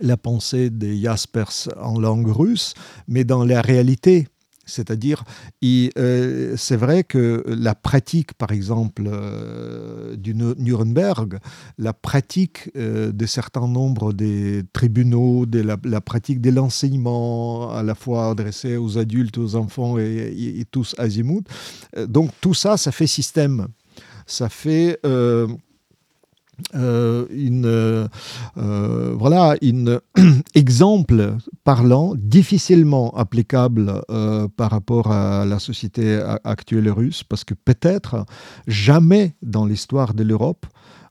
la 0.00 0.16
pensée 0.16 0.70
de 0.70 0.92
Jaspers 0.92 1.68
en 1.80 1.98
langue 1.98 2.28
russe, 2.28 2.74
mais 3.06 3.24
dans 3.24 3.44
la 3.44 3.60
réalité 3.60 4.28
c'est-à-dire, 4.68 5.24
euh, 5.64 6.54
c'est 6.56 6.76
vrai 6.76 7.02
que 7.02 7.42
la 7.46 7.74
pratique, 7.74 8.34
par 8.34 8.52
exemple, 8.52 9.04
euh, 9.06 10.14
du 10.16 10.34
Nuremberg, 10.34 11.38
la 11.78 11.92
pratique 11.92 12.70
euh, 12.76 13.10
de 13.10 13.26
certains 13.26 13.66
nombres 13.66 14.12
des 14.12 14.62
tribunaux, 14.72 15.46
la, 15.52 16.00
pratique 16.00 16.40
de 16.40 16.50
l'enseignement, 16.50 17.70
à 17.70 17.82
la 17.82 17.94
fois 17.94 18.30
adressé 18.30 18.76
aux 18.76 18.98
adultes, 18.98 19.38
aux 19.38 19.56
enfants 19.56 19.98
et, 19.98 20.64
tous 20.70 20.94
azimuts, 20.98 21.44
donc 22.06 22.30
tout 22.40 22.54
ça, 22.54 22.76
ça 22.76 22.92
fait 22.92 23.06
système. 23.06 23.68
Ça 24.26 24.50
fait 24.50 25.00
euh, 26.74 27.24
euh, 27.30 28.08
euh, 28.56 29.14
voilà, 29.16 29.56
une 29.62 30.00
exemple 30.54 31.36
parlant, 31.64 32.14
difficilement 32.16 33.10
applicable 33.16 34.02
par 34.56 34.70
rapport 34.70 35.10
à 35.12 35.44
la 35.44 35.58
société 35.58 36.22
actuelle 36.44 36.90
russe, 36.90 37.24
parce 37.24 37.44
que 37.44 37.54
peut-être 37.54 38.24
jamais 38.66 39.34
dans 39.42 39.66
l'histoire 39.66 40.14
de 40.14 40.22
l'Europe, 40.22 40.66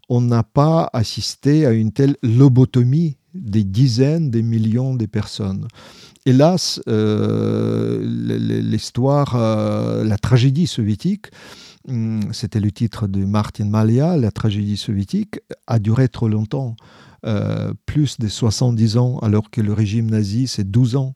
on 0.10 0.22
n'a 0.22 0.44
pas 0.44 0.90
assisté 0.94 1.66
à 1.66 1.72
une 1.72 1.92
telle 1.92 2.16
lobotomie 2.24 3.18
des 3.34 3.66
dizaines, 3.66 4.32
des 4.32 4.42
millions 4.42 4.96
de 4.96 5.06
personnes. 5.06 5.68
Hélas, 6.26 6.82
l'histoire, 8.02 9.38
la 9.38 10.18
tragédie 10.18 10.68
soviétique, 10.68 11.28
c'était 12.32 12.60
le 12.60 12.72
titre 12.72 13.08
de 13.08 13.24
Martin 13.26 13.66
Malia, 13.66 14.18
La 14.18 14.32
tragédie 14.32 14.78
soviétique, 14.78 15.40
a 15.68 15.80
duré 15.80 16.10
trop 16.10 16.28
longtemps. 16.28 16.76
Euh, 17.26 17.74
plus 17.86 18.20
de 18.20 18.28
70 18.28 18.98
ans, 18.98 19.18
alors 19.20 19.50
que 19.50 19.60
le 19.60 19.74
régime 19.74 20.10
nazi, 20.10 20.48
c'est 20.48 20.70
12 20.70 20.96
ans. 20.96 21.14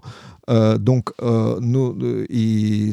Euh, 0.50 0.78
donc, 0.78 1.10
euh, 1.22 2.26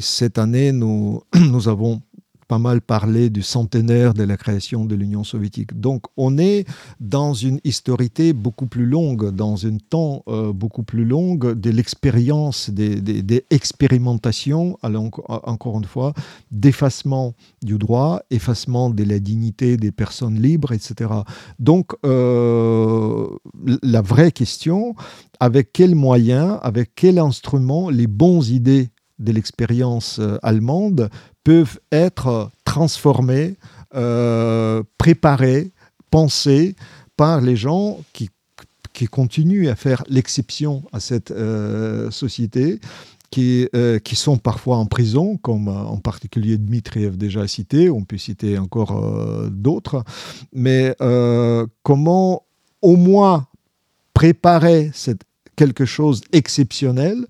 cette 0.01 0.37
année, 0.37 0.71
nous 0.71 1.23
avons 1.67 2.01
pas 2.49 2.57
mal 2.57 2.81
parlé 2.81 3.29
du 3.29 3.43
centenaire 3.43 4.15
de 4.15 4.23
la 4.23 4.35
création 4.35 4.83
de 4.83 4.95
l'Union 4.95 5.23
soviétique. 5.23 5.79
Donc 5.79 6.07
on 6.17 6.39
est 6.39 6.65
dans 6.99 7.35
une 7.35 7.59
historité 7.63 8.33
beaucoup 8.33 8.65
plus 8.65 8.87
longue, 8.87 9.29
dans 9.29 9.67
un 9.67 9.77
temps 9.77 10.23
euh, 10.27 10.51
beaucoup 10.51 10.81
plus 10.81 11.05
long 11.05 11.35
de 11.35 11.69
l'expérience, 11.69 12.71
des, 12.71 13.45
expérimentations, 13.51 14.79
alors, 14.81 15.09
encore 15.27 15.77
une 15.77 15.85
fois, 15.85 16.13
d'effacement 16.51 17.35
du 17.61 17.77
droit, 17.77 18.21
effacement 18.31 18.89
de 18.89 19.03
la 19.03 19.19
dignité 19.19 19.77
des 19.77 19.91
personnes 19.91 20.41
libres, 20.41 20.71
etc. 20.71 21.11
Donc 21.59 21.93
euh, 22.03 23.27
la 23.83 24.01
vraie 24.01 24.31
question, 24.31 24.95
avec 25.39 25.71
quels 25.71 25.95
moyens, 25.95 26.57
avec 26.63 26.95
quels 26.95 27.19
instruments 27.19 27.91
les 27.91 28.07
bonnes 28.07 28.43
idées 28.43 28.89
de 29.19 29.31
l'expérience 29.31 30.19
euh, 30.19 30.37
allemande 30.41 31.09
peuvent 31.43 31.79
être 31.91 32.49
transformés, 32.65 33.55
euh, 33.95 34.83
préparés, 34.97 35.71
pensés 36.09 36.75
par 37.17 37.41
les 37.41 37.55
gens 37.55 37.99
qui, 38.13 38.29
qui 38.93 39.05
continuent 39.05 39.69
à 39.69 39.75
faire 39.75 40.03
l'exception 40.07 40.83
à 40.91 40.99
cette 40.99 41.31
euh, 41.31 42.09
société, 42.11 42.79
qui, 43.29 43.67
qui, 44.03 44.15
sont 44.15 44.39
parfois 44.39 44.77
en 44.77 44.87
prison, 44.87 45.37
comme 45.37 45.67
en 45.67 45.97
particulier 45.97 46.57
Dmitriev 46.57 47.15
déjà 47.15 47.47
cité, 47.47 47.91
on 47.91 48.03
peut 48.03 48.17
citer 48.17 48.57
encore 48.57 48.99
d'autres, 49.51 50.03
mais 50.51 50.95
comment 51.83 52.41
au 52.81 52.95
moins 52.95 53.45
préparer 54.15 54.89
cette, 54.95 55.21
quelque 55.55 55.85
chose 55.85 56.21
d'exceptionnel 56.31 57.27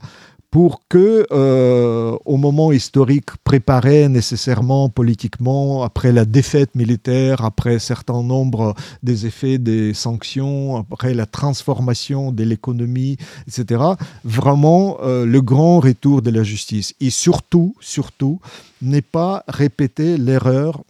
pour 0.51 0.81
que, 0.89 1.27
euh, 1.31 2.17
au 2.25 2.37
moment 2.37 2.71
historique 2.71 3.29
préparé 3.43 4.09
nécessairement 4.09 4.89
politiquement, 4.89 5.83
après 5.83 6.11
la 6.11 6.25
défaite 6.25 6.73
militaire, 6.73 7.45
après 7.45 7.77
certain 7.77 8.23
nombre 8.23 8.73
des 9.03 9.27
effets 9.27 9.59
des 9.59 9.93
sanctions, 9.93 10.77
après 10.77 11.13
la 11.13 11.27
transformation 11.27 12.31
de 12.31 12.43
l'économie, 12.43 13.17
etc., 13.47 13.83
vraiment 14.23 14.97
euh, 15.03 15.25
le 15.25 15.41
grand 15.41 15.79
retour 15.79 16.23
de 16.23 16.31
la 16.31 16.41
justice. 16.41 16.95
Et 16.99 17.11
surtout, 17.11 17.75
surtout, 17.79 18.39
n'est 18.81 19.03
pas 19.03 19.43
répéter 19.47 20.17
l'erreur 20.17 20.83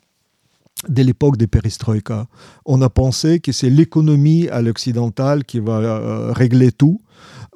de 0.88 1.04
l'époque 1.04 1.36
des 1.36 1.48
perestroïka. 1.48 2.28
On 2.66 2.82
a 2.82 2.90
pensé 2.90 3.42
que 3.42 3.52
c'est 3.52 3.70
l'économie 3.70 4.48
à 4.48 4.62
l'occidental 4.62 5.44
qui 5.44 5.60
va 5.60 5.80
euh, 5.80 6.32
régler 6.32 6.72
tout 6.72 7.02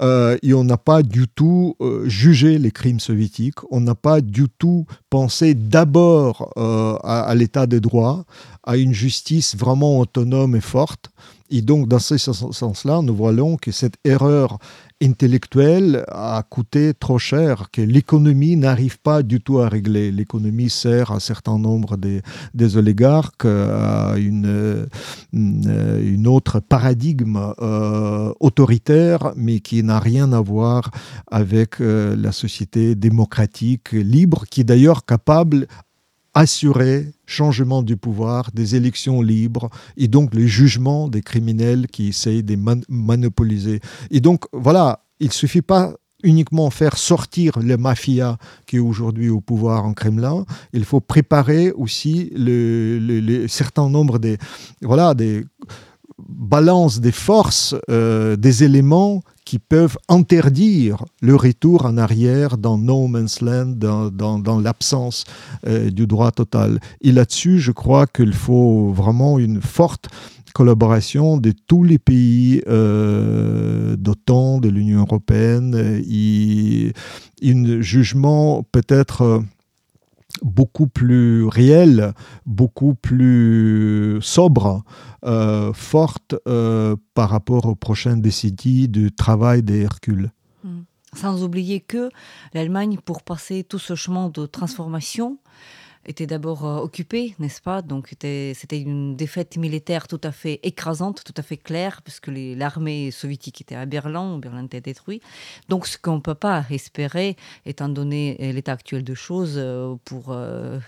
euh, 0.01 0.37
et 0.41 0.53
on 0.53 0.63
n'a 0.63 0.77
pas 0.77 1.03
du 1.03 1.27
tout 1.27 1.75
euh, 1.81 2.07
jugé 2.07 2.57
les 2.57 2.71
crimes 2.71 2.99
soviétiques, 2.99 3.59
on 3.71 3.81
n'a 3.81 3.95
pas 3.95 4.21
du 4.21 4.47
tout 4.49 4.85
pensé 5.09 5.53
d'abord 5.53 6.51
euh, 6.57 6.95
à, 7.03 7.33
l'état 7.35 7.67
des 7.67 7.79
droits, 7.79 8.25
à 8.63 8.77
une 8.77 8.93
justice 8.93 9.55
vraiment 9.55 9.99
autonome 9.99 10.55
et 10.55 10.61
forte. 10.61 11.11
Et 11.55 11.61
donc, 11.61 11.87
dans 11.87 11.99
ce 11.99 12.17
sens-là, 12.17 13.03
nous 13.03 13.15
voyons 13.15 13.57
que 13.57 13.71
cette 13.71 13.97
erreur 14.03 14.57
intellectuelle 15.03 16.03
a 16.07 16.41
coûté 16.49 16.95
trop 16.95 17.19
cher, 17.19 17.69
que 17.71 17.81
l'économie 17.81 18.55
n'arrive 18.55 18.99
pas 18.99 19.21
du 19.21 19.39
tout 19.39 19.59
à 19.59 19.69
régler. 19.69 20.11
L'économie 20.11 20.71
sert 20.71 21.11
à 21.11 21.17
un 21.17 21.19
certain 21.19 21.59
nombre 21.59 21.95
des, 21.95 22.23
des 22.55 22.75
oligarques, 22.75 23.45
à 23.45 24.15
une, 24.17 24.87
une, 25.31 26.25
autre 26.25 26.59
paradigme 26.59 27.53
euh, 27.61 28.33
autoritaire, 28.39 29.33
mais 29.35 29.59
qui 29.59 29.83
n'a 29.83 29.99
rien 29.99 30.33
à 30.33 30.41
voir 30.41 30.89
avec 31.29 31.81
euh, 31.81 32.15
la 32.15 32.31
société 32.31 32.95
démocratique 32.95 33.91
libre, 33.91 34.45
qui 34.49 34.61
est 34.61 34.63
d'ailleurs 34.63 35.05
capable 35.05 35.67
assurer 36.33 37.11
changement 37.25 37.83
du 37.83 37.97
pouvoir, 37.97 38.51
des 38.53 38.75
élections 38.75 39.21
libres 39.21 39.69
et 39.97 40.07
donc 40.07 40.33
le 40.33 40.45
jugement 40.47 41.07
des 41.07 41.21
criminels 41.21 41.87
qui 41.87 42.09
essayent 42.09 42.43
de 42.43 42.57
monopoliser. 42.89 43.79
Et 44.11 44.19
donc 44.19 44.45
voilà, 44.51 45.03
il 45.19 45.31
suffit 45.31 45.61
pas 45.61 45.93
uniquement 46.23 46.69
faire 46.69 46.97
sortir 46.97 47.59
les 47.59 47.77
mafias 47.77 48.37
qui 48.65 48.77
est 48.77 48.79
aujourd'hui 48.79 49.29
au 49.29 49.41
pouvoir 49.41 49.85
en 49.85 49.93
Kremlin, 49.93 50.45
il 50.71 50.85
faut 50.85 51.01
préparer 51.01 51.71
aussi 51.71 52.31
le, 52.35 52.97
le, 52.97 53.47
certain 53.47 53.89
nombre 53.89 54.19
des, 54.19 54.37
voilà, 54.81 55.13
des 55.13 55.43
balances 56.17 56.99
des 56.99 57.11
forces, 57.11 57.75
euh, 57.89 58.35
des 58.35 58.63
éléments 58.63 59.21
qui 59.53 59.59
peuvent 59.59 59.99
interdire 60.09 61.05
le 61.21 61.35
retour 61.35 61.85
en 61.85 61.95
arrière 61.95 62.57
dans 62.57 62.79
no 62.79 63.05
man's 63.05 63.39
land, 63.39 63.75
dans, 63.77 64.59
l'absence 64.59 65.25
euh, 65.67 65.91
du 65.91 66.07
droit 66.07 66.31
total. 66.31 66.79
Et 67.01 67.11
là-dessus, 67.11 67.59
je 67.59 67.71
crois 67.71 68.07
qu'il 68.07 68.33
faut 68.33 68.91
vraiment 68.91 69.37
une 69.37 69.61
forte 69.61 70.07
collaboration 70.55 71.37
de 71.37 71.53
tous 71.67 71.83
les 71.83 71.99
pays 71.99 72.63
euh, 72.67 73.95
d'OTAN, 73.95 74.57
de 74.57 74.69
l'Union 74.69 75.01
européenne, 75.01 76.01
et 76.09 76.91
un 77.43 77.81
jugement 77.81 78.65
peut-être 78.71 79.21
euh, 79.21 79.39
beaucoup 80.43 80.87
plus 80.87 81.45
réel, 81.45 82.13
beaucoup 82.45 82.93
plus 82.93 84.19
sobre, 84.21 84.83
euh, 85.25 85.73
forte 85.73 86.35
euh, 86.47 86.95
par 87.13 87.29
rapport 87.29 87.65
aux 87.65 87.75
prochaines 87.75 88.21
décennies 88.21 88.87
du 88.87 89.11
travail 89.11 89.63
des 89.63 89.81
Hercules. 89.81 90.31
Hmm. 90.63 90.81
Sans 91.15 91.43
oublier 91.43 91.79
que 91.79 92.09
l'Allemagne, 92.53 92.97
pour 93.03 93.23
passer 93.23 93.63
tout 93.63 93.79
ce 93.79 93.95
chemin 93.95 94.29
de 94.29 94.45
transformation, 94.45 95.37
était 96.05 96.27
d'abord 96.27 96.65
euh, 96.65 96.77
occupé, 96.79 97.35
n'est-ce 97.39 97.61
pas? 97.61 97.81
Donc 97.81 98.09
c'était 98.09 98.53
une 98.71 99.15
défaite 99.15 99.57
militaire 99.57 100.07
tout 100.07 100.19
à 100.23 100.31
fait 100.31 100.59
écrasante, 100.63 101.23
tout 101.23 101.33
à 101.37 101.41
fait 101.41 101.57
claire, 101.57 102.01
puisque 102.01 102.27
l'armée 102.27 103.11
soviétique 103.11 103.61
était 103.61 103.75
à 103.75 103.85
Berlin, 103.85 104.37
Berlin 104.37 104.65
était 104.65 104.81
détruit. 104.81 105.21
Donc 105.69 105.87
ce 105.87 105.97
qu'on 105.97 106.15
ne 106.15 106.21
peut 106.21 106.35
pas 106.35 106.65
espérer, 106.69 107.37
étant 107.65 107.89
donné 107.89 108.37
euh, 108.41 108.51
l'état 108.51 108.73
actuel 108.73 109.03
de 109.03 109.13
choses 109.13 109.55
euh, 109.57 109.95
pour 110.05 110.35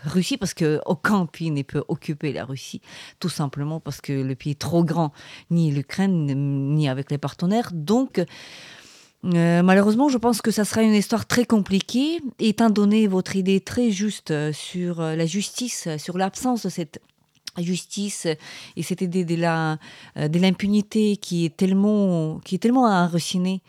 Russie, 0.06 0.38
parce 0.38 0.54
qu'aucun 0.54 1.26
pays 1.26 1.52
ne 1.52 1.62
peut 1.62 1.84
occuper 1.88 2.34
la 2.34 2.46
Russie, 2.46 2.82
tout 3.20 3.30
simplement 3.30 3.80
parce 3.80 4.02
que 4.02 4.14
le 4.14 4.36
pays 4.36 4.52
est 4.52 4.60
trop 4.60 4.84
grand, 4.84 5.12
ni 5.50 5.72
l'Ukraine, 5.72 6.26
ni 6.76 6.90
avec 6.90 7.12
les 7.12 7.18
partenaires. 7.18 7.72
Donc 7.74 8.24
euh, 9.34 9.64
malheureusement, 9.64 10.10
je 10.10 10.18
pense 10.18 10.42
que 10.42 10.52
ça 10.52 10.66
sera 10.66 10.84
une 10.84 10.94
histoire 10.94 11.26
très 11.26 11.46
compliquée, 11.46 12.20
étant 12.40 12.70
donné 12.70 13.08
votre 13.08 13.36
idée 13.36 13.60
très 13.60 13.90
juste 13.90 14.32
euh, 14.32 14.54
sur 14.54 15.02
euh, 15.02 15.16
la 15.16 15.26
justice, 15.26 15.88
sur 15.98 16.18
l'absence 16.18 16.64
de 16.64 16.70
cette 16.70 17.02
justice 17.58 18.28
et 18.76 18.84
cette 18.84 19.00
idée 19.00 19.24
de 19.24 19.36
la 19.36 19.78
l'impunité 20.18 21.16
qui 21.16 21.46
est 21.46 21.56
tellement 21.56 22.42
qui 22.44 22.56
est 22.56 22.58
tellement 22.58 22.84
enracinée 22.84 23.62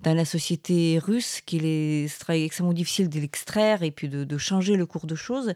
dans 0.00 0.14
la 0.14 0.24
société 0.24 0.98
russe 0.98 1.42
qu'il 1.44 1.66
est 1.66 2.08
extrêmement 2.30 2.72
difficile 2.72 3.10
de 3.10 3.20
l'extraire 3.20 3.82
et 3.82 3.90
puis 3.90 4.08
de, 4.08 4.38
changer 4.38 4.76
le 4.76 4.86
cours 4.86 5.06
de 5.06 5.14
choses. 5.14 5.52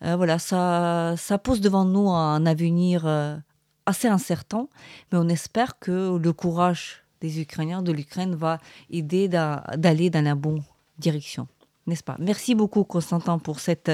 voilà, 0.00 0.38
ça, 0.38 1.14
ça 1.18 1.36
pose 1.36 1.60
devant 1.60 1.84
nous 1.84 2.08
un 2.08 2.46
avenir 2.46 3.04
assez 3.84 4.08
incertain, 4.08 4.66
mais 5.12 5.18
on 5.18 5.28
espère 5.28 5.78
que 5.78 6.16
le 6.16 6.32
courage 6.32 7.04
des 7.20 7.40
Ukrainiens, 7.40 7.82
de 7.82 7.92
l'Ukraine, 7.92 8.34
va 8.34 8.58
aider 8.90 9.28
d'aller 9.28 10.10
dans 10.10 10.24
la 10.24 10.34
bonne 10.34 10.62
direction. 10.98 11.46
N'est-ce 11.86 12.04
pas? 12.04 12.16
Merci 12.18 12.54
beaucoup, 12.54 12.84
Constantin, 12.84 13.38
pour 13.38 13.58
cet 13.58 13.90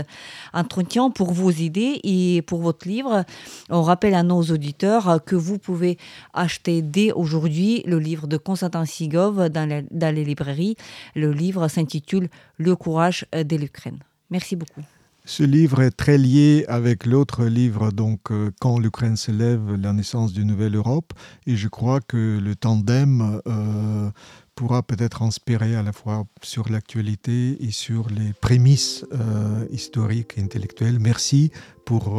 entretien, 0.52 1.10
pour 1.10 1.32
vos 1.32 1.50
idées 1.50 2.00
et 2.02 2.42
pour 2.42 2.60
votre 2.60 2.86
livre. 2.86 3.24
On 3.70 3.82
rappelle 3.82 4.14
à 4.14 4.22
nos 4.22 4.42
auditeurs 4.42 5.24
que 5.24 5.36
vous 5.36 5.58
pouvez 5.58 5.96
acheter 6.34 6.82
dès 6.82 7.12
aujourd'hui 7.12 7.82
le 7.86 7.98
livre 7.98 8.26
de 8.26 8.36
Constantin 8.36 8.84
Sigov 8.84 9.48
dans, 9.48 9.86
dans 9.90 10.14
les 10.14 10.24
librairies. 10.24 10.76
Le 11.14 11.32
livre 11.32 11.68
s'intitule 11.68 12.28
Le 12.58 12.74
courage 12.76 13.24
de 13.32 13.56
l'Ukraine. 13.56 14.00
Merci 14.30 14.56
beaucoup. 14.56 14.82
Ce 15.28 15.42
livre 15.42 15.82
est 15.82 15.90
très 15.90 16.18
lié 16.18 16.64
avec 16.68 17.04
l'autre 17.04 17.46
livre, 17.46 17.90
donc 17.90 18.30
euh, 18.30 18.52
Quand 18.60 18.78
l'Ukraine 18.78 19.16
se 19.16 19.32
lève, 19.32 19.74
la 19.74 19.92
naissance 19.92 20.32
d'une 20.32 20.46
nouvelle 20.46 20.76
Europe. 20.76 21.12
Et 21.48 21.56
je 21.56 21.66
crois 21.66 22.00
que 22.00 22.38
le 22.38 22.54
tandem 22.54 23.40
euh, 23.48 24.08
pourra 24.54 24.84
peut-être 24.84 25.22
inspirer 25.22 25.74
à 25.74 25.82
la 25.82 25.92
fois 25.92 26.26
sur 26.42 26.68
l'actualité 26.68 27.56
et 27.60 27.72
sur 27.72 28.08
les 28.08 28.34
prémices 28.40 29.04
euh, 29.12 29.66
historiques 29.72 30.34
et 30.38 30.42
intellectuelles. 30.42 31.00
Merci 31.00 31.50
pour 31.84 32.14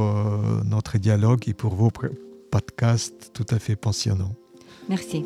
notre 0.66 0.98
dialogue 0.98 1.48
et 1.48 1.54
pour 1.54 1.76
vos 1.76 1.92
podcasts 2.52 3.32
tout 3.34 3.46
à 3.50 3.60
fait 3.60 3.78
passionnants. 3.78 4.36
Merci. 4.90 5.24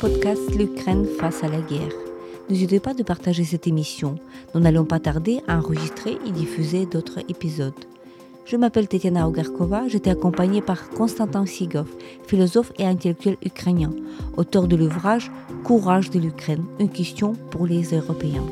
Podcast 0.00 0.54
L'Ukraine 0.56 1.04
face 1.18 1.44
à 1.44 1.48
la 1.48 1.60
guerre. 1.60 1.92
N'hésitez 2.48 2.80
pas 2.80 2.94
de 2.94 3.02
partager 3.02 3.44
cette 3.44 3.66
émission. 3.66 4.14
Nous 4.54 4.60
n'allons 4.60 4.86
pas 4.86 4.98
tarder 4.98 5.42
à 5.46 5.58
enregistrer 5.58 6.16
et 6.26 6.30
diffuser 6.30 6.86
d'autres 6.86 7.18
épisodes. 7.28 7.74
Je 8.46 8.56
m'appelle 8.56 8.88
Tetiana 8.88 9.28
Ogarkova, 9.28 9.88
j'étais 9.88 10.08
accompagnée 10.08 10.62
par 10.62 10.88
Konstantin 10.88 11.44
Sigov, 11.44 11.86
philosophe 12.26 12.72
et 12.78 12.86
intellectuel 12.86 13.36
ukrainien, 13.44 13.90
auteur 14.38 14.68
de 14.68 14.76
l'ouvrage 14.76 15.30
Courage 15.64 16.08
de 16.08 16.18
l'Ukraine, 16.18 16.64
une 16.78 16.88
question 16.88 17.34
pour 17.50 17.66
les 17.66 17.94
Européens. 17.94 18.46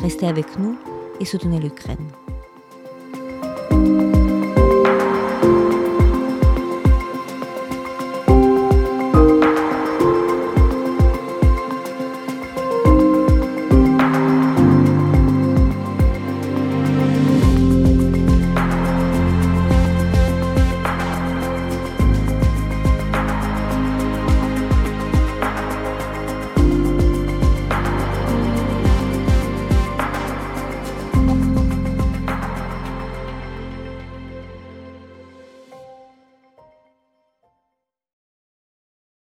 Restez 0.00 0.26
avec 0.26 0.58
nous 0.58 0.76
et 1.20 1.26
soutenez 1.26 1.60
l'Ukraine. 1.60 2.08